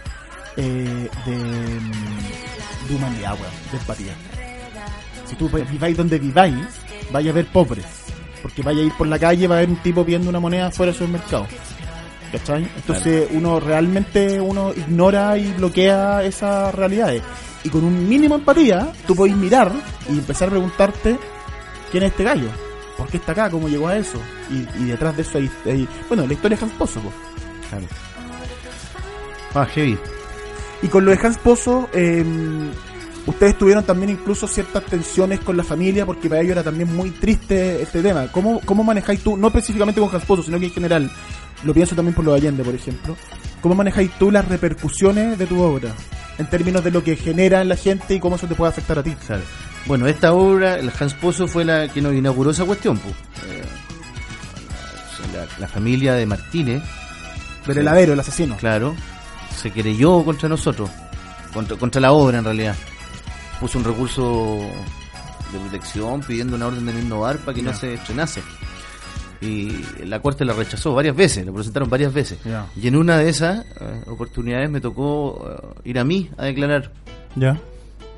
eh, 0.58 1.10
de, 1.26 1.36
mm, 1.36 2.88
de 2.90 2.96
humanidad, 2.96 3.34
weón, 3.34 3.54
de 3.72 3.78
empatía. 3.78 4.14
Si 5.26 5.36
tú 5.36 5.50
viváis 5.50 5.98
donde 5.98 6.20
viváis, 6.20 6.56
vaya 7.12 7.32
a 7.32 7.34
ver 7.34 7.48
pobres. 7.48 7.86
Porque 8.44 8.62
vaya 8.62 8.82
a 8.82 8.84
ir 8.84 8.94
por 8.98 9.08
la 9.08 9.18
calle, 9.18 9.48
va 9.48 9.56
a 9.56 9.58
haber 9.60 9.70
un 9.70 9.78
tipo 9.78 10.04
viendo 10.04 10.30
una 10.30 10.40
moneda 10.40 10.70
fuera 10.72 10.92
del 10.92 11.00
supermercado. 11.00 11.48
¿Cachai? 12.32 12.64
Entonces 12.78 13.28
uno 13.32 13.60
realmente 13.60 14.40
uno 14.40 14.72
ignora 14.76 15.38
y 15.38 15.52
bloquea 15.54 16.24
esas 16.24 16.74
realidades. 16.74 17.22
Y 17.64 17.70
con 17.70 17.84
un 17.84 18.08
mínimo 18.08 18.36
empatía, 18.36 18.92
tú 19.06 19.16
podés 19.16 19.36
mirar 19.36 19.72
y 20.10 20.14
empezar 20.14 20.48
a 20.48 20.52
preguntarte 20.52 21.18
quién 21.92 22.04
es 22.04 22.12
este 22.12 22.24
gallo. 22.24 22.48
¿Por 22.98 23.08
qué 23.08 23.18
está 23.18 23.34
acá? 23.34 23.50
¿Cómo 23.50 23.68
llegó 23.68 23.88
a 23.88 23.98
eso? 23.98 24.18
Y, 24.50 24.82
y 24.82 24.86
detrás 24.86 25.16
de 25.16 25.24
eso 25.24 25.38
hay, 25.38 25.50
hay- 25.66 25.88
bueno, 26.08 26.26
la 26.26 26.34
historia 26.34 26.58
de 26.58 26.64
Hans 26.66 26.74
Pozo. 26.76 27.00
po. 27.02 27.12
Claro. 27.70 27.86
Ah, 29.54 29.66
heavy. 29.66 29.98
Y 30.82 30.88
con 30.88 31.04
lo 31.06 31.12
de 31.12 31.20
Hans 31.22 31.38
Pozo, 31.38 31.90
eh, 31.94 32.24
ustedes 33.26 33.58
tuvieron 33.58 33.84
también 33.84 34.12
incluso 34.12 34.48
ciertas 34.48 34.84
tensiones 34.86 35.40
con 35.42 35.58
la 35.58 35.64
familia, 35.64 36.06
porque 36.06 36.30
para 36.30 36.42
ellos 36.42 36.54
era 36.54 36.64
también 36.64 36.96
muy 36.96 37.12
triste 37.12 37.82
este 37.82 38.02
tema. 38.02 38.28
¿Cómo, 38.32 38.62
cómo 38.66 38.84
manejáis 38.84 39.22
tú, 39.22 39.36
no 39.38 39.48
específicamente 39.48 40.00
con 40.02 40.10
Hans 40.14 40.26
Pozo, 40.26 40.44
sino 40.44 40.60
que 40.60 40.66
en 40.66 40.72
general, 40.74 41.12
lo 41.64 41.74
pienso 41.74 41.96
también 41.96 42.14
por 42.16 42.26
los 42.26 42.36
Allende, 42.36 42.64
por 42.64 42.74
ejemplo, 42.76 43.16
cómo 43.62 43.76
manejáis 43.76 44.12
tú 44.18 44.32
las 44.32 44.48
repercusiones 44.48 45.38
de 45.38 45.46
tu 45.48 45.62
obra? 45.62 45.92
En 46.38 46.48
términos 46.50 46.84
de 46.84 46.92
lo 46.92 47.04
que 47.04 47.16
genera 47.16 47.62
en 47.62 47.70
la 47.70 47.76
gente 47.76 48.16
y 48.16 48.20
cómo 48.20 48.36
eso 48.36 48.48
te 48.48 48.56
puede 48.56 48.70
afectar 48.72 48.98
a 48.98 49.04
ti. 49.04 49.16
Claro. 49.28 49.44
Bueno, 49.86 50.08
esta 50.08 50.34
obra, 50.34 50.78
el 50.80 50.92
Hans 51.00 51.14
Pozo 51.16 51.48
fue 51.48 51.66
la 51.66 51.88
que 51.88 52.02
nos 52.02 52.14
inauguró 52.14 52.52
esa 52.52 52.66
cuestión. 52.66 52.98
pues. 52.98 53.14
Eh, 53.48 53.64
la, 55.34 55.46
la 55.60 55.68
familia 55.68 56.14
de 56.16 56.26
Martínez, 56.26 56.82
Del 57.66 57.76
Sí. 57.76 57.80
heladero, 57.82 58.14
el 58.14 58.20
asesino. 58.20 58.58
claro, 58.58 58.96
se 59.56 59.72
querelló 59.72 60.24
contra 60.26 60.50
nosotros, 60.50 60.90
contra, 61.54 61.78
contra 61.78 62.02
la 62.02 62.12
obra 62.12 62.40
en 62.40 62.44
realidad. 62.46 62.76
Puso 63.60 63.78
un 63.78 63.84
recurso 63.84 64.60
de 65.54 65.60
protección 65.60 66.22
pidiendo 66.22 66.56
una 66.56 66.68
orden 66.68 66.86
de 66.88 66.94
no 66.94 67.00
innovar 67.00 67.38
para 67.38 67.54
que 67.54 67.62
no 67.62 67.74
se 67.76 67.94
estrenase. 67.94 68.42
Y 69.42 69.72
la 70.06 70.20
corte 70.22 70.46
la 70.46 70.54
rechazó 70.54 70.94
varias 70.94 71.16
veces, 71.16 71.46
la 71.46 71.52
presentaron 71.52 71.90
varias 71.90 72.14
veces. 72.14 72.38
Y 72.80 72.88
en 72.88 72.96
una 72.96 73.18
de 73.18 73.30
esas 73.30 73.66
eh, 73.80 74.04
oportunidades 74.08 74.70
me 74.70 74.80
tocó 74.82 75.74
eh, 75.84 75.90
ir 75.90 75.98
a 76.00 76.04
mí 76.04 76.30
a 76.38 76.46
declarar. 76.46 76.92
Ya. 77.36 77.60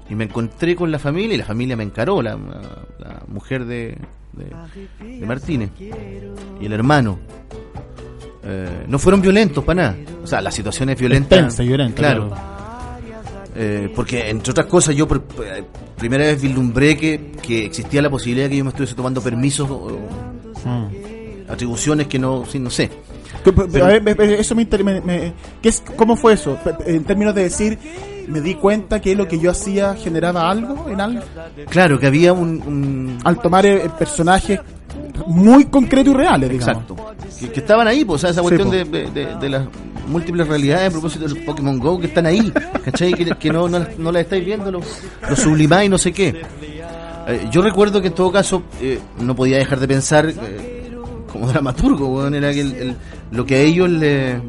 Y 0.09 0.15
me 0.15 0.25
encontré 0.25 0.75
con 0.75 0.91
la 0.91 0.99
familia 0.99 1.35
y 1.35 1.37
la 1.37 1.45
familia 1.45 1.77
me 1.77 1.83
encaró, 1.83 2.21
la, 2.21 2.35
la 2.99 3.23
mujer 3.27 3.63
de, 3.65 3.97
de, 4.33 5.07
de 5.19 5.25
Martínez 5.25 5.69
y 5.79 6.65
el 6.65 6.73
hermano. 6.73 7.19
Eh, 8.45 8.83
no 8.89 8.99
fueron 8.99 9.21
violentos 9.21 9.63
para 9.63 9.81
nada. 9.93 9.95
O 10.21 10.27
sea, 10.27 10.41
la 10.41 10.51
situación 10.51 10.89
es 10.89 10.99
violenta. 10.99 11.37
Tensa 11.37 11.63
y 11.63 11.67
violenta, 11.69 11.95
Claro. 11.95 12.27
claro. 12.27 12.53
Eh, 13.55 13.89
porque, 13.95 14.29
entre 14.29 14.51
otras 14.51 14.65
cosas, 14.65 14.93
yo 14.95 15.07
por 15.07 15.23
eh, 15.45 15.63
primera 15.97 16.25
vez 16.25 16.41
vislumbré 16.41 16.97
que, 16.97 17.31
que 17.41 17.65
existía 17.65 18.01
la 18.01 18.09
posibilidad 18.09 18.47
de 18.47 18.49
que 18.49 18.57
yo 18.57 18.63
me 18.65 18.71
estuviese 18.71 18.95
tomando 18.95 19.21
permisos 19.21 19.69
Mm. 20.65 20.87
Atribuciones 21.49 22.07
que 22.07 22.19
no, 22.19 22.45
sí, 22.45 22.59
no 22.59 22.69
sé. 22.69 22.89
Que- 23.43 23.51
pero, 23.51 23.67
Pero- 23.71 23.85
a 23.85 23.87
ver, 23.89 24.01
me- 24.03 24.15
me- 24.15 24.33
eso 24.39 24.55
me, 24.55 24.65
me- 24.83 25.01
me- 25.01 25.33
¿qué 25.61 25.69
es, 25.69 25.83
¿Cómo 25.95 26.15
fue 26.15 26.33
eso? 26.33 26.57
En 26.85 27.03
términos 27.03 27.33
de 27.35 27.43
decir, 27.43 27.77
me 28.27 28.39
di 28.41 28.55
cuenta 28.55 29.01
que 29.01 29.15
lo 29.15 29.27
que 29.27 29.37
yo 29.39 29.51
hacía 29.51 29.95
generaba 29.95 30.49
algo 30.49 30.87
en 30.89 31.01
algo. 31.01 31.21
Claro, 31.69 31.99
que 31.99 32.07
había 32.07 32.31
un- 32.33 32.61
un, 32.61 33.19
Al 33.23 33.39
tomar 33.39 33.65
eh, 33.65 33.89
personajes 33.97 34.59
muy 35.27 35.65
concretos 35.65 36.13
y 36.13 36.17
reales, 36.17 36.49
digamos. 36.49 36.83
Exacto. 36.83 36.95
Que, 37.39 37.49
que 37.51 37.59
estaban 37.59 37.87
ahí, 37.87 38.05
pues, 38.05 38.15
o 38.15 38.21
sea, 38.21 38.29
esa 38.31 38.41
cuestión 38.41 38.69
po. 38.69 38.73
de, 38.75 38.85
de- 38.85 39.11
de- 39.11 39.35
de 39.35 39.49
las 39.49 39.67
múltiples 40.07 40.47
realidades 40.47 40.89
a 40.89 40.91
propósito 40.91 41.25
del 41.27 41.43
Pokémon 41.43 41.79
Go 41.79 41.99
que 41.99 42.07
están 42.07 42.25
ahí, 42.25 42.51
¿cachai? 42.85 43.13
Que, 43.13 43.25
que 43.25 43.49
no, 43.49 43.67
no, 43.67 43.79
las- 43.79 43.97
no 43.97 44.11
las 44.11 44.21
estáis 44.23 44.45
viendo, 44.45 44.71
lo, 44.71 44.79
lo 45.29 45.35
sublimáis, 45.35 45.89
no 45.89 45.97
sé 45.97 46.11
qué. 46.13 46.41
Eh, 47.27 47.47
yo 47.51 47.61
recuerdo 47.61 48.01
que 48.01 48.07
en 48.07 48.13
todo 48.13 48.31
caso 48.31 48.63
eh, 48.81 48.99
no 49.19 49.33
podía 49.35 49.57
dejar 49.57 49.79
de 49.79 49.87
pensar 49.87 50.27
eh, 50.29 50.72
como 51.33 51.47
dramaturgo, 51.47 52.07
weón, 52.07 52.33
era 52.35 52.53
que 52.53 52.61
el- 52.61 52.73
el- 52.75 52.95
lo 53.31 53.45
que 53.45 53.55
a 53.55 53.59
ellos 53.59 53.89
le. 53.89 54.39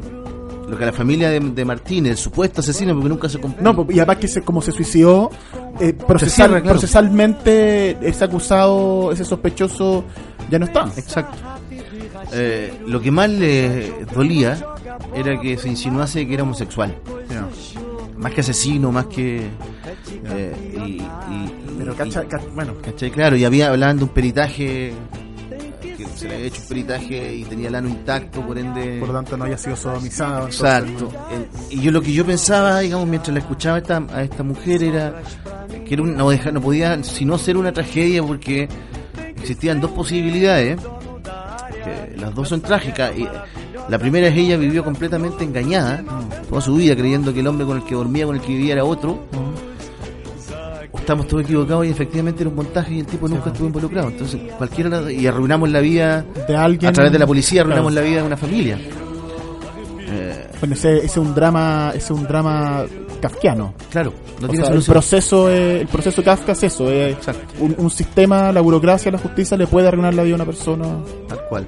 Lo 0.69 0.75
que 0.77 0.83
a 0.83 0.87
la 0.87 0.93
familia 0.93 1.29
de, 1.29 1.39
de 1.39 1.63
Martínez, 1.63 2.11
el 2.13 2.17
supuesto 2.17 2.61
asesino, 2.61 2.93
porque 2.95 3.09
nunca 3.09 3.29
se 3.29 3.39
compró. 3.39 3.61
No, 3.61 3.85
y 3.87 3.99
además 3.99 4.17
que 4.17 4.27
se, 4.27 4.41
como 4.41 4.63
se 4.63 4.71
suicidó, 4.71 5.29
eh, 5.79 5.93
procesal- 5.95 6.47
claro. 6.59 6.63
procesalmente 6.63 7.95
ese 8.01 8.23
acusado, 8.25 9.11
ese 9.11 9.23
sospechoso, 9.25 10.05
ya 10.49 10.57
no 10.57 10.65
está. 10.65 10.87
Exacto. 10.97 11.37
Eh, 12.33 12.73
lo 12.87 12.99
que 12.99 13.11
más 13.11 13.29
le 13.29 13.93
dolía 14.11 14.57
era 15.15 15.39
que 15.39 15.55
se 15.57 15.69
insinuase 15.69 16.25
que 16.27 16.33
era 16.33 16.41
homosexual. 16.41 16.95
Más 18.17 18.33
que 18.33 18.41
asesino, 18.41 18.91
más 18.91 19.05
que. 19.05 19.41
eh, 20.31 20.55
y, 20.83 20.89
y- 21.33 21.51
Pero 21.77 21.93
y- 21.93 21.95
cacha, 21.95 22.23
ca- 22.27 22.41
bueno, 22.55 22.73
¿cachai? 22.81 23.11
Claro, 23.11 23.35
y 23.35 23.45
había 23.45 23.69
hablaban 23.69 23.97
de 23.97 24.03
un 24.03 24.09
peritaje. 24.09 24.93
Se 26.15 26.27
le 26.27 26.35
había 26.35 26.47
hecho 26.47 26.61
un 26.61 26.67
peritaje 26.69 27.35
y 27.35 27.43
tenía 27.43 27.67
el 27.67 27.75
ano 27.75 27.89
intacto, 27.89 28.41
por 28.41 28.57
ende. 28.57 28.99
por 28.99 29.09
lo 29.09 29.13
tanto 29.15 29.35
no 29.37 29.43
haya 29.45 29.57
sido 29.57 29.75
sodomizado. 29.75 30.47
Exacto. 30.47 31.11
El- 31.31 31.77
y 31.77 31.81
yo 31.81 31.91
lo 31.91 32.01
que 32.01 32.13
yo 32.13 32.25
pensaba, 32.25 32.79
digamos, 32.79 33.07
mientras 33.07 33.33
la 33.33 33.39
escuchaba 33.41 33.75
a 33.75 33.79
esta, 33.79 33.97
a 34.13 34.23
esta 34.23 34.41
mujer 34.43 34.81
era 34.83 35.21
que 35.85 35.93
era 35.93 36.03
un- 36.03 36.15
no, 36.15 36.29
deja- 36.29 36.51
no 36.51 36.61
podía 36.61 37.03
sino 37.03 37.37
ser 37.37 37.57
una 37.57 37.71
tragedia 37.73 38.23
porque 38.23 38.67
existían 39.35 39.81
dos 39.81 39.91
posibilidades, 39.91 40.79
que 41.83 42.17
las 42.17 42.33
dos 42.33 42.49
son 42.49 42.61
trágicas. 42.61 43.11
Y 43.17 43.27
la 43.89 43.99
primera 43.99 44.27
es 44.27 44.37
ella 44.37 44.57
vivió 44.57 44.83
completamente 44.83 45.43
engañada 45.43 46.03
toda 46.49 46.61
su 46.61 46.75
vida 46.75 46.95
creyendo 46.95 47.33
que 47.33 47.41
el 47.41 47.47
hombre 47.47 47.65
con 47.67 47.77
el 47.77 47.83
que 47.83 47.93
dormía, 47.95 48.25
con 48.25 48.35
el 48.35 48.41
que 48.41 48.47
vivía 48.47 48.73
era 48.73 48.85
otro. 48.85 49.11
O 49.11 49.54
estamos 51.05 51.27
todos 51.27 51.43
equivocados 51.43 51.85
y 51.85 51.89
efectivamente 51.89 52.41
era 52.41 52.49
un 52.49 52.55
montaje 52.55 52.95
y 52.95 52.99
el 53.01 53.05
tipo 53.05 53.27
nunca 53.27 53.49
estuvo 53.51 53.67
involucrado. 53.67 54.09
Entonces, 54.09 54.41
cualquiera 54.57 55.11
y 55.11 55.27
arruinamos 55.27 55.69
la 55.69 55.79
vida 55.79 56.25
De 56.47 56.55
alguien. 56.55 56.89
a 56.89 56.93
través 56.93 57.11
de 57.11 57.19
la 57.19 57.27
policía, 57.27 57.61
arruinamos 57.61 57.91
Claro. 57.91 58.03
la 58.03 58.09
vida 58.09 58.21
de 58.21 58.27
una 58.27 58.37
familia. 58.37 58.79
Eh, 60.07 60.47
Bueno, 60.59 60.73
ese, 60.75 60.97
ese 60.97 61.05
es 61.05 61.17
un 61.17 61.33
drama, 61.35 61.89
ese 61.89 62.05
es 62.05 62.11
un 62.11 62.23
drama 62.23 62.85
kafkiano. 63.21 63.73
Claro, 63.91 64.13
no 64.41 64.47
tiene 64.47 64.65
sea, 64.65 64.73
el 64.75 64.83
proceso, 64.83 65.49
eh, 65.49 65.81
el 65.81 65.87
proceso 65.87 66.23
Kafka 66.23 66.51
es 66.53 66.63
eso, 66.63 66.89
es 66.91 67.13
Exacto. 67.13 67.53
un, 67.59 67.75
un 67.77 67.89
sistema, 67.89 68.51
la 68.51 68.61
burocracia, 68.61 69.11
la 69.11 69.17
justicia 69.19 69.57
le 69.57 69.67
puede 69.67 69.87
arruinar 69.87 70.13
la 70.13 70.23
vida 70.23 70.33
a 70.33 70.37
una 70.37 70.45
persona. 70.45 70.85
Tal 71.27 71.39
cual. 71.49 71.67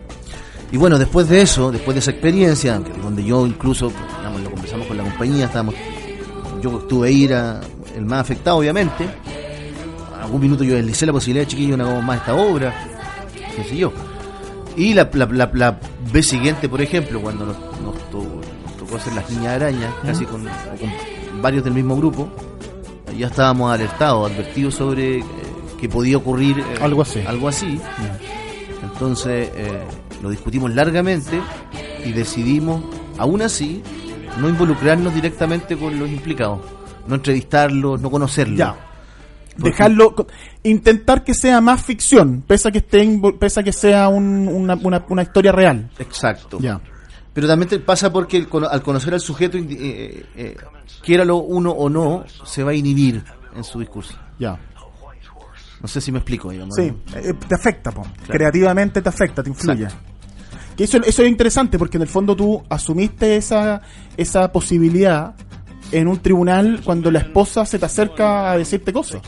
Y 0.71 0.77
bueno, 0.77 0.97
después 0.99 1.29
de 1.29 1.41
eso, 1.41 1.71
después 1.71 1.95
de 1.95 1.99
esa 1.99 2.11
experiencia, 2.11 2.81
donde 3.03 3.23
yo 3.23 3.45
incluso, 3.47 3.91
digamos, 4.17 4.41
lo 4.41 4.51
conversamos 4.51 4.88
con 4.88 4.97
la 4.97 5.03
compañía, 5.03 5.45
estábamos, 5.45 5.75
yo 6.61 6.79
estuve 6.79 7.07
ahí, 7.07 7.23
era 7.25 7.61
el 7.97 8.05
más 8.05 8.21
afectado, 8.21 8.57
obviamente. 8.57 9.07
A 10.17 10.23
algún 10.23 10.41
minuto 10.41 10.63
yo 10.63 10.75
deslicé 10.75 11.05
la 11.05 11.13
posibilidad 11.13 11.45
de 11.45 11.49
chiquillo, 11.51 11.75
hagamos 11.75 12.03
más 12.03 12.17
esta 12.19 12.35
obra, 12.35 12.73
qué 13.55 13.63
sé 13.63 13.77
yo. 13.77 13.91
Y 14.75 14.93
la, 14.93 15.09
la, 15.13 15.25
la, 15.25 15.49
la 15.53 15.79
vez 16.11 16.27
siguiente, 16.27 16.69
por 16.69 16.81
ejemplo, 16.81 17.19
cuando 17.21 17.45
nos, 17.47 17.57
nos, 17.81 18.09
to- 18.11 18.41
nos 18.65 18.77
tocó 18.77 18.97
hacer 18.97 19.13
las 19.13 19.29
niñas 19.29 19.55
arañas, 19.55 19.93
casi 20.03 20.25
con 20.25 20.45
varios 21.41 21.63
del 21.63 21.73
mismo 21.73 21.95
grupo, 21.95 22.29
ya 23.17 23.27
estábamos 23.27 23.71
alertados, 23.73 24.31
advertidos 24.31 24.75
sobre 24.75 25.19
eh, 25.19 25.23
que 25.79 25.89
podía 25.89 26.17
ocurrir 26.17 26.59
eh, 26.59 26.63
Algo 26.81 27.01
así. 27.01 27.21
Algo 27.25 27.47
así. 27.47 27.79
Entonces 28.83 29.49
eh, 29.55 29.83
lo 30.21 30.29
discutimos 30.29 30.73
largamente 30.73 31.39
y 32.05 32.11
decidimos, 32.11 32.83
aún 33.17 33.41
así, 33.41 33.81
no 34.39 34.49
involucrarnos 34.49 35.13
directamente 35.15 35.75
con 35.77 35.97
los 35.97 36.09
implicados, 36.09 36.59
no 37.08 37.16
entrevistarlos, 37.16 37.99
no 38.01 38.10
conocerlos. 38.12 38.58
Ya. 38.58 38.76
Dejarlo, 39.58 40.14
intentar 40.64 41.24
que 41.24 41.34
sea 41.34 41.62
más 41.62 41.82
ficción, 41.82 42.43
pese 42.45 42.68
a 42.68 42.72
que 42.72 42.78
esté, 42.78 43.03
invo- 43.03 43.38
pese 43.39 43.60
a 43.60 43.64
que 43.64 43.74
sea 43.74 44.08
un- 44.08 44.47
una, 44.47 44.76
una, 44.76 45.03
una 45.10 45.24
historia 45.24 45.51
real. 45.51 45.89
Exacto. 45.97 46.60
Ya. 46.60 46.80
Pero 47.34 47.47
también 47.47 47.70
te 47.70 47.80
pasa 47.80 48.12
porque 48.14 48.38
el 48.38 48.47
al 48.70 48.82
conocer 48.84 49.14
al 49.16 49.20
sujeto, 49.20 49.58
eh, 49.58 50.26
eh, 50.36 50.55
quiéralo 51.03 51.38
uno 51.38 51.72
o 51.72 51.89
no, 51.89 52.24
se 52.45 52.64
va 52.64 52.72
a 52.72 52.74
inhibir 52.76 53.24
en 53.55 53.64
su 53.64 53.80
discurso. 53.80 54.14
Ya. 54.38 54.60
No 55.82 55.88
sé 55.88 56.01
si 56.01 56.12
me 56.12 56.20
explico, 56.20 56.49
digamos. 56.51 56.76
Sí, 56.76 56.91
eh, 57.16 57.34
te 57.47 57.55
afecta, 57.55 57.91
po. 57.91 58.05
creativamente 58.28 59.01
te 59.01 59.10
afecta, 59.10 59.41
te 59.43 59.49
influye. 59.49 59.84
Exacto. 59.84 60.05
Que 60.76 60.84
eso, 60.84 60.97
eso 60.97 61.24
es 61.24 61.30
interesante 61.30 61.80
porque 61.80 61.97
en 61.97 62.03
el 62.03 62.08
fondo 62.08 62.36
tú 62.36 62.64
asumiste 62.70 63.36
esa, 63.36 63.82
esa 64.16 64.51
posibilidad 64.51 65.34
en 65.91 66.07
un 66.07 66.19
tribunal 66.19 66.81
cuando 66.83 67.09
la 67.11 67.19
esposa 67.19 67.65
se 67.65 67.79
te 67.79 67.85
acerca 67.85 68.51
a 68.51 68.57
decirte 68.57 68.91
cosas. 68.93 69.21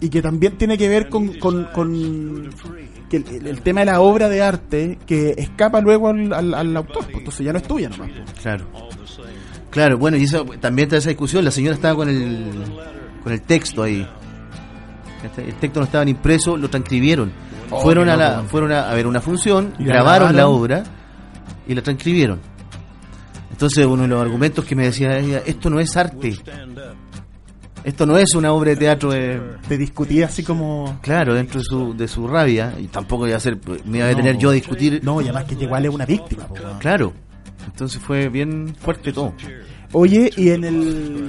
Y 0.00 0.08
que 0.08 0.20
también 0.20 0.56
tiene 0.58 0.76
que 0.76 0.88
ver 0.88 1.08
con, 1.08 1.34
con, 1.38 1.64
con 1.72 2.50
que 3.08 3.16
el, 3.16 3.60
tema 3.62 3.80
de 3.80 3.86
la 3.86 4.00
obra 4.00 4.28
de 4.28 4.42
arte 4.42 4.98
que 5.06 5.34
escapa 5.38 5.80
luego 5.80 6.08
al, 6.08 6.32
al- 6.32 6.54
al 6.54 6.76
autor, 6.76 7.04
pues, 7.04 7.18
entonces 7.18 7.46
ya 7.46 7.52
no 7.52 7.58
es 7.58 7.64
tuya 7.66 7.88
nomás. 7.88 8.10
po. 8.10 8.32
Claro. 8.42 8.66
Claro, 9.70 9.98
bueno, 9.98 10.16
y 10.16 10.24
eso 10.24 10.44
también 10.60 10.86
está 10.86 10.98
esa 10.98 11.08
discusión. 11.10 11.44
La 11.44 11.50
señora 11.50 11.74
estaba 11.74 11.96
con 11.96 12.08
el, 12.08 12.50
con 13.22 13.32
el 13.32 13.40
texto 13.42 13.82
ahí. 13.82 14.06
El 15.38 15.54
texto 15.54 15.80
no 15.80 15.86
estaba 15.86 16.08
impreso, 16.08 16.56
lo 16.56 16.68
transcribieron. 16.68 17.32
Oh, 17.70 17.80
fueron 17.80 18.08
a, 18.10 18.16
la, 18.16 18.42
fueron 18.42 18.72
a, 18.72 18.90
a 18.90 18.94
ver 18.94 19.06
una 19.06 19.20
función, 19.22 19.72
grabaron 19.78 20.36
la 20.36 20.48
obra 20.48 20.84
y 21.66 21.74
la 21.74 21.82
transcribieron. 21.82 22.40
Entonces 23.54 23.86
uno 23.86 24.02
de 24.02 24.08
los 24.08 24.20
argumentos 24.20 24.64
que 24.64 24.74
me 24.74 24.82
decía 24.82 25.16
ella, 25.16 25.40
esto 25.46 25.70
no 25.70 25.78
es 25.78 25.96
arte. 25.96 26.36
Esto 27.84 28.04
no 28.04 28.18
es 28.18 28.34
una 28.34 28.50
obra 28.52 28.70
de 28.70 28.76
teatro, 28.76 29.12
eh, 29.14 29.40
Te 29.68 29.78
discutía 29.78 30.26
así 30.26 30.42
como... 30.42 30.98
claro, 31.00 31.34
dentro 31.34 31.60
de 31.60 31.64
su, 31.64 31.96
de 31.96 32.08
su 32.08 32.26
rabia. 32.26 32.74
Y 32.80 32.88
tampoco 32.88 33.28
iba 33.28 33.36
a 33.36 33.40
ser, 33.40 33.56
me 33.84 33.98
iba 33.98 34.06
a 34.06 34.08
detener 34.08 34.34
No. 34.34 34.40
yo 34.40 34.50
a 34.50 34.54
discutir. 34.54 35.00
No, 35.04 35.20
y 35.20 35.24
además 35.26 35.44
que 35.44 35.54
igual 35.54 35.84
es 35.84 35.94
una 35.94 36.04
víctima. 36.04 36.48
po. 36.48 36.56
Claro. 36.80 37.12
Entonces 37.64 38.02
fue 38.02 38.28
bien 38.28 38.74
fuerte 38.74 39.12
todo. 39.12 39.34
Oye, 39.92 40.32
y 40.36 40.50
en 40.50 40.64
el... 40.64 41.28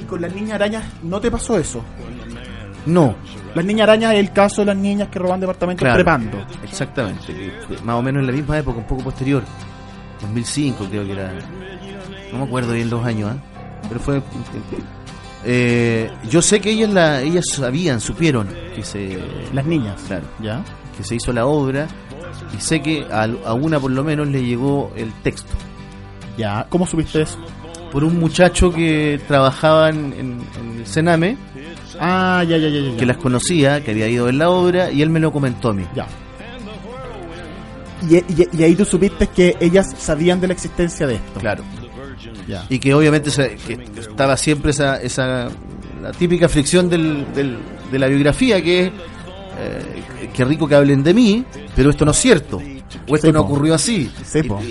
Y 0.00 0.04
con 0.06 0.20
las 0.20 0.34
niñas 0.34 0.54
arañas, 0.54 0.84
¿no 1.04 1.20
te 1.20 1.30
pasó 1.30 1.56
eso? 1.58 1.80
No, 2.86 3.14
Las 3.54 3.64
niñas 3.64 3.84
arañas 3.88 4.14
es 4.14 4.18
el 4.20 4.32
caso 4.32 4.62
de 4.62 4.66
las 4.66 4.76
niñas 4.76 5.08
que 5.10 5.18
roban 5.20 5.38
departamentos 5.38 5.80
Claro. 5.84 5.94
trepando. 5.96 6.44
Exactamente, 6.64 7.52
más 7.84 7.96
o 7.96 8.02
menos 8.02 8.20
en 8.22 8.26
la 8.26 8.32
misma 8.32 8.58
época, 8.58 8.78
un 8.78 8.86
poco 8.86 9.04
posterior. 9.04 9.44
2005 10.20 10.84
creo 10.90 11.04
que 11.06 11.12
era. 11.12 11.32
No 12.32 12.38
me 12.38 12.44
acuerdo 12.44 12.72
bien 12.72 12.90
los 12.90 13.04
años, 13.04 13.30
¿ah? 13.32 13.80
pero 13.88 14.00
fue... 14.00 14.22
Eh, 15.44 16.10
yo 16.28 16.42
sé 16.42 16.60
que 16.60 16.70
ellas 16.70 16.90
la, 16.90 17.22
ellas 17.22 17.44
sabían, 17.52 18.00
supieron 18.00 18.48
que 18.74 18.82
se, 18.82 19.18
Las 19.52 19.64
niñas. 19.64 20.00
claro, 20.08 20.24
¿Ya? 20.42 20.62
que 20.96 21.04
se 21.04 21.14
hizo 21.14 21.32
la 21.32 21.46
obra 21.46 21.86
y 22.56 22.60
sé 22.60 22.80
que 22.82 23.06
a, 23.12 23.24
a 23.44 23.54
una 23.54 23.78
por 23.78 23.90
lo 23.92 24.02
menos 24.02 24.26
le 24.28 24.42
llegó 24.44 24.90
el 24.96 25.12
texto 25.22 25.52
Ya. 26.36 26.66
¿Cómo 26.68 26.86
supiste 26.86 27.22
eso? 27.22 27.38
por 27.92 28.02
un 28.02 28.18
muchacho 28.18 28.72
que 28.72 29.20
trabajaba 29.28 29.88
en, 29.90 30.12
en- 30.14 30.40
en 30.60 30.78
el 30.80 30.86
Sename, 30.86 31.36
Ah, 32.00 32.42
ya, 32.46 32.56
ya, 32.58 32.68
ya, 32.68 32.80
ya. 32.90 32.96
que 32.96 33.06
las 33.06 33.16
conocía, 33.16 33.82
que 33.84 33.92
había 33.92 34.08
ido 34.08 34.24
ver 34.26 34.34
la 34.34 34.50
obra 34.50 34.90
y 34.90 35.00
él 35.02 35.08
me 35.10 35.20
lo 35.20 35.32
comentó 35.32 35.68
a 35.70 35.72
mí. 35.74 35.84
Ya. 35.94 36.06
Y, 38.08 38.16
y- 38.16 38.48
y 38.52 38.62
ahí 38.62 38.74
tú 38.74 38.84
supiste 38.84 39.26
que 39.28 39.56
ellas 39.60 39.94
sabían 39.98 40.40
de 40.40 40.48
la 40.48 40.52
existencia 40.54 41.06
de 41.06 41.14
esto. 41.14 41.40
Claro. 41.40 41.64
Y 42.68 42.78
que 42.78 42.94
obviamente 42.94 43.30
se- 43.30 43.56
que 43.56 43.78
estaba 43.98 44.36
siempre 44.36 44.70
esa, 44.70 45.00
esa 45.00 45.48
la 46.02 46.12
típica 46.12 46.48
fricción 46.48 46.88
del, 46.88 47.26
del- 47.34 47.58
de 47.90 47.98
la 47.98 48.06
biografía 48.06 48.62
que 48.62 48.86
es 48.86 48.92
eh, 49.58 50.28
qué 50.34 50.44
rico 50.44 50.68
que 50.68 50.74
hablen 50.74 51.02
de 51.02 51.14
mí 51.14 51.44
pero 51.74 51.88
esto 51.90 52.04
no 52.04 52.10
es 52.10 52.18
cierto 52.18 52.60
o 53.08 53.16
esto 53.16 53.32
no 53.32 53.40
ocurrió 53.40 53.74
así 53.74 54.10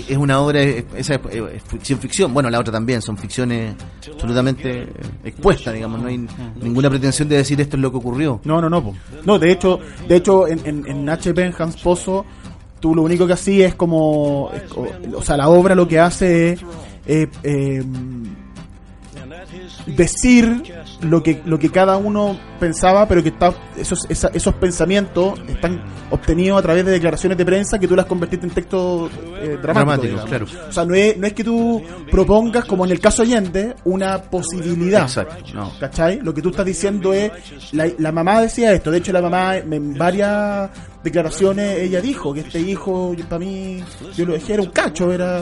es 0.08 0.16
una 0.16 0.38
obra 0.40 0.60
es- 0.62 0.84
esa 0.96 1.14
es, 1.16 1.20
es 1.54 1.62
ficción 1.64 1.98
ficción 1.98 2.32
bueno 2.32 2.48
la 2.48 2.60
otra 2.60 2.72
también 2.72 3.02
son 3.02 3.16
ficciones 3.18 3.74
absolutamente 4.12 4.82
eh, 4.82 4.88
expuestas 5.24 5.74
digamos 5.74 6.00
no 6.00 6.08
hay 6.08 6.24
ninguna 6.62 6.88
pretensión 6.88 7.28
de 7.28 7.38
decir 7.38 7.60
esto 7.60 7.76
es 7.76 7.82
lo 7.82 7.90
que 7.90 7.96
ocurrió 7.98 8.40
No, 8.44 8.60
no, 8.60 8.70
no. 8.70 8.82
po. 8.82 8.94
No, 9.24 9.38
de 9.38 9.50
hecho, 9.52 9.80
de 10.08 10.16
hecho 10.16 10.46
en, 10.46 10.60
en, 10.64 10.86
en 10.86 11.08
HP, 11.08 11.44
en 11.44 11.54
Hans 11.58 11.76
Pozo, 11.82 12.24
tú 12.80 12.94
lo 12.94 13.02
único 13.02 13.26
que 13.26 13.32
hacías 13.34 13.70
es 13.70 13.74
como... 13.74 14.50
es 14.54 14.62
o 15.14 15.22
sea, 15.22 15.36
la 15.36 15.48
obra 15.48 15.74
lo 15.74 15.86
que 15.88 15.98
hace 16.00 16.52
es... 16.52 16.60
eh, 17.06 17.28
eh, 17.42 17.82
decir 19.86 20.62
lo 21.02 21.22
que 21.22 21.42
lo 21.44 21.58
que 21.58 21.70
cada 21.70 21.96
uno 21.96 22.36
pensaba 22.58 23.06
pero 23.06 23.22
que 23.22 23.28
está 23.30 23.52
esos 23.76 24.06
esa- 24.08 24.30
esos 24.34 24.54
pensamientos 24.54 25.38
están 25.48 25.82
obtenidos 26.10 26.58
a 26.58 26.62
través 26.62 26.84
de 26.84 26.92
declaraciones 26.92 27.38
de 27.38 27.44
prensa 27.44 27.78
que 27.78 27.86
tú 27.86 27.94
las 27.94 28.06
convertiste 28.06 28.46
en 28.46 28.52
texto 28.52 29.08
eh, 29.40 29.58
dramático, 29.62 30.22
claro. 30.24 30.46
o 30.68 30.72
sea 30.72 30.84
no 30.84 30.94
es, 30.94 31.16
no 31.16 31.26
es 31.26 31.32
que 31.32 31.44
tú 31.44 31.82
propongas 32.10 32.64
como 32.64 32.84
en 32.84 32.92
el 32.92 33.00
caso 33.00 33.22
Allende 33.22 33.74
una 33.84 34.20
posibilidad 34.22 35.02
exacto 35.02 35.36
no 35.54 35.72
¿Cachai? 35.78 36.20
Lo 36.20 36.34
que 36.34 36.42
tú 36.42 36.50
estás 36.50 36.66
diciendo 36.66 37.12
es, 37.12 37.30
la, 37.72 37.88
la 37.98 38.12
mamá 38.12 38.40
decía 38.40 38.72
esto, 38.72 38.90
de 38.90 38.98
hecho 38.98 39.12
la 39.12 39.22
mamá 39.22 39.56
en 39.58 39.94
varias 39.94 40.70
declaraciones 41.06 41.78
ella 41.78 42.00
dijo 42.00 42.34
que 42.34 42.40
este 42.40 42.60
hijo 42.60 43.14
para 43.28 43.38
mí 43.38 43.82
yo 44.16 44.26
lo 44.26 44.32
dejé 44.34 44.54
era 44.54 44.62
un 44.62 44.70
cacho, 44.70 45.12
era 45.12 45.40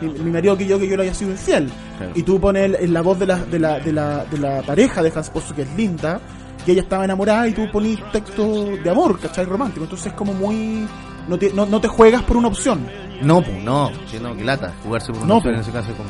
mi, 0.00 0.30
marido 0.30 0.56
que 0.56 0.66
yo 0.66 0.78
que 0.78 0.88
yo 0.88 0.96
le 0.96 1.02
había 1.02 1.14
sido 1.14 1.32
infiel. 1.32 1.68
Claro. 1.98 2.12
Y 2.14 2.22
tú 2.22 2.40
pones 2.40 2.80
en 2.80 2.92
la 2.92 3.02
voz 3.02 3.18
de 3.18 3.26
la, 3.26 3.36
de 3.44 3.58
la, 3.58 3.80
de 3.80 3.92
la, 3.92 4.24
de 4.24 4.38
la 4.38 4.62
pareja 4.62 5.02
de 5.02 5.12
Hans 5.14 5.28
Pozo 5.30 5.54
que 5.54 5.62
es 5.62 5.74
linda, 5.76 6.20
que 6.64 6.72
ella 6.72 6.82
estaba 6.82 7.04
enamorada 7.04 7.48
y 7.48 7.52
tú 7.52 7.66
ponís 7.72 7.98
texto 8.12 8.64
de 8.82 8.88
amor, 8.90 9.18
¿cachai? 9.18 9.44
Romántico. 9.44 9.84
Entonces 9.84 10.06
es 10.06 10.12
como 10.14 10.32
muy... 10.32 10.86
No 11.28 11.38
te, 11.38 11.52
no, 11.52 11.66
no 11.66 11.80
te 11.80 11.88
juegas 11.88 12.22
por 12.22 12.36
una 12.36 12.48
opción. 12.48 12.86
no 13.22 13.42
pues 13.42 13.62
no 13.62 13.90
sí, 14.06 14.18
no 14.20 14.34
que 14.36 14.42
lata 14.44 14.72
jugarse 14.82 15.08
por 15.12 15.18
una 15.18 15.26
No, 15.26 15.36
opción 15.36 15.54
po. 15.54 15.58
en 15.58 15.62
ese 15.62 15.72
caso 15.72 15.92
como 15.96 16.08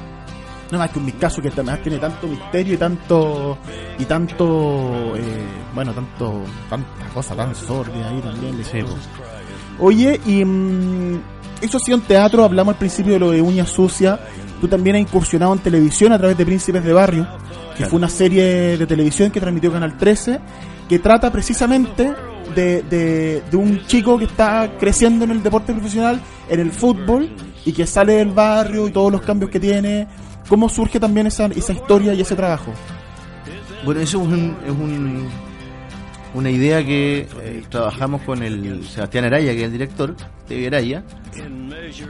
No 0.70 0.78
más 0.78 0.90
que 0.90 0.98
un 0.98 1.10
caso 1.12 1.42
que 1.42 1.48
además 1.48 1.82
tiene 1.82 1.98
tanto 1.98 2.26
misterio 2.28 2.74
y 2.74 2.76
tanto 2.76 3.58
y 3.98 4.04
tanto 4.04 5.14
eh, 5.16 5.44
bueno 5.74 5.92
tanto 5.92 6.44
tanta 6.68 6.88
cosa 7.12 7.34
tan 7.34 7.54
sordida 7.54 8.08
ahí 8.08 8.20
también 8.20 8.56
le 8.56 8.64
Sí, 8.64 8.78
oye 9.78 10.20
y 10.26 10.44
mm, 10.44 11.20
eso 11.60 11.76
ha 11.76 11.80
sido 11.80 11.98
en 11.98 12.04
teatro 12.04 12.44
hablamos 12.44 12.74
al 12.74 12.78
principio 12.78 13.14
de 13.14 13.18
lo 13.18 13.30
de 13.30 13.42
uñas 13.42 13.68
sucias 13.68 14.18
tú 14.60 14.68
también 14.68 14.96
has 14.96 15.02
incursionado 15.02 15.52
en 15.54 15.58
televisión 15.58 16.12
a 16.12 16.18
través 16.18 16.36
de 16.38 16.46
Príncipes 16.46 16.84
de 16.84 16.92
Barrio 16.92 17.26
que 17.72 17.76
Claro. 17.78 17.90
fue 17.90 17.96
una 17.98 18.08
serie 18.08 18.76
de 18.76 18.86
televisión 18.86 19.30
que 19.30 19.40
transmitió 19.40 19.72
Canal 19.72 19.96
13 19.96 20.38
que 20.88 20.98
trata 20.98 21.32
precisamente 21.32 22.12
de, 22.54 22.82
de, 22.82 23.42
de 23.50 23.56
un 23.56 23.86
chico 23.86 24.18
que 24.18 24.24
está 24.24 24.72
creciendo 24.78 25.24
en 25.24 25.30
el 25.30 25.42
deporte 25.42 25.72
profesional, 25.72 26.20
en 26.48 26.58
el 26.60 26.72
fútbol, 26.72 27.30
y 27.64 27.72
que 27.72 27.86
sale 27.86 28.14
del 28.14 28.30
barrio 28.30 28.88
y 28.88 28.90
todos 28.90 29.12
los 29.12 29.22
cambios 29.22 29.50
que 29.52 29.60
tiene. 29.60 30.08
¿Cómo 30.50 30.68
surge 30.68 31.00
también 31.00 31.26
esa, 31.28 31.46
esa 31.46 31.72
historia 31.72 32.12
y 32.12 32.20
ese 32.20 32.36
trabajo? 32.36 32.72
Bueno, 33.84 34.00
eso 34.02 34.20
es, 34.20 34.28
un, 34.28 34.56
es 34.66 34.70
un- 34.70 35.28
una 36.34 36.50
idea 36.50 36.84
que 36.84 37.26
eh, 37.42 37.62
trabajamos 37.70 38.20
con 38.22 38.42
el 38.42 38.84
Sebastián 38.86 39.24
Araya, 39.24 39.52
que 39.52 39.60
es 39.60 39.64
el 39.64 39.72
director 39.72 40.14
de 40.48 40.66
Araya, 40.66 41.02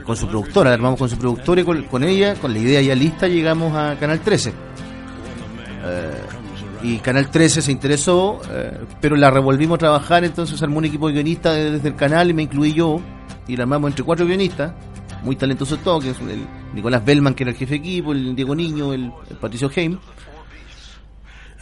con 0.05 0.15
su 0.17 0.27
productora, 0.27 0.69
la 0.71 0.75
armamos 0.75 0.99
con 0.99 1.09
su 1.09 1.17
productora 1.17 1.61
y 1.61 1.63
con, 1.63 1.83
con 1.83 2.03
ella, 2.03 2.35
con 2.35 2.51
la 2.53 2.59
idea 2.59 2.81
ya 2.81 2.93
lista, 2.95 3.27
llegamos 3.27 3.73
a 3.75 3.95
Canal 3.99 4.19
13. 4.19 4.49
Eh, 5.83 6.11
y 6.83 6.97
Canal 6.97 7.29
13 7.29 7.61
se 7.61 7.71
interesó, 7.71 8.41
eh, 8.51 8.79
pero 8.99 9.15
la 9.15 9.29
revolvimos 9.31 9.75
a 9.75 9.79
trabajar, 9.79 10.23
entonces 10.23 10.61
armó 10.61 10.79
un 10.79 10.85
equipo 10.85 11.07
de 11.07 11.13
guionistas 11.13 11.55
desde 11.55 11.87
el 11.89 11.95
canal 11.95 12.29
y 12.29 12.33
me 12.33 12.43
incluí 12.43 12.73
yo, 12.73 12.99
y 13.47 13.55
la 13.55 13.63
armamos 13.63 13.91
entre 13.91 14.03
cuatro 14.03 14.25
guionistas, 14.25 14.71
muy 15.23 15.35
talentosos 15.35 15.79
todos, 15.79 16.03
que 16.03 16.09
es 16.11 16.19
el 16.19 16.45
Nicolás 16.73 17.03
Bellman, 17.05 17.33
que 17.33 17.43
era 17.43 17.51
el 17.51 17.57
jefe 17.57 17.71
de 17.75 17.79
equipo, 17.79 18.11
el 18.11 18.35
Diego 18.35 18.55
Niño, 18.55 18.93
el, 18.93 19.11
el 19.29 19.35
Patricio 19.37 19.69
Heim. 19.75 19.97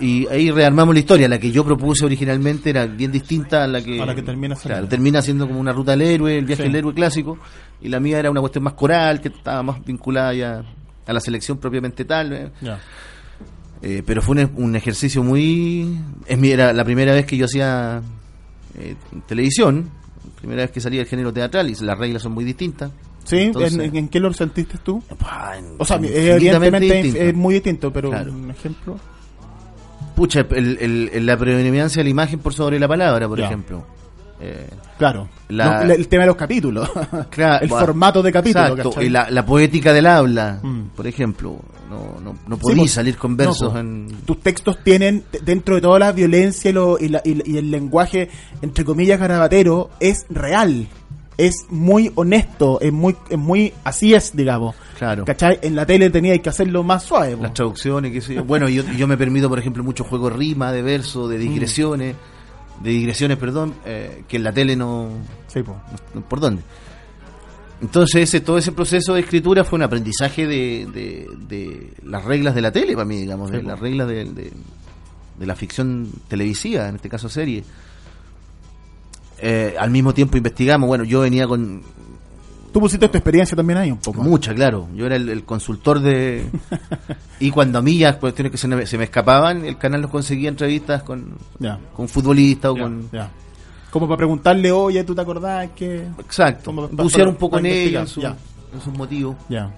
Y 0.01 0.25
ahí 0.27 0.49
rearmamos 0.49 0.93
la 0.95 0.99
historia. 1.01 1.27
La 1.27 1.37
que 1.39 1.51
yo 1.51 1.65
propuse 1.65 2.05
originalmente 2.05 2.69
era 2.69 2.85
bien 2.85 3.11
distinta 3.11 3.65
a 3.65 3.67
la 3.67 3.81
que, 3.83 4.01
A 4.01 4.05
la 4.05 4.15
que 4.15 4.21
termina 4.21 4.55
claro, 4.55 4.87
termina 4.87 5.21
siendo 5.21 5.45
como 5.47 5.59
una 5.59 5.73
ruta 5.73 5.91
del 5.91 6.03
héroe, 6.03 6.37
el 6.37 6.45
viaje 6.45 6.63
Sí. 6.63 6.67
del 6.69 6.77
héroe 6.77 6.93
clásico. 6.93 7.37
Y 7.81 7.89
la 7.89 7.99
mía 7.99 8.17
era 8.19 8.31
una 8.31 8.39
cuestión 8.39 8.63
más 8.63 8.73
coral, 8.73 9.19
que 9.19 9.27
estaba 9.27 9.61
más 9.61 9.83
vinculada 9.85 10.33
ya 10.33 10.63
a 11.05 11.13
la 11.13 11.19
selección 11.19 11.57
propiamente 11.57 12.05
tal. 12.05 12.31
¿eh? 12.33 12.51
Eh, 13.81 14.03
pero 14.05 14.21
fue 14.21 14.41
un, 14.45 14.51
un 14.63 14.75
ejercicio 14.77 15.21
muy... 15.21 15.99
Es 16.25 16.37
mi, 16.37 16.49
era 16.49 16.71
la 16.71 16.85
primera 16.85 17.13
vez 17.13 17.25
que 17.25 17.35
yo 17.35 17.43
hacía 17.45 18.01
eh, 18.77 18.95
televisión. 19.27 19.89
primera 20.39 20.61
vez 20.61 20.71
que 20.71 20.79
salí 20.79 20.95
del 20.97 21.07
género 21.07 21.33
teatral 21.33 21.69
y 21.69 21.75
las 21.83 21.97
reglas 21.97 22.21
son 22.21 22.31
muy 22.33 22.45
distintas. 22.45 22.91
¿Sí? 23.29 23.37
Entonces- 23.43 23.73
¿En, 23.73 23.95
en- 23.95 24.07
qué 24.07 24.19
lo 24.19 24.33
sentiste 24.33 24.77
tú? 24.83 25.03
En- 25.57 25.75
O 25.77 25.85
sea, 25.85 25.97
evidentemente 25.97 26.87
es, 26.87 27.03
distintas. 27.03 27.27
es 27.29 27.35
muy 27.35 27.53
distinto, 27.55 27.93
pero 27.93 28.09
Claro. 28.09 28.31
un 28.33 28.49
ejemplo. 28.49 28.97
Pucha, 30.15 30.45
el, 30.51 31.09
el- 31.13 31.25
la 31.25 31.37
predominancia 31.37 31.99
de 32.01 32.03
la 32.05 32.09
imagen 32.09 32.39
por 32.39 32.53
sobre 32.53 32.79
la 32.79 32.87
palabra, 32.87 33.27
por 33.27 33.39
ejemplo. 33.39 33.85
Eh, 34.41 34.67
Claro. 34.97 35.29
La- 35.49 35.79
No, 35.81 35.85
la- 35.87 35.93
el 35.93 36.07
tema 36.09 36.23
de 36.23 36.27
los 36.27 36.35
capítulos. 36.35 36.89
claro, 37.29 37.63
el 37.63 37.69
formato 37.69 38.21
de 38.21 38.31
capítulo. 38.33 38.91
Y 39.01 39.07
la, 39.09 39.29
la 39.31 39.45
poética 39.45 39.93
del 39.93 40.07
habla, 40.07 40.59
Mm. 40.61 40.87
por 40.95 41.07
ejemplo. 41.07 41.57
No, 41.89 42.19
no, 42.21 42.35
no 42.47 42.55
Sí, 42.57 42.75
pues, 42.75 42.91
salir 42.91 43.17
con 43.17 43.35
versos 43.37 43.71
pues, 43.71 43.81
en... 43.81 44.07
Tus 44.25 44.39
textos 44.41 44.77
tienen, 44.83 45.23
dentro 45.43 45.75
de 45.75 45.81
toda 45.81 45.97
la 45.99 46.11
violencia 46.11 46.69
y, 46.69 46.73
lo- 46.73 46.99
y 46.99 47.07
la- 47.07 47.21
y 47.25 47.41
y 47.53 47.57
el 47.57 47.71
lenguaje, 47.71 48.29
entre 48.61 48.83
comillas, 48.85 49.19
garabatero, 49.19 49.89
es 49.99 50.25
real. 50.29 50.87
Es 51.41 51.67
muy 51.69 52.11
honesto, 52.15 52.81
es 52.81 52.91
muy, 52.91 53.15
es 53.29 53.37
muy, 53.37 53.73
así 53.85 54.13
es, 54.13 54.35
digamos. 54.35 54.75
Claro. 54.97 55.23
¿Cachai? 55.23 55.57
En 55.61 55.73
la 55.73 55.85
tele 55.85 56.09
teníais 56.09 56.41
que 56.41 56.49
hacerlo 56.49 56.83
más 56.83 57.03
suave. 57.03 57.37
po. 57.37 57.43
las 57.43 57.53
traducciones, 57.53 58.11
qué 58.11 58.19
sé 58.19 58.33
yo. 58.35 58.43
Bueno, 58.43 58.67
yo, 58.67 58.83
yo 58.97 59.07
me 59.07 59.15
permito, 59.15 59.47
por 59.47 59.57
ejemplo, 59.57 59.81
mucho 59.81 60.03
juego 60.03 60.29
de 60.29 60.35
rima, 60.35 60.71
de 60.73 60.81
verso, 60.81 61.27
Mm. 61.27 61.29
de 61.29 61.37
digresiones, 61.37 62.15
de 62.83 62.89
digresiones, 62.89 63.37
perdón, 63.37 63.73
eh, 63.85 64.23
que 64.27 64.35
en 64.35 64.43
la 64.43 64.51
tele 64.51 64.75
no, 64.75 65.07
Sí, 65.47 65.63
po. 65.63 65.77
no- 66.13 66.21
¿Por 66.21 66.41
dónde? 66.41 66.61
Entonces, 67.81 68.23
ese, 68.23 68.41
todo 68.41 68.57
ese 68.57 68.73
proceso 68.73 69.13
de 69.13 69.21
escritura 69.21 69.63
fue 69.63 69.77
un 69.77 69.83
aprendizaje 69.83 70.45
de, 70.45 70.85
de- 70.93 71.27
de 71.47 71.93
las 72.03 72.25
reglas 72.25 72.53
de 72.53 72.61
la 72.61 72.71
tele, 72.73 72.93
para 72.93 73.05
mí, 73.05 73.15
digamos, 73.21 73.49
de 73.51 73.63
las 73.63 73.79
reglas 73.79 74.07
de, 74.09 74.25
de- 74.25 74.51
de 75.39 75.45
la 75.45 75.55
ficción 75.55 76.09
televisiva, 76.27 76.89
en 76.89 76.95
este 76.95 77.07
caso 77.07 77.29
serie. 77.29 77.63
Eh, 79.41 79.75
al 79.79 79.89
mismo 79.89 80.13
tiempo 80.13 80.37
investigamos, 80.37 80.87
bueno, 80.87 81.03
yo 81.03 81.21
venía 81.21 81.47
con 81.47 81.81
Tú 82.73 82.79
pusiste 82.79 83.07
tu 83.09 83.17
experiencia 83.17 83.55
también 83.57 83.79
ahí 83.79 83.89
un 83.89 83.97
poco. 83.97 84.21
mucha, 84.21 84.53
claro, 84.53 84.87
yo 84.93 85.07
era 85.07 85.15
el, 85.15 85.27
el 85.29 85.43
consultor 85.43 85.99
de... 86.01 86.45
y 87.39 87.49
cuando 87.49 87.79
a 87.79 87.81
mí 87.81 87.97
ya 87.97 88.19
cuestiones 88.19 88.51
que 88.51 88.59
se 88.59 88.67
me, 88.67 88.85
se 88.85 88.95
me 88.95 89.05
escapaban, 89.05 89.65
el 89.65 89.77
canal 89.79 90.01
nos 90.03 90.11
conseguía 90.11 90.49
entrevistas 90.49 91.01
con, 91.01 91.33
Ya. 91.57 91.79
con 91.95 92.07
futbolistas 92.07 92.69
o 92.71 92.75
con... 92.77 93.09
ya. 93.11 93.31
Como 93.89 94.07
para 94.07 94.17
preguntarle, 94.17 94.71
oye, 94.71 95.03
¿tú 95.03 95.15
te 95.15 95.21
acordás 95.21 95.69
que...? 95.75 96.05
Exacto, 96.19 96.71
bucear 96.91 97.27
un 97.27 97.37
poco 97.37 97.57
en 97.57 97.65
ellos, 97.65 98.01
en, 98.01 98.07
su- 98.07 98.21
en 98.21 98.81
sus 98.83 98.93
motivos. 98.95 99.35
Ya. 99.49 99.71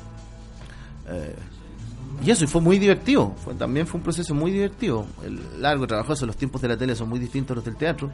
Y 2.26 2.30
eso, 2.30 2.44
y 2.44 2.48
fue 2.48 2.62
muy 2.62 2.78
divertido. 2.78 3.34
Fue, 3.44 3.54
también 3.56 3.88
fue 3.88 3.98
un 4.00 4.04
proceso 4.04 4.34
muy 4.36 4.52
divertido. 4.52 5.06
El 5.26 5.40
largo, 5.62 5.88
trabajoso, 5.88 6.26
los 6.26 6.36
tiempos 6.38 6.62
de 6.62 6.68
la 6.68 6.78
tele 6.78 6.96
son 6.96 7.10
muy 7.10 7.20
distintos 7.20 7.52
a 7.52 7.56
los 7.56 7.66
del 7.66 7.76
teatro. 7.78 8.10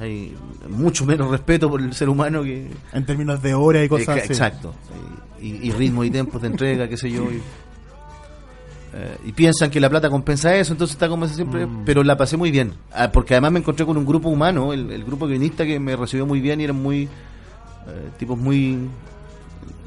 Hay 0.00 0.34
mucho 0.68 1.04
menos 1.04 1.30
respeto 1.30 1.68
por 1.68 1.80
el 1.80 1.92
ser 1.92 2.08
humano 2.08 2.42
que... 2.44 2.68
En 2.92 3.04
términos 3.04 3.42
de 3.42 3.54
hora 3.54 3.82
y 3.82 3.88
cosas 3.88 4.16
Eh, 4.16 4.20
así. 4.20 4.32
Exacto. 4.32 4.74
Y, 5.42 5.68
y 5.68 5.70
ritmo 5.72 6.04
y 6.04 6.10
tiempos 6.10 6.40
de 6.42 6.48
entrega, 6.48 6.88
qué 6.88 6.96
sé 6.96 7.10
yo. 7.10 7.24
Y, 7.30 7.36
eh, 8.94 9.16
y 9.26 9.32
piensan 9.32 9.70
que 9.70 9.80
la 9.80 9.90
plata 9.90 10.08
compensa 10.08 10.54
eso, 10.56 10.72
entonces 10.72 10.94
está 10.94 11.08
como 11.08 11.26
siempre. 11.28 11.66
Mm. 11.66 11.82
Pero 11.84 12.02
la 12.04 12.16
pasé 12.16 12.36
muy 12.36 12.50
bien. 12.50 12.72
Ah, 12.92 13.10
porque 13.12 13.34
además 13.34 13.52
me 13.52 13.58
encontré 13.58 13.84
con 13.84 13.96
un 13.96 14.06
grupo 14.06 14.28
humano, 14.28 14.72
el, 14.72 14.90
el 14.92 15.04
grupo 15.04 15.26
guionista 15.26 15.64
que 15.66 15.78
me 15.80 15.96
recibió 15.96 16.26
muy 16.26 16.40
bien 16.40 16.60
y 16.60 16.64
eran 16.64 16.76
muy... 16.80 17.02
eh, 17.04 17.08
tipos 18.18 18.38
muy 18.38 18.78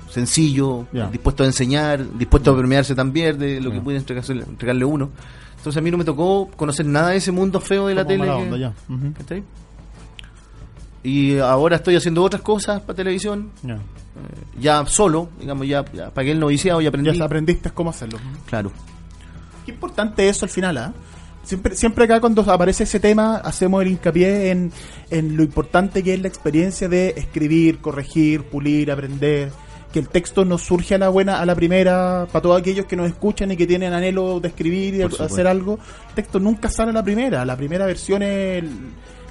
sencillos, 0.09 0.85
Ya. 0.91 1.09
dispuestos 1.09 1.45
a 1.45 1.47
enseñar, 1.47 2.05
dispuestos 2.17 2.53
a 2.53 2.57
permearse 2.57 2.95
también 2.95 3.39
de 3.39 3.61
lo 3.61 3.71
que 3.71 3.79
puede 3.79 3.97
entregarse- 3.99 4.45
entregarle 4.45 4.83
uno. 4.85 5.09
Entonces 5.57 5.77
a 5.77 5.81
mí 5.81 5.89
no 5.91 5.97
me 5.97 6.03
tocó 6.03 6.49
conocer 6.55 6.85
nada 6.85 7.09
de 7.09 7.17
ese 7.17 7.31
mundo 7.31 7.61
feo 7.61 7.87
de 7.87 7.95
la 7.95 8.03
Como 8.03 8.17
tele. 8.17 8.25
que- 8.25 8.31
onda, 8.31 8.57
ya. 8.57 8.73
¿cachai? 9.17 9.43
Y 11.03 11.39
ahora 11.39 11.77
estoy 11.77 11.95
haciendo 11.95 12.21
otras 12.23 12.41
cosas 12.43 12.81
para 12.81 12.95
televisión, 12.95 13.51
Ya. 13.63 13.75
eh, 13.75 13.79
ya 14.59 14.85
solo, 14.85 15.29
digamos, 15.39 15.67
ya, 15.67 15.83
ya 15.93 16.11
pagué 16.11 16.31
el 16.31 16.39
noviciado 16.39 16.79
y 16.81 16.85
aprendí. 16.87 17.17
Ya 17.17 17.25
aprendiste 17.25 17.71
cómo 17.71 17.89
hacerlo. 17.89 18.19
Claro. 18.45 18.71
Qué 19.65 19.71
importante 19.71 20.27
eso 20.29 20.45
al 20.45 20.51
final, 20.51 20.77
¿ah? 20.77 20.93
Siempre, 21.43 21.75
siempre 21.75 22.05
acá 22.05 22.19
cuando 22.21 22.41
aparece 22.51 22.83
ese 22.83 22.99
tema 22.99 23.37
hacemos 23.37 23.81
el 23.81 23.87
hincapié 23.89 24.51
en, 24.51 24.71
en 25.09 25.35
lo 25.35 25.41
importante 25.43 26.03
que 26.03 26.13
es 26.13 26.21
la 26.21 26.27
experiencia 26.27 26.87
de 26.87 27.15
escribir, 27.17 27.79
corregir, 27.79 28.43
pulir, 28.43 28.91
aprender. 28.91 29.51
Que 29.91 29.99
el 29.99 30.07
texto 30.07 30.45
no 30.45 30.57
surge 30.59 30.95
a 30.95 30.97
la 30.99 31.09
buena, 31.09 31.41
a 31.41 31.45
la 31.45 31.53
primera, 31.55 32.25
para 32.31 32.41
todos 32.43 32.61
aquellos 32.61 32.85
que 32.85 32.95
nos 32.95 33.07
escuchan 33.09 33.51
y 33.51 33.57
que 33.57 33.65
tienen 33.67 33.91
anhelo 33.91 34.39
de 34.39 34.47
escribir 34.49 34.93
y 34.93 34.97
de 34.97 35.03
hacer 35.05 35.47
algo. 35.47 35.79
El 36.09 36.15
texto 36.15 36.39
nunca 36.39 36.69
sale 36.69 36.91
a 36.91 36.93
la 36.93 37.03
primera. 37.03 37.43
La 37.43 37.57
primera 37.57 37.85
versión 37.87 38.21
es 38.21 38.63
el- 38.63 38.69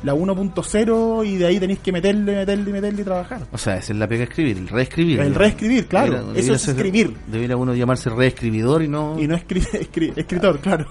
la 0.03 0.15
1.0 0.15 1.27
y 1.27 1.37
de 1.37 1.47
ahí 1.47 1.61
tenéis 1.61 1.81
que 1.81 1.93
meterle, 1.93 2.35
meterle, 2.37 2.73
meterle 2.73 3.03
y 3.03 3.05
trabajar. 3.05 3.47
O 3.53 3.59
sea, 3.59 3.77
esa 3.77 3.93
es 3.93 3.99
la 3.99 4.09
pega 4.09 4.25
escribir, 4.25 4.57
el 4.59 4.69
reescribir. 4.69 5.21
El 5.21 5.35
reescribir, 5.35 5.87
claro. 5.87 6.33
Eso 6.35 6.55
es 6.55 6.63
ser- 6.63 6.75
escribir. 6.77 7.17
Debiera 7.27 7.57
uno 7.57 7.75
llamarse 7.75 8.09
reescribidor 8.11 8.83
y 8.83 8.89
no... 8.89 9.19
y 9.21 9.27
no 9.29 9.37
escri- 9.37 9.61
escri- 9.91 10.13
escritor, 10.17 10.59
claro. 10.61 10.87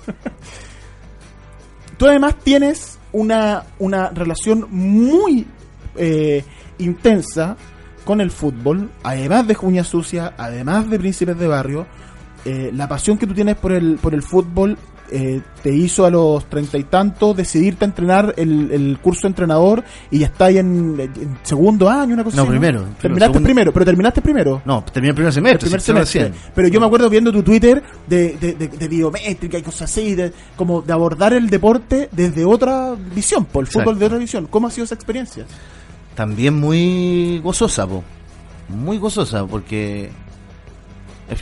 Tú 1.97 2.05
además 2.07 2.36
tienes 2.43 2.97
una, 3.12 3.64
una 3.80 4.10
relación 4.12 4.68
muy 4.70 5.45
eh, 5.95 6.43
intensa 6.78 7.57
con 8.05 8.22
el 8.22 8.32
fútbol, 8.32 8.89
además 9.03 9.47
de 9.47 9.55
Juña 9.55 9.84
Sucia, 9.84 10.34
además 10.38 10.89
de 10.89 10.97
Príncipes 10.99 11.38
de 11.38 11.47
Barrio. 11.47 11.86
eh, 12.45 12.72
la 12.74 12.88
pasión 12.88 13.18
que 13.18 13.28
tú 13.28 13.34
tienes 13.34 13.55
por 13.57 13.72
el, 13.74 13.97
por 14.01 14.14
el 14.14 14.24
fútbol 14.24 14.78
eh, 15.12 15.41
te 15.64 15.74
hizo 15.74 16.05
a 16.05 16.10
los 16.10 16.45
treinta 16.49 16.78
y 16.78 16.84
tantos 16.84 17.36
decidirte 17.36 17.86
a 17.86 17.88
entrenar 17.88 18.34
el, 18.38 18.72
el 18.72 18.97
curso 19.01 19.24
de 19.24 19.28
entrenador 19.30 19.84
y 20.12 20.20
ya 20.20 20.28
está 20.28 20.45
ahí 20.45 20.57
en, 20.57 20.99
en 20.99 21.38
segundo 21.43 21.89
año, 21.89 22.14
una 22.14 22.24
cosa 22.24 22.38
No, 22.38 22.43
así, 22.43 22.51
primero. 22.51 22.86
Terminaste 23.01 23.34
Segundo- 23.34 23.45
primero, 23.47 23.74
pero 23.74 23.86
terminaste 23.86 24.22
primero 24.22 24.62
No, 24.66 24.84
terminé 24.84 25.10
el 25.10 25.16
primer 25.16 25.34
semestre. 25.34 25.68
el 25.68 25.82
primer 25.82 25.82
semestre. 26.07 26.34
Pero 26.55 26.68
yo 26.68 26.80
me 26.80 26.86
acuerdo 26.86 27.10
viendo 27.10 27.32
tu 27.32 27.43
Twitter 27.43 27.82
de, 28.07 28.38
de, 28.39 28.53
de- 28.53 28.68
de 28.68 28.88
biométrica 28.88 29.57
y 29.57 29.62
cosas 29.62 29.84
así, 29.91 30.16
de, 30.16 30.32
como 30.55 30.82
de 30.82 30.93
abordar 30.93 31.34
el 31.34 31.49
deporte 31.49 32.10
desde 32.12 32.45
otra 32.45 32.95
visión, 33.16 33.45
por 33.45 33.64
el 33.64 33.68
Exacto. 33.68 33.84
fútbol 33.89 33.99
de 33.99 34.05
otra 34.05 34.18
visión. 34.18 34.47
¿Cómo 34.47 34.68
ha 34.68 34.72
sido 34.72 34.86
esa 34.86 34.95
experiencia? 34.95 35.45
También 36.16 36.60
muy 36.60 37.39
gozosa, 37.43 37.88
po. 37.88 38.03
Muy 38.70 38.97
gozosa, 38.97 39.45
porque... 39.45 40.10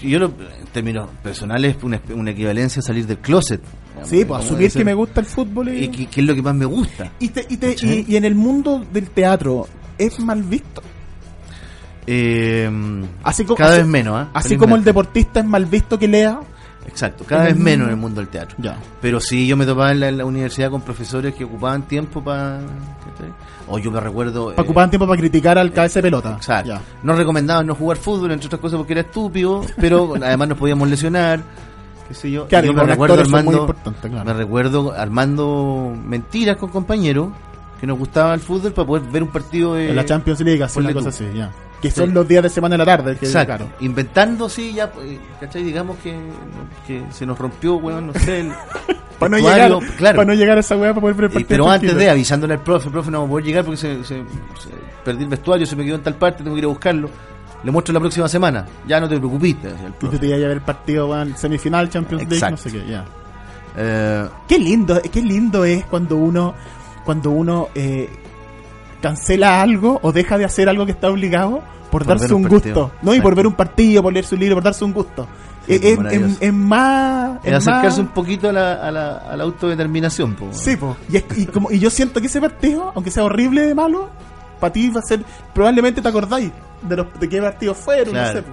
Yo, 0.01 0.19
lo, 0.19 0.25
en 0.27 0.65
términos 0.73 1.09
personales, 1.23 1.77
una, 1.83 2.01
una 2.13 2.31
equivalencia 2.31 2.79
a 2.81 2.83
salir 2.83 3.05
del 3.07 3.19
closet. 3.19 3.61
Sí, 4.03 4.25
pues 4.25 4.45
asumir 4.45 4.71
que 4.71 4.83
me 4.85 4.93
gusta 4.93 5.21
el 5.21 5.25
fútbol 5.25 5.69
y, 5.69 5.85
Y 5.85 5.87
que, 5.89 6.05
que 6.07 6.21
es 6.21 6.27
lo 6.27 6.35
que 6.35 6.41
más 6.41 6.53
me 6.55 6.65
gusta. 6.65 7.11
y, 7.19 7.29
te- 7.29 7.45
y 7.49 7.57
te- 7.57 7.75
y- 7.81 8.05
y 8.07 8.15
en 8.15 8.25
el 8.25 8.35
mundo 8.35 8.85
del 8.93 9.09
teatro 9.09 9.67
es 9.97 10.19
mal 10.19 10.43
visto. 10.43 10.81
Eh, 12.05 12.69
Así 13.23 13.43
como, 13.43 13.55
cada 13.57 13.71
así- 13.71 13.79
vez 13.81 13.87
menos, 13.87 14.15
¿ah? 14.15 14.29
Así 14.33 14.55
como 14.57 14.75
el 14.75 14.83
deportista 14.83 15.39
es 15.41 15.45
mal 15.45 15.65
visto 15.65 15.97
que 15.99 16.07
lea. 16.07 16.39
Exacto, 16.87 17.25
cada 17.25 17.43
vez 17.43 17.57
menos 17.57 17.87
en 17.87 17.93
el 17.93 17.99
mundo 17.99 18.21
del 18.21 18.29
teatro. 18.29 18.55
Ya. 18.59 18.77
Pero 19.01 19.19
sí, 19.19 19.45
yo 19.45 19.57
me 19.57 19.65
topaba 19.65 19.91
en 19.91 19.99
la, 19.99 20.09
en 20.09 20.17
la 20.17 20.25
universidad 20.25 20.71
con 20.71 20.81
profesores 20.81 21.35
que 21.35 21.43
ocupaban 21.43 21.83
tiempo 21.83 22.23
para... 22.23 22.59
O 23.67 23.77
yo 23.77 23.91
me 23.91 23.99
recuerdo... 23.99 24.47
Para 24.47 24.61
eh, 24.61 24.65
ocupar 24.65 24.89
tiempo 24.89 25.05
para 25.05 25.19
criticar 25.19 25.57
al 25.57 25.71
cabeza 25.71 25.99
de 25.99 26.03
pelota. 26.03 26.33
Exacto. 26.37 26.69
Ya. 26.69 26.81
Nos 27.03 27.17
recomendaban 27.17 27.67
no 27.67 27.75
jugar 27.75 27.97
fútbol, 27.97 28.31
entre 28.31 28.47
otras 28.47 28.61
cosas 28.61 28.77
porque 28.77 28.93
era 28.93 29.01
estúpido, 29.01 29.61
pero 29.79 30.15
además 30.23 30.49
nos 30.49 30.57
podíamos 30.57 30.89
lesionar. 30.89 31.41
Qué 32.07 32.13
sé 32.13 32.31
yo. 32.31 32.47
Claro, 32.47 32.67
yo 32.67 32.73
me 32.73 32.83
recuerdo 32.83 33.19
armando, 33.19 33.75
claro. 34.01 34.25
me 34.25 34.33
recuerdo 34.33 34.93
armando 34.93 35.93
mentiras 36.05 36.55
con 36.55 36.69
compañeros 36.69 37.29
que 37.79 37.85
nos 37.85 37.99
gustaba 37.99 38.33
el 38.33 38.39
fútbol 38.39 38.71
para 38.71 38.87
poder 38.87 39.03
ver 39.11 39.23
un 39.23 39.29
partido 39.29 39.75
de 39.75 39.89
En 39.89 39.95
la 39.95 40.05
Champions 40.05 40.39
League, 40.39 40.63
así 40.63 40.79
una 40.79 40.93
cosa 40.93 41.09
así, 41.09 41.25
ya. 41.35 41.51
Que 41.81 41.91
Sí. 41.91 41.97
son 41.99 42.13
los 42.13 42.27
días 42.27 42.41
de 42.43 42.49
semana 42.49 42.73
de 42.73 42.77
la 42.79 42.85
tarde. 42.85 43.17
Que, 43.17 43.25
Exacto. 43.27 43.55
claro. 43.57 43.71
Inventando, 43.81 44.49
sí, 44.49 44.73
ya, 44.73 44.91
eh, 45.03 45.19
¿cachai? 45.39 45.63
Digamos 45.63 45.97
que, 45.99 46.15
que 46.87 47.03
se 47.11 47.25
nos 47.25 47.37
rompió, 47.37 47.75
weón, 47.75 48.07
no 48.07 48.13
sé, 48.13 48.39
el 48.41 48.51
Para 49.19 49.29
no, 49.31 49.37
llegar, 49.37 49.71
claro. 49.97 50.15
para 50.17 50.27
no 50.27 50.33
llegar 50.35 50.57
a 50.57 50.59
esa 50.59 50.75
weá 50.77 50.89
para 50.93 51.01
poder 51.01 51.15
el 51.25 51.29
partido 51.31 51.47
pero 51.47 51.69
antes 51.69 51.95
de 51.95 52.07
avisándole 52.09 52.53
al 52.53 52.59
profe, 52.61 52.89
profe, 52.91 53.09
no 53.09 53.21
voy 53.21 53.25
a 53.27 53.29
poder 53.31 53.45
llegar 53.45 53.65
porque 53.65 53.77
se, 53.77 53.95
se- 54.03 54.13
se- 54.15 54.23
perdí 55.03 55.23
el 55.23 55.29
vestuario, 55.29 55.65
se 55.65 55.75
me 55.75 55.83
quedó 55.83 55.95
en 55.95 56.03
tal 56.03 56.13
parte, 56.15 56.43
tengo 56.43 56.55
que 56.55 56.59
ir 56.59 56.65
a 56.65 56.69
buscarlo. 56.69 57.09
Le 57.63 57.71
muestro 57.71 57.93
la 57.93 57.99
próxima 57.99 58.27
semana. 58.27 58.65
Ya 58.87 58.99
no 58.99 59.09
te 59.09 59.17
preocupes. 59.17 59.55
el 59.63 59.89
Y 60.01 60.05
tú 60.07 60.17
te 60.19 60.27
ibas 60.27 60.37
a 60.37 60.41
ver 60.43 60.51
el 60.51 60.61
partido, 60.61 61.09
weón, 61.09 61.35
semifinal, 61.35 61.89
Champions 61.89 62.29
League, 62.29 62.51
no 62.51 62.57
sé 62.57 62.71
qué, 62.71 62.85
ya. 62.87 63.05
Eh, 63.75 64.27
Qué 64.47 64.59
lindo, 64.59 65.01
qué 65.11 65.21
lindo 65.21 65.65
es 65.65 65.83
cuando 65.85 66.15
uno, 66.17 66.53
cuando 67.03 67.31
uno 67.31 67.69
eh, 67.73 68.09
cancela 69.01 69.61
algo 69.61 69.99
o 70.01 70.11
deja 70.11 70.37
de 70.37 70.45
hacer 70.45 70.69
algo 70.69 70.85
que 70.85 70.91
está 70.91 71.09
obligado 71.09 71.61
por, 71.91 72.03
Por 72.05 72.17
darse 72.19 72.33
un 72.33 72.47
gusto. 72.47 72.91
No, 73.01 73.13
y 73.13 73.21
por 73.21 73.35
ver 73.35 73.47
un 73.47 73.53
partido, 73.53 74.03
por 74.03 74.11
leer 74.13 74.25
su 74.25 74.35
libro, 74.35 74.55
por 74.57 74.63
darse 74.63 74.83
un 74.83 74.93
gusto. 74.93 75.27
Sí, 75.67 75.79
es, 75.81 76.53
más... 76.53 77.39
es 77.43 77.53
acercarse 77.53 77.87
más- 77.87 77.99
un 77.99 78.07
poquito 78.07 78.49
a 78.49 78.53
la, 78.53 78.73
a 78.75 78.91
la, 78.91 79.17
a 79.17 79.35
la 79.37 79.43
autodeterminación. 79.43 80.33
po. 80.35 80.47
Sí, 80.51 80.75
po. 80.77 80.95
Y, 81.09 81.17
es- 81.17 81.25
y 81.37 81.45
como, 81.45 81.71
y 81.71 81.79
yo 81.79 81.89
siento 81.89 82.21
que 82.21 82.27
ese 82.27 82.39
partido, 82.41 82.91
aunque 82.95 83.11
sea 83.11 83.23
horrible 83.25 83.65
de 83.65 83.75
malo, 83.75 84.09
para 84.59 84.71
ti 84.73 84.89
va 84.89 84.99
a 85.01 85.03
ser. 85.03 85.23
Probablemente 85.53 86.01
te 86.01 86.07
acordáis 86.07 86.51
de, 86.81 86.95
los, 86.95 87.07
de 87.19 87.27
qué 87.29 87.41
partidos 87.41 87.77
fueron, 87.77 88.13
Claro. 88.13 88.33
no 88.33 88.45
sé. 88.45 88.47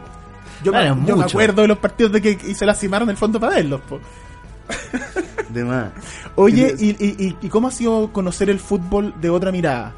Yo, 0.64 0.72
Claro, 0.72 0.96
me, 0.96 1.06
yo 1.06 1.16
me 1.16 1.24
acuerdo 1.24 1.62
de 1.62 1.68
los 1.68 1.78
partidos 1.78 2.12
de 2.12 2.20
que 2.22 2.38
y 2.48 2.54
se 2.54 2.66
lastimaron 2.66 3.06
en 3.08 3.10
el 3.12 3.16
fondo 3.16 3.38
para 3.38 3.54
verlos. 3.56 3.80
po. 3.82 4.00
De 5.50 5.64
más. 5.64 5.88
Oye, 6.36 6.74
¿y, 6.78 6.90
y, 6.90 7.26
y- 7.28 7.36
y 7.42 7.48
cómo 7.48 7.68
ha 7.68 7.70
sido 7.70 8.12
conocer 8.12 8.50
el 8.50 8.58
fútbol 8.58 9.14
de 9.20 9.30
otra 9.30 9.52
mirada? 9.52 9.92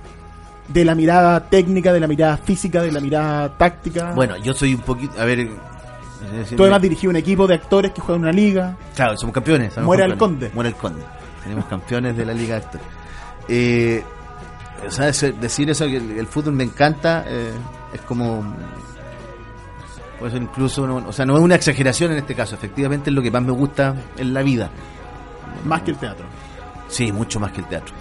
De 0.69 0.85
la 0.85 0.95
mirada 0.95 1.41
técnica, 1.49 1.93
de 1.93 2.01
la 2.01 2.07
mirada 2.07 2.37
física, 2.37 2.83
de 2.83 2.93
la 2.93 3.01
mirada 3.01 3.49
táctica. 3.57 4.12
Bueno, 4.14 4.37
yo 4.37 4.53
soy 4.53 4.75
un 4.75 4.81
poquito. 4.81 5.21
A 5.21 5.25
ver. 5.25 5.49
tú 6.57 6.62
además 6.62 6.83
dirigí 6.83 7.07
un 7.07 7.17
equipo 7.17 7.47
de 7.47 7.55
actores 7.55 7.93
que 7.93 8.01
juegan 8.01 8.23
una 8.23 8.33
liga. 8.33 8.77
Claro, 8.95 9.17
somos 9.17 9.33
campeones. 9.35 9.73
somos 9.75 9.87
Muere 9.87 10.05
el 10.05 10.17
conde. 10.17 10.51
Muere 10.55 10.71
el 10.71 10.77
conde. 10.77 11.03
Tenemos 11.43 11.67
campeones 11.67 12.17
de 12.17 12.25
la 12.27 12.33
Liga 12.33 12.57
de 12.59 12.64
Actores. 12.64 12.87
Eh, 13.49 14.03
o 14.87 14.91
sea, 14.91 15.07
decir 15.07 15.71
eso, 15.71 15.87
que 15.87 15.97
el, 15.99 16.19
el 16.19 16.27
fútbol 16.27 16.55
me 16.55 16.64
encanta, 16.64 17.25
eh, 17.29 17.53
es 17.95 18.01
como. 18.01 18.45
Puede 20.19 20.33
ser 20.33 20.43
incluso. 20.43 20.87
no- 20.87 20.97
o 21.09 21.12
sea, 21.12 21.25
no 21.27 21.37
es 21.37 21.43
una 21.43 21.55
exageración 21.55 22.11
en 22.12 22.19
este 22.19 22.35
caso. 22.35 22.55
Efectivamente, 22.57 23.11
es 23.11 23.14
lo 23.17 23.23
que 23.23 23.31
más 23.31 23.43
me 23.43 23.53
gusta 23.53 23.95
en 24.17 24.35
la 24.35 24.43
vida. 24.43 24.71
Más 25.64 25.83
que 25.83 25.93
el 25.93 25.99
teatro. 25.99 26.27
Sí, 26.89 27.12
mucho 27.12 27.39
más 27.39 27.53
que 27.53 27.61
el 27.61 27.67
teatro. 27.69 27.95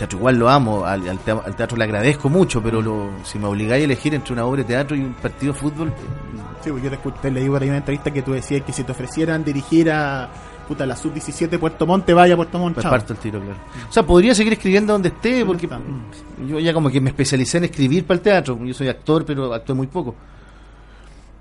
El 0.00 0.06
teatro 0.06 0.18
igual 0.18 0.38
lo 0.38 0.48
amo, 0.48 0.84
al, 0.86 1.06
al 1.08 1.18
tea- 1.18 1.42
al 1.44 1.54
teatro 1.54 1.76
le 1.76 1.84
agradezco 1.84 2.30
mucho, 2.30 2.62
pero 2.62 2.80
lo- 2.80 3.10
si 3.22 3.38
me 3.38 3.44
obligáis 3.46 3.82
a 3.82 3.84
elegir 3.84 4.14
entre 4.14 4.32
una 4.32 4.46
obra 4.46 4.62
de 4.62 4.68
teatro 4.68 4.96
y 4.96 5.00
un 5.00 5.12
partido 5.14 5.52
de 5.52 5.58
fútbol, 5.58 5.92
Sí, 6.64 6.68
porque 6.70 6.84
yo 6.84 6.90
te, 6.90 6.96
escuché, 6.96 7.30
leí 7.30 7.48
por 7.48 7.62
ahí 7.62 7.68
una 7.68 7.78
entrevista 7.78 8.10
que 8.10 8.20
tú 8.22 8.32
decías 8.32 8.62
que 8.62 8.72
si 8.72 8.82
te 8.84 8.92
ofrecieran 8.92 9.42
dirigir 9.44 9.90
a 9.90 10.28
puta, 10.68 10.84
la 10.86 10.94
sub-17 10.96 11.58
Puerto 11.58 11.86
Montt, 11.86 12.10
vaya 12.12 12.34
a 12.34 12.36
Puerto 12.36 12.58
Montt. 12.58 12.74
pues 12.74 12.84
chao. 12.84 12.90
parto 12.92 13.12
el 13.14 13.18
tiro, 13.18 13.40
claro. 13.40 13.58
O 13.88 13.92
sea, 13.92 14.02
podría 14.04 14.34
seguir 14.34 14.52
escribiendo 14.54 14.92
donde 14.92 15.08
esté, 15.08 15.44
porque 15.44 15.66
está. 15.66 15.80
yo 16.48 16.58
ya 16.60 16.72
como 16.72 16.88
que 16.90 17.00
me 17.00 17.10
especialicé 17.10 17.58
en 17.58 17.64
escribir 17.64 18.04
para 18.06 18.16
el 18.16 18.22
teatro. 18.22 18.58
Yo 18.64 18.72
soy 18.74 18.88
actor, 18.88 19.24
pero 19.26 19.52
actúo 19.52 19.74
muy 19.74 19.86
poco. 19.86 20.14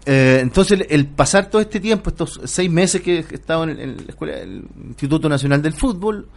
Eh, 0.05 0.39
entonces, 0.41 0.79
el, 0.79 0.87
el 0.89 1.07
pasar 1.07 1.47
todo 1.49 1.61
este 1.61 1.79
tiempo, 1.79 2.09
estos 2.09 2.39
seis 2.45 2.71
meses 2.71 3.01
que 3.01 3.17
he 3.19 3.35
estado 3.35 3.63
en, 3.65 3.69
el- 3.71 3.79
en 3.81 3.97
la 3.97 4.03
escuela 4.09 4.35
del 4.37 4.63
Instituto 4.87 5.27
Nacional 5.29 5.61
del 5.61 5.73
Fútbol, 5.73 6.27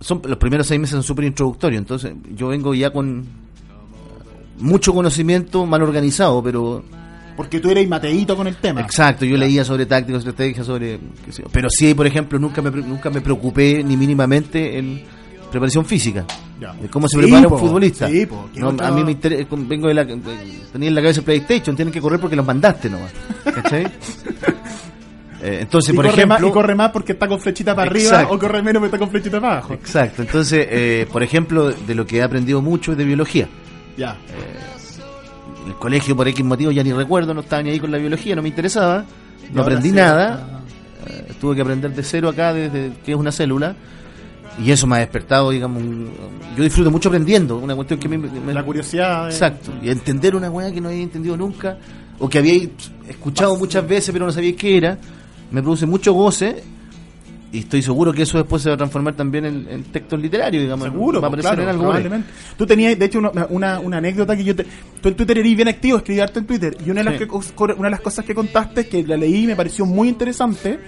son 0.00 0.22
los 0.24 0.38
primeros 0.38 0.66
seis 0.66 0.80
meses 0.80 0.94
son 0.94 1.02
súper 1.02 1.26
introductorios. 1.26 1.78
Entonces, 1.80 2.14
yo 2.34 2.48
vengo 2.48 2.74
ya 2.74 2.90
con 2.90 3.24
mucho 4.58 4.92
conocimiento, 4.92 5.64
mal 5.66 5.82
organizado, 5.82 6.42
pero 6.42 6.82
Porque 7.36 7.60
tú 7.60 7.70
eres 7.70 7.88
mateíto 7.88 8.36
con 8.36 8.46
el 8.46 8.56
tema. 8.56 8.80
Exacto, 8.80 9.24
yo 9.24 9.36
leía 9.36 9.64
sobre 9.64 9.86
tácticas, 9.86 10.20
estrategias, 10.20 10.66
sobre... 10.66 10.98
qué 11.24 11.32
sé 11.32 11.42
yo. 11.42 11.48
Pero 11.52 11.68
sí, 11.70 11.94
por 11.94 12.06
ejemplo, 12.06 12.38
nunca 12.38 12.60
me, 12.60 12.70
nunca 12.70 13.08
me 13.10 13.20
preocupé 13.20 13.82
ni 13.82 13.96
mínimamente 13.96 14.78
en 14.78 15.02
preparación 15.50 15.84
física. 15.84 16.26
Ya. 16.60 16.74
De 16.74 16.88
cómo 16.88 17.08
se 17.08 17.16
Sí, 17.16 17.22
prepara 17.22 17.48
po, 17.48 17.54
un 17.54 17.60
futbolista. 17.60 18.06
sí, 18.08 18.26
po, 18.26 18.48
No, 18.56 18.68
A 18.84 18.90
mí 18.90 19.02
me 19.02 19.12
interesa, 19.12 19.46
vengo 19.50 19.88
de 19.88 19.94
la... 19.94 20.06
tenía 20.06 20.88
en 20.88 20.94
la 20.94 21.00
cabeza 21.00 21.22
PlayStation, 21.22 21.74
tienen 21.74 21.92
que 21.92 22.00
correr 22.00 22.20
porque 22.20 22.36
los 22.36 22.44
mandaste 22.46 22.90
nomás. 22.90 23.10
¿Cachai? 23.44 23.86
Eh, 25.42 25.58
entonces, 25.62 25.92
y, 25.92 25.96
por 25.96 26.04
corre 26.04 26.16
ejemplo... 26.16 26.38
más, 26.38 26.48
y 26.48 26.52
corre 26.52 26.74
más 26.74 26.90
porque 26.90 27.12
está 27.12 27.26
con 27.26 27.40
flechita 27.40 27.74
para 27.74 27.90
arriba 27.90 28.26
o 28.30 28.38
corre 28.38 28.62
menos 28.62 28.80
porque 28.80 28.86
está 28.86 28.98
con 28.98 29.10
flechita 29.10 29.40
para 29.40 29.52
abajo. 29.54 29.74
Exacto, 29.74 30.22
entonces, 30.22 30.66
eh, 30.70 31.06
por 31.10 31.22
ejemplo, 31.22 31.70
de 31.70 31.94
lo 31.94 32.06
que 32.06 32.18
he 32.18 32.22
aprendido 32.22 32.60
mucho 32.60 32.92
es 32.92 32.98
de 32.98 33.04
biología. 33.04 33.48
Ya. 33.96 34.16
En 35.64 35.68
el 35.72 35.74
colegio, 35.76 36.16
por 36.16 36.26
X 36.28 36.44
motivo, 36.44 36.70
ya 36.70 36.82
ni 36.82 36.92
recuerdo, 36.92 37.34
no 37.34 37.40
estaba 37.40 37.62
ni 37.62 37.70
ahí 37.70 37.80
con 37.80 37.90
la 37.90 37.98
biología, 37.98 38.34
no 38.36 38.42
me 38.42 38.48
interesaba, 38.48 39.04
no 39.52 39.62
aprendí 39.62 39.90
sí, 39.90 39.94
nada. 39.94 40.62
Eh, 41.06 41.32
tuve 41.40 41.54
que 41.56 41.62
aprender 41.62 41.94
de 41.94 42.02
cero 42.02 42.28
acá 42.28 42.52
desde 42.52 42.92
qué 43.04 43.12
es 43.12 43.16
una 43.18 43.32
célula 43.32 43.74
y 44.62 44.70
eso 44.70 44.86
me 44.86 44.96
ha 44.96 44.98
despertado 44.98 45.48
digamos 45.50 45.82
un- 45.82 46.10
yo 46.54 46.62
disfruto 46.62 46.90
mucho 46.90 47.08
aprendiendo 47.08 47.56
una 47.56 47.74
cuestión 47.74 47.98
que 47.98 48.06
me, 48.08 48.18
me- 48.18 48.52
La 48.52 48.62
curiosidad. 48.62 49.30
exacto 49.30 49.72
y 49.80 49.88
entender 49.88 50.36
una 50.36 50.50
weá 50.50 50.70
que 50.70 50.78
no 50.82 50.90
había 50.90 51.02
entendido 51.02 51.38
nunca 51.38 51.78
o 52.18 52.28
que 52.28 52.36
había 52.38 52.68
escuchado 53.08 53.56
muchas 53.56 53.88
veces 53.88 54.10
pero 54.12 54.26
no 54.26 54.32
sabía 54.32 54.54
qué 54.54 54.76
era 54.76 54.98
me 55.50 55.62
produce 55.62 55.86
mucho 55.86 56.12
goce 56.12 56.62
y 57.52 57.58
estoy 57.60 57.82
seguro 57.82 58.12
que 58.12 58.22
eso 58.22 58.38
después 58.38 58.62
se 58.62 58.68
va 58.68 58.76
a 58.76 58.78
transformar 58.78 59.16
también 59.16 59.44
en, 59.44 59.66
en 59.68 59.82
textos 59.84 60.20
literarios 60.20 60.62
digamos 60.62 60.84
Seguro, 60.84 61.20
va 61.20 61.26
a 61.26 61.30
pues, 61.30 61.44
aparecer 61.44 61.56
claro, 61.56 61.62
en 61.62 61.68
algo 61.68 61.82
probablemente. 61.82 62.28
Tú 62.56 62.64
tenías, 62.66 62.96
de 62.96 63.04
hecho, 63.04 63.18
una, 63.18 63.46
una, 63.50 63.80
una 63.80 63.96
anécdota 63.96 64.36
que 64.36 64.44
yo 64.44 64.54
te... 64.54 64.64
Tú 65.00 65.08
en 65.08 65.16
Twitter 65.16 65.38
eres 65.38 65.56
bien 65.56 65.66
activo, 65.66 65.96
escribí 65.96 66.20
harto 66.20 66.38
en 66.38 66.46
Twitter. 66.46 66.76
Y 66.86 66.90
una 66.90 67.00
de, 67.00 67.10
las 67.10 67.18
que 67.18 67.26
una 67.26 67.74
de 67.74 67.90
las 67.90 68.00
cosas 68.00 68.24
que 68.24 68.36
contaste, 68.36 68.86
que 68.86 69.02
la 69.02 69.16
leí 69.16 69.42
y 69.42 69.46
me 69.48 69.56
pareció 69.56 69.84
muy 69.84 70.08
interesante, 70.08 70.78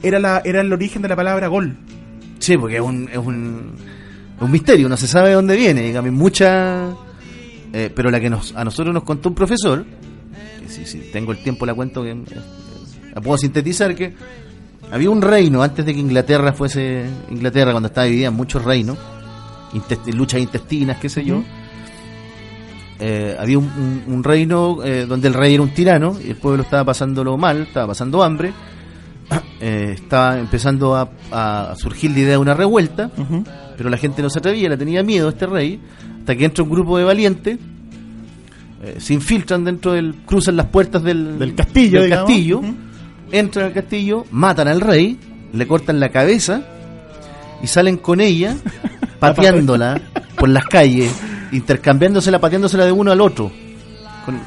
era, 0.00 0.20
la, 0.20 0.42
era 0.44 0.60
el 0.60 0.72
origen 0.72 1.02
de 1.02 1.08
la 1.08 1.16
palabra 1.16 1.48
gol. 1.48 1.76
Sí, 2.38 2.56
porque 2.56 2.76
es 2.76 2.82
un, 2.82 3.08
es 3.10 3.18
un, 3.18 3.72
un 4.40 4.50
misterio, 4.50 4.88
no 4.88 4.96
se 4.96 5.08
sabe 5.08 5.30
de 5.30 5.34
dónde 5.34 5.56
viene, 5.56 5.82
digamos, 5.82 6.12
mucha... 6.12 6.90
eh, 7.72 7.90
pero 7.92 8.12
la 8.12 8.20
que 8.20 8.30
nos, 8.30 8.54
a 8.54 8.64
nosotros 8.64 8.94
nos 8.94 9.02
contó 9.02 9.28
un 9.28 9.34
profesor, 9.34 9.84
que 10.60 10.68
si, 10.68 10.86
si 10.86 10.98
tengo 11.10 11.32
el 11.32 11.42
tiempo 11.42 11.66
la 11.66 11.74
cuento, 11.74 12.04
que, 12.04 12.16
puedo 13.20 13.36
sintetizar, 13.36 13.94
que 13.94 14.14
había 14.90 15.10
un 15.10 15.20
reino 15.22 15.62
antes 15.62 15.84
de 15.84 15.92
que 15.94 16.00
Inglaterra 16.00 16.52
fuese 16.52 17.04
Inglaterra, 17.30 17.72
cuando 17.72 17.88
estaba 17.88 18.06
dividida 18.06 18.28
en 18.28 18.34
muchos 18.34 18.64
reinos, 18.64 18.96
intest- 19.74 20.12
luchas 20.14 20.40
intestinas, 20.40 20.98
qué 20.98 21.08
sé 21.08 21.24
yo. 21.24 21.42
Eh, 23.04 23.36
había 23.38 23.58
un, 23.58 23.64
un- 24.06 24.14
un 24.14 24.24
reino 24.24 24.78
eh, 24.84 25.06
donde 25.06 25.26
el 25.28 25.34
rey 25.34 25.54
era 25.54 25.62
un 25.62 25.70
tirano 25.70 26.16
y 26.24 26.30
el 26.30 26.36
pueblo 26.36 26.62
estaba 26.62 26.84
pasándolo 26.84 27.36
mal, 27.36 27.62
estaba 27.62 27.88
pasando 27.88 28.22
hambre, 28.22 28.52
eh, 29.60 29.92
estaba 29.94 30.38
empezando 30.38 30.94
a, 30.94 31.08
a 31.32 31.74
surgir 31.76 32.12
la 32.12 32.18
idea 32.20 32.30
de 32.32 32.38
una 32.38 32.54
revuelta, 32.54 33.10
pero 33.76 33.90
la 33.90 33.96
gente 33.96 34.22
no 34.22 34.30
se 34.30 34.38
atrevía, 34.38 34.68
le 34.68 34.76
tenía 34.76 35.02
miedo 35.02 35.26
a 35.26 35.30
este 35.30 35.46
rey, 35.46 35.80
hasta 36.20 36.36
que 36.36 36.44
entra 36.44 36.62
un 36.62 36.70
grupo 36.70 36.96
de 36.96 37.02
valientes, 37.04 37.58
eh, 38.84 38.96
se 38.98 39.14
infiltran 39.14 39.64
dentro 39.64 39.92
del, 39.92 40.14
cruzan 40.24 40.56
las 40.56 40.66
puertas 40.66 41.02
del, 41.02 41.38
Del 41.40 41.54
castillo, 41.56 42.02
del 42.02 42.10
castillo. 42.10 42.60
Entran 43.32 43.66
al 43.66 43.72
castillo, 43.72 44.24
matan 44.30 44.68
al 44.68 44.80
rey, 44.80 45.18
le 45.52 45.66
cortan 45.66 45.98
la 46.00 46.10
cabeza 46.10 46.62
y 47.62 47.66
salen 47.66 47.96
con 47.96 48.20
ella 48.20 48.56
pateándola 49.18 50.00
por 50.36 50.48
las 50.48 50.64
calles, 50.66 51.12
intercambiándosela, 51.52 52.40
pateándosela 52.40 52.84
de 52.84 52.92
uno 52.92 53.10
al 53.12 53.20
otro, 53.20 53.50
con- 54.24 54.40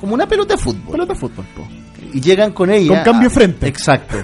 como 0.00 0.14
una 0.14 0.26
pelota 0.26 0.54
de 0.54 0.58
fútbol. 0.62 0.92
Pelota 0.92 1.12
de 1.14 1.18
fútbol, 1.18 1.44
po. 1.56 1.66
Y 2.12 2.20
llegan 2.20 2.52
con 2.52 2.70
ella. 2.70 2.88
Con 2.96 3.12
cambio 3.12 3.28
a- 3.28 3.32
frente. 3.32 3.66
Exacto. 3.66 4.16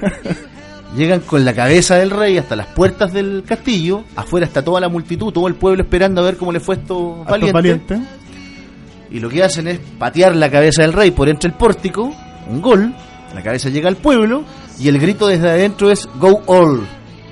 llegan 0.97 1.21
con 1.21 1.45
la 1.45 1.55
cabeza 1.55 1.97
del 1.97 2.11
rey 2.11 2.37
hasta 2.39 2.55
las 2.57 2.67
puertas 2.69 3.13
del 3.13 3.45
castillo. 3.47 4.05
Afuera 4.17 4.47
está 4.47 4.63
toda 4.63 4.81
la 4.81 4.89
multitud, 4.89 5.33
todo 5.33 5.49
el 5.49 5.55
pueblo 5.55 5.83
esperando 5.83 6.21
a 6.21 6.25
ver 6.25 6.37
cómo 6.37 6.53
le 6.53 6.61
fue 6.61 6.75
estos 6.77 7.25
valientes. 7.25 7.53
valientes. 7.53 8.01
Y 9.11 9.19
lo 9.21 9.29
que 9.29 9.43
hacen 9.43 9.67
es 9.69 9.81
patear 9.99 10.37
la 10.37 10.51
cabeza 10.51 10.83
del 10.83 10.93
rey 10.93 11.11
por 11.11 11.29
entre 11.29 11.51
el 11.51 11.57
pórtico, 11.57 12.15
un 12.49 12.61
gol. 12.63 12.95
La 13.35 13.43
cabeza 13.43 13.69
llega 13.69 13.89
al 13.89 13.97
pueblo 13.97 14.45
y 14.79 14.89
el 14.89 14.99
grito 14.99 15.27
desde 15.29 15.49
adentro 15.51 15.91
es 15.91 16.09
Go 16.19 16.43
all. 16.47 16.87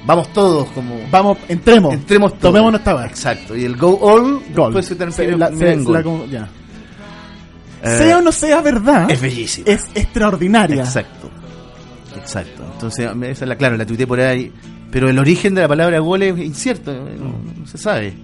Vamos 0.06 0.32
todos, 0.32 0.68
como. 0.70 0.94
Vamos, 1.10 1.38
entremos. 1.48 1.92
Entremos 1.92 2.30
todos. 2.32 2.42
Tomémonos 2.52 2.80
esta 2.80 2.94
vez. 2.94 3.06
Exacto. 3.06 3.56
Y 3.56 3.64
el 3.64 3.76
Go 3.76 3.98
all 4.00 4.40
Gol. 4.54 4.72
después 4.74 4.86
se 4.86 4.94
la- 5.36 5.48
en 5.48 5.58
se- 5.58 5.76
gol. 5.84 5.92
la 5.94 6.02
como- 6.02 6.24
ya. 6.26 6.48
Eh, 7.82 7.98
Sea 7.98 8.18
o 8.18 8.22
no 8.22 8.32
sea 8.32 8.60
verdad, 8.60 9.08
es 9.10 9.20
bellísimo. 9.20 9.66
es 9.68 9.84
extraordinaria. 9.94 10.82
Exacto. 10.82 11.30
Exacto. 12.16 12.64
Entonces, 12.72 13.06
esa 13.06 13.44
es 13.44 13.48
la 13.48 13.56
claro, 13.56 13.76
la 13.76 13.86
tuiteé 13.86 14.06
por 14.06 14.20
ahí. 14.20 14.50
Pero 14.90 15.08
el 15.10 15.18
origen 15.18 15.54
de 15.54 15.60
la 15.62 15.68
palabra 15.68 15.98
gol 15.98 16.22
es 16.22 16.38
incierto, 16.38 16.92
no, 16.92 17.34
no 17.60 17.66
se 17.66 17.76
sabe. 17.78 18.14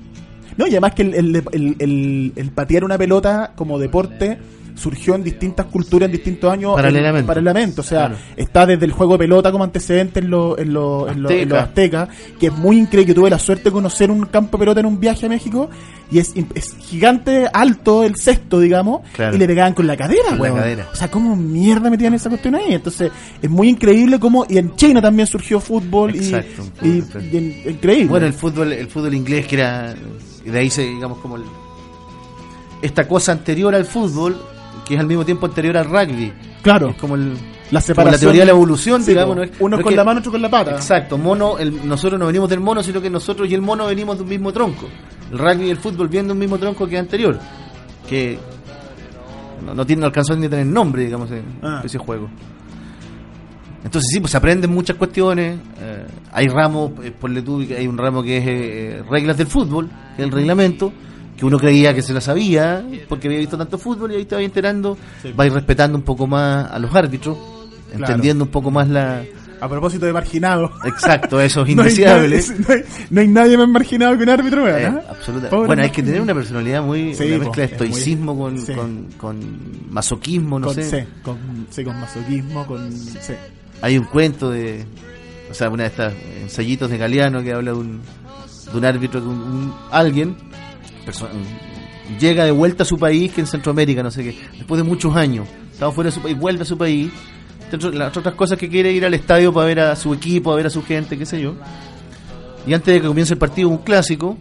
No, 0.56 0.66
y 0.66 0.70
además 0.70 0.94
que 0.94 1.02
el, 1.02 1.14
el- 1.52 2.32
el 2.34 2.50
patear 2.50 2.84
una 2.84 2.96
pelota 2.96 3.52
como 3.54 3.78
deporte 3.78 4.38
surgió 4.74 5.14
en 5.14 5.22
distintas 5.22 5.66
culturas 5.66 6.06
en 6.08 6.12
distintos 6.12 6.52
años 6.52 6.74
Paralelamente. 6.74 7.20
en- 7.20 7.26
paralelamente. 7.26 7.80
O 7.80 7.84
sea, 7.84 8.06
Claro. 8.08 8.16
está 8.36 8.66
desde 8.66 8.84
el 8.84 8.92
juego 8.92 9.12
de 9.12 9.18
pelota 9.18 9.52
como 9.52 9.62
antecedente 9.64 10.18
en, 10.20 10.30
los 10.30 10.58
en, 10.58 10.72
los 10.72 11.08
Azteca. 11.08 11.62
aztecas, 11.62 12.08
que 12.40 12.46
es 12.48 12.52
muy 12.52 12.78
increíble. 12.78 13.08
Yo 13.10 13.14
tuve 13.20 13.30
la 13.30 13.38
suerte 13.38 13.64
de 13.64 13.70
conocer 13.70 14.10
un 14.10 14.26
campo 14.26 14.56
de 14.56 14.62
pelota 14.62 14.80
en 14.80 14.86
un 14.86 14.98
viaje 14.98 15.26
a 15.26 15.28
México 15.28 15.70
y 16.10 16.18
es, 16.18 16.32
es 16.54 16.76
gigante, 16.80 17.46
alto, 17.52 18.02
el 18.02 18.16
sexto, 18.16 18.58
digamos, 18.60 19.02
Claro. 19.12 19.36
y 19.36 19.38
le 19.38 19.46
pegaban 19.46 19.74
con 19.74 19.86
la 19.86 19.96
cadera. 19.96 20.28
Con 20.30 20.38
la 20.38 20.42
weón. 20.42 20.56
cadera. 20.58 20.88
O 20.92 20.96
sea, 20.96 21.08
¿cómo 21.10 21.36
mierda 21.36 21.88
metían 21.88 22.14
esa 22.14 22.28
cuestión 22.28 22.56
ahí? 22.56 22.74
Entonces, 22.74 23.12
es 23.40 23.48
muy 23.50 23.68
increíble 23.68 24.18
cómo. 24.18 24.44
Y 24.48 24.58
en 24.58 24.74
China 24.76 25.00
también 25.00 25.26
surgió 25.28 25.60
fútbol 25.60 26.14
y- 26.16 26.18
Exacto. 26.18 26.64
y, 26.82 26.88
y 26.88 27.36
en- 27.36 27.70
increíble. 27.74 28.06
Bueno, 28.08 28.26
el 28.26 28.32
fútbol, 28.34 28.72
el 28.72 28.88
fútbol 28.88 29.14
inglés 29.14 29.46
que 29.46 29.54
era, 29.56 29.94
y 30.44 30.50
de 30.50 30.58
ahí 30.58 30.68
se, 30.68 30.82
digamos, 30.82 31.18
como 31.18 31.36
el- 31.36 31.44
esta 32.82 33.08
cosa 33.08 33.32
anterior 33.32 33.74
al 33.74 33.84
fútbol, 33.86 34.36
que 34.84 34.94
es 34.94 35.00
al 35.00 35.06
mismo 35.06 35.24
tiempo 35.24 35.46
anterior 35.46 35.76
al 35.76 35.86
rugby. 35.86 36.32
claro. 36.62 36.90
Es 36.90 36.96
como 36.96 37.14
el, 37.16 37.32
La 37.32 37.36
como 37.36 37.42
la 37.72 37.80
separación. 37.80 38.20
teoría 38.20 38.42
de 38.42 38.46
la 38.46 38.52
evolución, 38.52 39.02
Sí, 39.02 39.10
digamos. 39.12 39.34
po. 39.34 39.40
¿no? 39.40 39.42
Es- 39.44 39.50
Uno 39.60 39.68
no 39.70 39.76
es 39.76 39.82
con 39.82 39.90
que- 39.90 39.96
la 39.96 40.04
mano, 40.04 40.20
otro 40.20 40.32
con 40.32 40.42
la 40.42 40.50
pata. 40.50 40.70
Exacto, 40.72 41.16
mono, 41.18 41.58
el- 41.58 41.86
nosotros 41.88 42.18
no 42.20 42.26
venimos 42.26 42.48
del 42.48 42.60
mono, 42.60 42.82
sino 42.82 43.00
que 43.00 43.08
nosotros 43.10 43.48
y 43.50 43.54
el 43.54 43.62
mono 43.62 43.86
venimos 43.86 44.16
de 44.18 44.22
un 44.22 44.28
mismo 44.28 44.52
tronco. 44.52 44.86
El 45.32 45.38
rugby 45.38 45.66
y 45.66 45.70
el 45.70 45.78
fútbol 45.78 46.08
vienen 46.08 46.28
de 46.28 46.32
un 46.34 46.38
mismo 46.38 46.58
tronco 46.58 46.86
que 46.86 46.98
anterior, 46.98 47.38
que 48.08 48.38
no, 49.64 49.74
no 49.74 49.86
tiene, 49.86 50.00
no 50.00 50.06
alcanzó 50.06 50.36
ni 50.36 50.46
a 50.46 50.50
tener 50.50 50.66
nombre, 50.66 51.04
digamos, 51.04 51.30
en 51.30 51.44
Ah. 51.62 51.80
ese 51.84 51.98
juego. 51.98 52.28
Entonces 53.84 54.08
sí, 54.12 54.20
pues 54.20 54.30
se 54.30 54.36
aprenden 54.38 54.70
muchas 54.72 54.96
cuestiones. 54.96 55.58
eh, 55.80 56.06
hay 56.32 56.48
ramos, 56.48 56.92
eh, 57.02 57.12
ponle 57.18 57.42
tú, 57.42 57.60
hay 57.60 57.86
un 57.86 57.98
ramo 57.98 58.22
que 58.22 58.38
es 58.38 58.44
eh, 58.46 59.02
reglas 59.10 59.36
del 59.36 59.46
fútbol, 59.46 59.88
que 60.16 60.22
es 60.22 60.26
el 60.28 60.32
reglamento, 60.32 60.92
que 61.36 61.44
uno 61.46 61.58
creía 61.58 61.94
que 61.94 62.02
se 62.02 62.12
la 62.12 62.20
sabía, 62.20 62.84
porque 63.08 63.28
había 63.28 63.40
visto 63.40 63.56
tanto 63.58 63.76
fútbol 63.78 64.12
y 64.12 64.16
ahí 64.16 64.26
va 64.36 64.40
enterando, 64.44 64.96
Sí. 65.22 65.32
va 65.32 65.44
a 65.44 65.46
ir 65.48 65.52
respetando 65.52 65.96
un 65.98 66.04
poco 66.04 66.26
más 66.26 66.70
a 66.70 66.78
los 66.78 66.94
árbitros, 66.94 67.36
entendiendo 67.92 68.44
un 68.44 68.50
poco 68.50 68.70
más 68.70 68.88
la, 68.88 69.24
A 69.60 69.68
propósito 69.68 70.04
de 70.06 70.12
marginado. 70.12 70.70
Exacto, 70.84 71.40
No 71.64 71.82
indeseables. 71.82 72.50
nadie, 72.50 72.64
no, 72.68 72.74
hay, 72.74 72.82
no 73.10 73.20
hay 73.20 73.28
nadie 73.28 73.56
más 73.58 73.68
marginado 73.68 74.16
que 74.16 74.22
un 74.24 74.28
árbitro. 74.28 74.68
Eh, 74.68 74.84
¿ah? 74.86 75.02
absoluta- 75.10 75.48
Pobre 75.48 75.66
Bueno, 75.68 75.82
hay 75.82 75.90
que 75.90 76.02
tener 76.02 76.20
una 76.20 76.34
personalidad 76.34 76.82
muy. 76.82 77.14
Sí, 77.14 77.24
una 77.24 77.38
mezcla 77.38 77.66
de 77.66 77.74
es 77.74 77.80
muy- 77.80 77.88
estoicismo 77.88 78.38
con, 78.38 78.58
sí. 78.58 78.72
con, 78.74 79.06
con 79.16 79.40
masoquismo, 79.90 80.58
no 80.60 80.66
con, 80.66 80.74
sé. 80.74 80.82
sí, 80.84 81.06
con, 81.22 81.38
con 81.84 82.00
masoquismo, 82.00 82.66
con... 82.66 82.92
Sí. 82.92 83.32
Hay 83.80 83.96
un 83.98 84.04
cuento 84.04 84.50
de. 84.50 84.84
O 85.50 85.54
sea, 85.54 85.70
una 85.70 85.84
de 85.84 85.88
estas 85.90 86.12
ensayitos 86.42 86.90
de 86.90 86.98
Galeano 86.98 87.42
que 87.42 87.52
habla 87.52 87.72
de 87.72 87.78
un, 87.78 88.00
de 88.72 88.78
un 88.78 88.84
árbitro, 88.84 89.20
que 89.20 89.26
un, 89.28 89.34
un- 89.40 89.74
alguien 89.90 90.36
llega 92.20 92.44
de 92.44 92.50
vuelta 92.50 92.82
a 92.82 92.86
su 92.86 92.96
país, 92.96 93.32
que 93.32 93.40
en 93.40 93.46
Centroamérica, 93.46 94.02
no 94.02 94.10
sé 94.10 94.22
qué, 94.22 94.38
después 94.56 94.80
de 94.80 94.88
muchos 94.88 95.14
años, 95.16 95.48
estaba 95.72 95.92
fuera 95.92 96.08
de 96.08 96.14
su 96.14 96.20
país, 96.20 96.38
vuelve 96.38 96.62
a 96.62 96.66
su 96.66 96.78
país. 96.78 97.10
Dentro 97.70 97.90
las 97.90 98.16
otras 98.16 98.34
cosas 98.34 98.58
que 98.58 98.68
quiere 98.68 98.92
ir 98.92 99.04
al 99.04 99.14
estadio 99.14 99.52
para 99.52 99.66
ver 99.66 99.80
a 99.80 99.96
su 99.96 100.14
equipo, 100.14 100.52
a 100.52 100.56
ver 100.56 100.66
a 100.66 100.70
su 100.70 100.84
gente, 100.84 101.18
qué 101.18 101.26
sé 101.26 101.40
yo. 101.40 101.54
Y 102.66 102.72
antes 102.72 102.94
de 102.94 103.00
que 103.00 103.06
comience 103.06 103.34
el 103.34 103.38
partido, 103.38 103.68
un 103.68 103.78
clásico, 103.78 104.38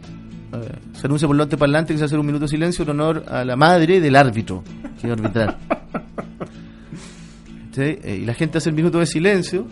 eh, 0.53 0.76
se 0.93 1.07
anuncia 1.07 1.28
por 1.28 1.36
los 1.36 1.47
parlante 1.47 1.93
que 1.93 1.97
se 1.97 2.01
va 2.01 2.05
a 2.05 2.07
hacer 2.07 2.20
un 2.20 2.26
minuto 2.26 2.45
de 2.45 2.49
silencio 2.49 2.84
en 2.84 2.89
honor 2.91 3.26
a 3.28 3.43
la 3.43 3.55
madre 3.55 3.99
del 3.99 4.16
árbitro 4.16 4.64
que 4.99 5.07
iba 5.07 5.16
a 5.16 5.18
arbitrar. 5.18 5.57
¿Sí? 7.72 7.82
Eh, 7.82 8.20
y 8.22 8.26
la 8.26 8.36
gente 8.36 8.59
hace 8.59 8.70
el 8.70 8.76
minuto 8.76 8.99
de 8.99 9.07
silencio. 9.07 9.66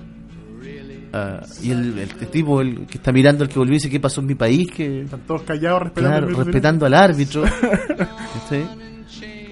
Ah, 1.13 1.41
y 1.61 1.71
el, 1.71 1.97
el- 1.99 2.09
el 2.21 2.27
tipo 2.27 2.61
el 2.61 2.85
que 2.87 2.97
está 2.97 3.11
mirando 3.11 3.43
al 3.43 3.49
que 3.49 3.59
volvió 3.59 3.73
dice: 3.73 3.89
¿Qué 3.89 3.99
pasó 3.99 4.21
en 4.21 4.27
mi 4.27 4.35
país? 4.35 4.67
que 4.75 5.01
Están 5.01 5.21
todos 5.27 5.43
callados 5.43 5.83
respetando 5.83 6.09
Claro, 6.19 6.27
el 6.29 6.35
respetando 6.45 6.85
al 6.85 6.93
árbitro. 6.93 7.43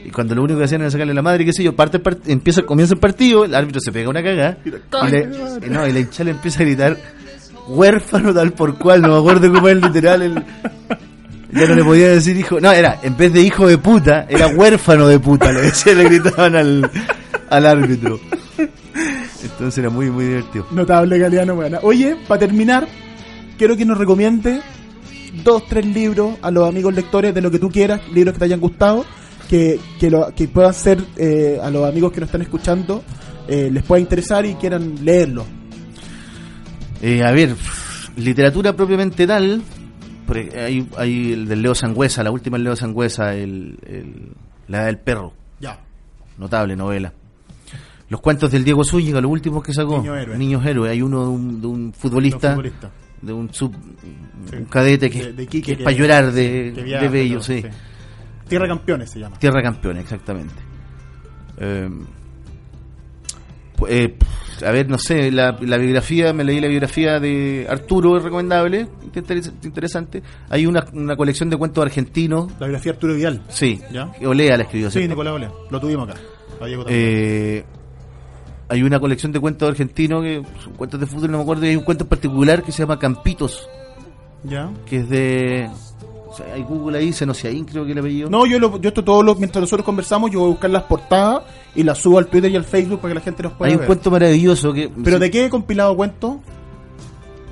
Y 0.05 0.12
cuando 0.12 0.34
lo 0.36 0.43
único 0.43 0.60
que 0.60 0.66
hacían 0.66 0.82
era 0.82 0.89
sacarle 0.89 1.14
la 1.14 1.22
madre, 1.22 1.45
qué 1.45 1.53
sé 1.53 1.64
yo, 1.64 1.76
parte 1.76 1.97
el 1.97 2.03
part- 2.03 2.22
empieza, 2.28 2.64
comienza 2.64 2.93
el 2.93 2.99
partido, 2.99 3.45
el 3.45 3.53
árbitro 3.53 3.82
se 3.82 3.91
pega 3.91 4.10
una 4.10 4.24
cagada 4.24 4.57
y, 4.66 5.12
le, 5.12 5.30
y 5.68 5.70
no, 5.70 5.86
y 5.88 5.91
la 5.91 5.99
hinchada 5.99 6.24
le 6.26 6.32
empieza 6.32 6.64
a 6.64 6.66
gritar 6.66 6.97
huérfano 7.68 8.34
tal 8.34 8.53
por 8.53 8.78
cual, 8.80 9.01
no 9.01 9.10
me 9.10 9.20
acuerdo 9.20 9.53
cómo 9.53 9.68
es 9.68 9.76
el 9.76 9.82
literal 9.82 10.22
el, 10.24 10.34
ya 11.51 11.68
no 11.68 11.76
le 11.76 11.84
podía 11.84 12.10
decir 12.10 12.36
hijo, 12.38 12.60
no, 12.60 12.72
era, 12.72 12.99
en 13.03 13.16
vez 13.18 13.32
de 13.34 13.41
hijo 13.41 13.68
de 13.68 13.78
puta, 13.78 14.26
era 14.30 14.47
huérfano 14.47 15.07
de 15.07 15.20
puta, 15.20 15.51
le 15.51 15.62
decía, 15.62 15.93
le 15.93 16.05
gritaban 16.05 16.55
al, 16.55 16.89
al 17.49 17.66
árbitro. 17.68 18.20
Entonces 19.43 19.77
era 19.77 19.89
muy, 19.89 20.09
muy 20.09 20.25
divertido. 20.25 20.65
Notable 20.71 21.17
Galeano, 21.17 21.53
weón. 21.53 21.75
Oye, 21.83 22.15
para 22.27 22.39
terminar, 22.39 22.87
quiero 23.57 23.75
que 23.77 23.85
nos 23.85 23.97
recomiende 23.97 24.61
dos, 25.43 25.65
tres 25.67 25.85
libros 25.85 26.35
a 26.41 26.51
los 26.51 26.67
amigos 26.67 26.93
lectores 26.93 27.33
de 27.33 27.41
lo 27.41 27.51
que 27.51 27.59
tú 27.59 27.69
quieras, 27.69 28.01
libros 28.13 28.33
que 28.33 28.39
te 28.39 28.45
hayan 28.45 28.59
gustado, 28.59 29.05
que, 29.49 29.79
que, 29.99 30.09
lo, 30.09 30.33
que 30.35 30.47
puedan 30.47 30.73
ser 30.73 30.99
eh, 31.17 31.59
a 31.61 31.69
los 31.69 31.87
amigos 31.87 32.11
que 32.11 32.19
nos 32.19 32.27
están 32.27 32.41
escuchando, 32.41 33.03
eh, 33.47 33.69
les 33.71 33.83
pueda 33.83 33.99
interesar 34.01 34.45
y 34.45 34.55
quieran 34.55 35.03
leerlo. 35.03 35.45
Eh, 37.01 37.23
a 37.23 37.31
ver, 37.31 37.55
literatura 38.17 38.75
propiamente 38.75 39.25
tal, 39.25 39.61
por- 40.27 40.37
hay, 40.37 40.87
hay 40.97 41.33
el 41.33 41.47
del 41.47 41.61
Leo 41.61 41.73
Sangüesa, 41.73 42.23
la 42.23 42.31
última 42.31 42.57
del 42.57 42.65
Leo 42.65 42.75
Sangüesa, 42.75 43.33
el, 43.35 43.77
el- 43.87 44.33
La 44.67 44.79
Edad 44.79 44.85
del 44.87 44.99
Perro, 44.99 45.33
Ya. 45.59 45.79
notable 46.37 46.75
novela. 46.75 47.13
Los 48.10 48.22
cuentos 48.22 48.49
del 48.51 48.64
Diego 48.64 48.84
Zúñiga, 48.84 49.22
los 49.22 49.30
últimos 49.32 49.64
que 49.64 49.74
sacó, 49.74 49.97
Niños 49.99 50.18
héroes. 50.18 50.39
Niños 50.39 50.66
Héroes. 50.66 50.91
Hay 50.91 51.01
uno 51.01 51.22
de 51.24 51.30
un, 51.30 51.62
de 51.62 51.68
un 51.68 51.93
futbolista, 51.93 52.49
futbolista. 52.55 52.89
de 53.22 53.34
un 53.34 53.53
sub, 53.53 53.74
Sí. 54.49 54.55
un 54.55 54.66
cadete 54.66 55.10
que, 55.10 55.24
De- 55.26 55.34
de 55.34 55.43
que 55.45 55.49
Quique, 55.62 55.72
es 55.74 55.78
para 55.80 55.95
llorar 55.95 56.32
de, 56.32 56.72
que 56.76 56.82
viaja, 56.84 57.03
de 57.03 57.10
bello, 57.10 57.41
sí. 57.41 57.62
sí. 57.62 57.68
Tierra 58.47 58.68
Campeones 58.68 59.12
se 59.12 59.20
llama. 59.20 59.38
Tierra 59.38 59.62
Campeona, 59.62 59.99
exactamente. 59.99 60.55
Eh, 61.60 61.88
pu- 63.78 63.88
eh, 63.89 64.16
a 64.66 64.72
ver, 64.72 64.89
no 64.89 64.97
sé, 64.97 65.32
la, 65.32 65.55
la 65.62 65.78
biografía, 65.78 66.34
me 66.34 66.43
leí 66.43 66.60
la 66.60 66.68
biografía 66.68 67.20
de 67.20 67.68
Arturo, 67.70 68.18
es 68.18 68.24
recomendable, 68.24 68.88
interes- 69.14 69.51
interesante. 69.64 70.24
Hay 70.49 70.66
una, 70.66 70.84
una 70.93 71.16
colección 71.16 71.49
de 71.49 71.57
cuentos 71.57 71.86
argentinos, 71.86 72.51
La 72.60 72.66
biografía 72.68 72.91
de 72.91 72.95
Arturo 72.97 73.14
Vidal. 73.14 73.43
sí, 73.49 73.80
Olea 74.26 74.57
la 74.57 74.64
escribió, 74.64 74.89
Sí, 74.89 74.93
¿cierto? 74.99 75.10
Nicolás 75.12 75.34
Olea. 75.36 75.51
Lo 75.70 75.80
tuvimos 75.80 76.10
acá. 76.10 76.20
Eh, 76.88 77.64
hay 78.70 78.84
una 78.84 78.99
colección 78.99 79.32
de 79.32 79.39
cuentos 79.39 79.67
argentinos, 79.70 80.24
que 80.24 80.43
son 80.63 80.74
cuentos 80.74 80.99
de 80.99 81.05
fútbol, 81.07 81.32
no 81.32 81.38
me 81.38 81.43
acuerdo, 81.43 81.65
y 81.65 81.70
hay 81.70 81.76
un 81.76 81.84
cuento 81.84 82.03
en 82.05 82.09
particular 82.09 82.63
que 82.63 82.72
se 82.72 82.84
llama 82.84 82.97
Campitos, 82.99 83.67
¿Ya? 84.43 84.70
que 84.86 84.97
es 84.97 85.09
de... 85.09 85.70
o 86.30 86.34
sea, 86.36 86.53
hay 86.53 86.63
Google 86.63 86.99
ahí, 86.99 87.11
Senociaín 87.11 87.65
creo 87.65 87.86
que 87.86 87.91
el 87.93 87.97
apellido. 87.99 88.30
No, 88.30 88.45
yo, 88.45 88.59
lo, 88.59 88.80
yo 88.80 88.89
esto 88.89 89.03
todo 89.03 89.24
lo, 89.24 89.36
mientras 89.36 89.61
nosotros 89.61 89.86
conversamos, 89.86 90.32
yo 90.32 90.39
voy 90.39 90.47
a 90.49 90.51
buscar 90.51 90.70
las 90.70 90.84
portadas 90.84 91.43
y 91.76 91.84
las 91.84 91.97
subo 91.97 92.20
al 92.20 92.28
Twitter 92.28 92.51
y 92.51 92.55
al 92.55 92.63
Facebook 92.63 92.99
para 93.01 93.11
que 93.13 93.15
la 93.20 93.22
gente 93.26 93.43
los 93.43 93.53
pueda 93.53 93.67
hay 93.70 93.74
un 93.74 93.80
ver. 93.80 93.88
cuento 93.88 94.11
maravilloso 94.11 94.72
que... 94.72 94.89
¿Pero 95.03 95.20
de 95.20 95.32
qué 95.32 95.49
compilado 95.49 95.95
cuento? 95.95 96.39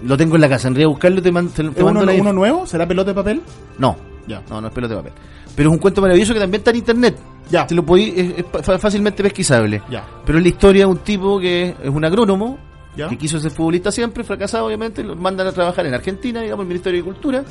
Lo 0.03 0.15
tengo 0.15 0.36
en 0.36 0.41
la 0.41 0.49
casa, 0.49 0.68
Andrea, 0.68 0.86
buscarlo 0.88 1.22
te, 1.24 1.32
man- 1.32 1.49
te, 1.49 1.63
te 1.63 1.70
¿Es 1.70 1.84
mando 1.84 2.01
uno, 2.01 2.11
la 2.11 2.22
uno 2.22 2.32
nuevo? 2.34 2.68
¿Será 2.68 2.88
pelota 2.88 3.09
de 3.11 3.15
papel? 3.15 3.41
No, 3.80 3.95
Ya. 4.28 4.43
no, 4.49 4.61
no 4.61 4.68
es 4.68 4.74
pelota 4.74 4.93
de 4.95 4.99
papel. 5.01 5.13
Pero 5.58 5.70
es 5.72 5.74
un 5.74 5.80
cuento 5.80 6.01
maravilloso 6.01 6.36
que 6.36 6.39
también 6.39 6.60
está 6.62 6.70
en 6.70 6.78
internet. 6.78 7.18
Ya. 7.49 7.66
Te 7.66 7.74
lo 7.74 7.84
podí, 7.84 8.14
es, 8.16 8.45
fácilmente 8.80 9.24
pesquisable. 9.24 9.82
Ya. 9.89 10.05
Pero 10.24 10.38
es 10.38 10.43
la 10.43 10.49
historia 10.49 10.82
de 10.84 10.91
un 10.91 10.99
tipo 10.99 11.39
que 11.39 11.76
es 11.82 11.89
un 11.89 12.05
agrónomo, 12.05 12.60
Ya. 12.95 13.10
que 13.10 13.18
quiso 13.18 13.39
ser 13.39 13.49
futbolista 13.49 13.91
siempre, 13.91 14.24
fracasado 14.24 14.68
obviamente, 14.68 15.03
lo 15.03 15.16
mandan 15.16 15.47
a 15.47 15.51
trabajar 15.51 15.88
en 15.88 15.95
Argentina, 15.95 16.41
digamos, 16.41 16.62
el 16.64 16.68
Ministerio 16.68 16.97
de 16.97 17.01
Agricultura. 17.01 17.43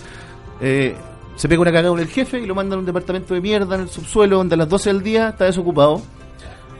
Eh, 0.61 0.95
se 1.35 1.49
pega 1.49 1.61
una 1.61 1.73
cagada 1.73 1.89
con 1.89 1.99
el 1.99 2.07
jefe 2.07 2.39
y 2.39 2.47
lo 2.47 2.55
mandan 2.55 2.77
a 2.77 2.81
un 2.81 2.87
departamento 2.87 3.35
de 3.35 3.41
mierda 3.41 3.75
en 3.75 3.81
el 3.83 3.89
subsuelo 3.89 4.37
donde 4.37 4.55
a 4.55 4.59
las 4.59 4.69
12 4.69 4.93
del 4.93 5.03
día 5.03 5.31
está 5.31 5.47
desocupado. 5.47 6.01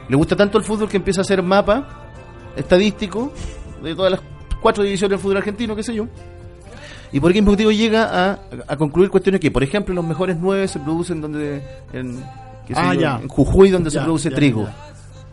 Le 0.09 0.17
gusta 0.17 0.37
tanto 0.37 0.59
el 0.59 0.65
fútbol 0.65 0.89
que 0.89 0.97
empieza 0.97 1.23
a 1.23 1.23
hacer 1.23 1.43
mapa 1.43 2.07
estadístico 2.55 3.33
de 3.83 3.97
todas 3.97 4.13
las 4.13 4.21
cuatro 4.63 4.85
divisiones 4.85 5.11
del 5.11 5.19
fútbol 5.19 5.39
argentino, 5.39 5.75
qué 5.75 5.83
sé 5.83 5.93
yo. 5.93 6.07
Y 7.13 7.21
por 7.21 7.33
qué 7.33 7.41
motivo 7.43 7.71
llega 7.71 8.31
a, 8.33 8.39
a 8.67 8.77
concluir 8.77 9.11
cuestiones 9.11 9.41
que, 9.41 9.51
por 9.51 9.63
ejemplo, 9.63 9.95
los 9.95 10.05
mejores 10.05 10.37
nueve 10.41 10.67
se 10.69 10.79
producen 10.81 11.21
donde 11.21 11.63
en, 11.93 12.23
Ah, 12.75 12.95
yo, 12.95 13.01
ya. 13.01 13.21
en 13.23 13.29
Jujuy 13.29 13.71
donde 13.71 13.91
se 13.91 14.01
produce 14.01 14.29
ya, 14.31 14.35
trigo. 14.37 14.69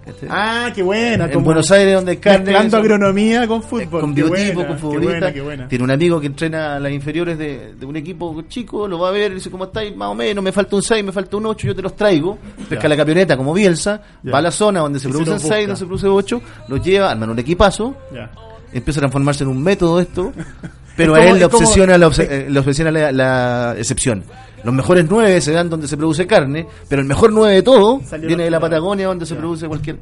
¿Cachai? 0.05 0.29
Ah, 0.29 0.69
qué 0.75 0.83
buena. 0.83 1.25
en 1.25 1.31
como 1.31 1.45
Buenos 1.45 1.71
Aires 1.71 1.95
donde 1.95 2.11
hay 2.11 2.17
carne 2.17 2.45
Mezclando 2.45 2.77
agronomía 2.77 3.47
con 3.47 3.63
fútbol. 3.63 4.01
con 4.01 4.13
biotipo, 4.13 4.59
con 4.65 4.67
qué 4.75 4.81
futbolista. 4.81 5.11
buena, 5.13 5.33
qué 5.33 5.41
buena. 5.41 5.67
Tiene 5.69 5.83
un 5.85 5.91
amigo 5.91 6.19
que 6.19 6.27
entrena 6.27 6.75
a 6.75 6.79
las 6.79 6.91
inferiores 6.91 7.37
de, 7.37 7.73
de 7.73 7.85
un 7.85 7.95
equipo 7.95 8.39
chico, 8.49 8.85
lo 8.87 8.99
va 8.99 9.09
a 9.09 9.11
ver 9.11 9.31
y 9.31 9.35
dice, 9.35 9.49
¿cómo 9.49 9.63
estáis? 9.63 9.95
Más 9.95 10.09
o 10.09 10.13
menos, 10.15 10.43
me 10.43 10.51
falta 10.51 10.75
un 10.75 10.83
6, 10.83 11.03
me 11.05 11.11
falta 11.13 11.37
un 11.37 11.45
8, 11.45 11.67
yo 11.67 11.75
te 11.75 11.81
los 11.81 11.95
traigo. 11.95 12.37
Pesca 12.69 12.87
la 12.89 12.97
camioneta 12.97 13.35
como 13.37 13.53
Bielsa, 13.53 14.01
Ya. 14.21 14.31
va 14.31 14.39
a 14.39 14.41
la 14.41 14.51
zona 14.51 14.81
donde 14.81 14.99
se 14.99 15.07
producen 15.09 15.33
los 15.35 15.41
6, 15.41 15.49
busca. 15.51 15.61
donde 15.61 15.75
se 15.77 15.85
produce 15.85 16.07
8, 16.07 16.41
los 16.67 16.83
lleva, 16.83 17.09
arman 17.09 17.29
un 17.29 17.39
equipazo, 17.39 17.95
Ya. 18.13 18.29
empieza 18.73 18.99
a 18.99 19.01
transformarse 19.03 19.43
en 19.45 19.49
un 19.51 19.63
método 19.63 19.99
esto, 20.01 20.33
pero 20.95 21.15
Es 21.15 21.19
a 21.19 21.23
como- 21.23 21.33
él 21.33 21.39
le 21.39 21.45
es 21.45 21.51
como- 21.51 21.63
obsesiona, 21.65 21.97
la, 21.97 22.07
obse- 22.07 22.27
eh, 22.29 22.47
le 22.49 22.59
obsesiona 22.59 22.91
la, 22.91 23.11
la 23.11 23.75
excepción. 23.77 24.23
Los 24.63 24.73
mejores 24.73 25.05
nueve 25.09 25.41
se 25.41 25.51
dan 25.51 25.69
donde 25.69 25.87
se 25.87 25.97
produce 25.97 26.25
carne, 26.25 26.65
pero 26.87 27.01
el 27.01 27.07
mejor 27.07 27.33
nueve 27.33 27.55
de 27.55 27.63
todo 27.63 28.01
Salió 28.05 28.27
viene 28.27 28.43
de 28.45 28.51
la 28.51 28.59
Patagonia 28.61 29.07
donde 29.07 29.25
se 29.25 29.33
Ya. 29.33 29.39
produce 29.39 29.67
cualquier... 29.67 29.97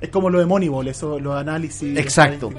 Es 0.00 0.08
como 0.08 0.28
lo 0.30 0.40
de 0.40 0.46
Moneyball, 0.46 0.88
eso, 0.88 1.20
los 1.20 1.36
análisis. 1.36 1.96
Exacto. 1.96 2.50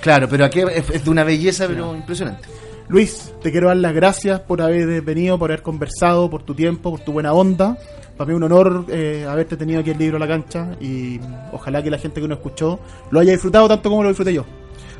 Claro, 0.00 0.28
pero 0.28 0.44
aquí 0.44 0.60
es, 0.60 0.88
es 0.90 1.04
de 1.04 1.10
una 1.10 1.24
belleza, 1.24 1.66
pero 1.66 1.94
impresionante. 1.96 2.48
Luis, 2.88 3.32
te 3.42 3.50
quiero 3.50 3.68
dar 3.68 3.78
las 3.78 3.94
gracias 3.94 4.40
por 4.40 4.60
haber 4.62 5.00
venido, 5.02 5.38
por 5.38 5.50
haber 5.50 5.62
conversado, 5.62 6.28
por 6.30 6.42
tu 6.42 6.54
tiempo, 6.54 6.90
por 6.90 7.00
tu 7.00 7.12
buena 7.12 7.32
onda. 7.32 7.76
Para 8.16 8.26
mí 8.28 8.32
es 8.34 8.36
un 8.36 8.42
honor 8.44 8.84
eh, 8.88 9.26
haberte 9.28 9.56
tenido 9.56 9.80
aquí 9.80 9.90
el 9.90 9.98
libro 9.98 10.18
a 10.18 10.20
la 10.20 10.28
cancha 10.28 10.68
y 10.80 11.18
ojalá 11.52 11.82
que 11.82 11.90
la 11.90 11.98
gente 11.98 12.20
que 12.20 12.28
nos 12.28 12.38
escuchó 12.38 12.78
lo 13.10 13.20
haya 13.20 13.32
disfrutado 13.32 13.66
tanto 13.68 13.88
como 13.88 14.02
lo 14.02 14.08
disfruté 14.10 14.34
yo. 14.34 14.44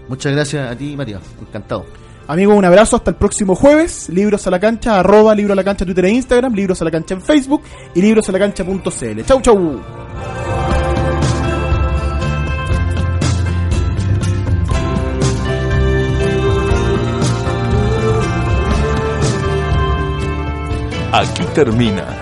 Muchas 0.08 0.32
gracias 0.32 0.70
a 0.72 0.74
ti, 0.76 0.96
Matías. 0.96 1.20
Encantado. 1.40 1.84
Amigos, 2.28 2.56
un 2.56 2.64
abrazo 2.64 2.96
hasta 2.96 3.10
el 3.10 3.16
próximo 3.16 3.54
jueves. 3.54 4.08
Libros 4.08 4.46
a 4.46 4.50
la 4.50 4.60
cancha, 4.60 4.98
arroba 5.00 5.34
libro 5.34 5.52
a 5.52 5.56
la 5.56 5.64
cancha, 5.64 5.84
Twitter 5.84 6.04
e 6.06 6.10
Instagram, 6.10 6.54
libros 6.54 6.80
a 6.80 6.84
la 6.84 6.90
cancha 6.90 7.14
en 7.14 7.22
Facebook 7.22 7.62
y 7.94 8.02
librosalacancha.cl. 8.02 9.24
Chau, 9.24 9.40
chau. 9.40 9.80
Aquí 21.12 21.44
termina 21.54 22.21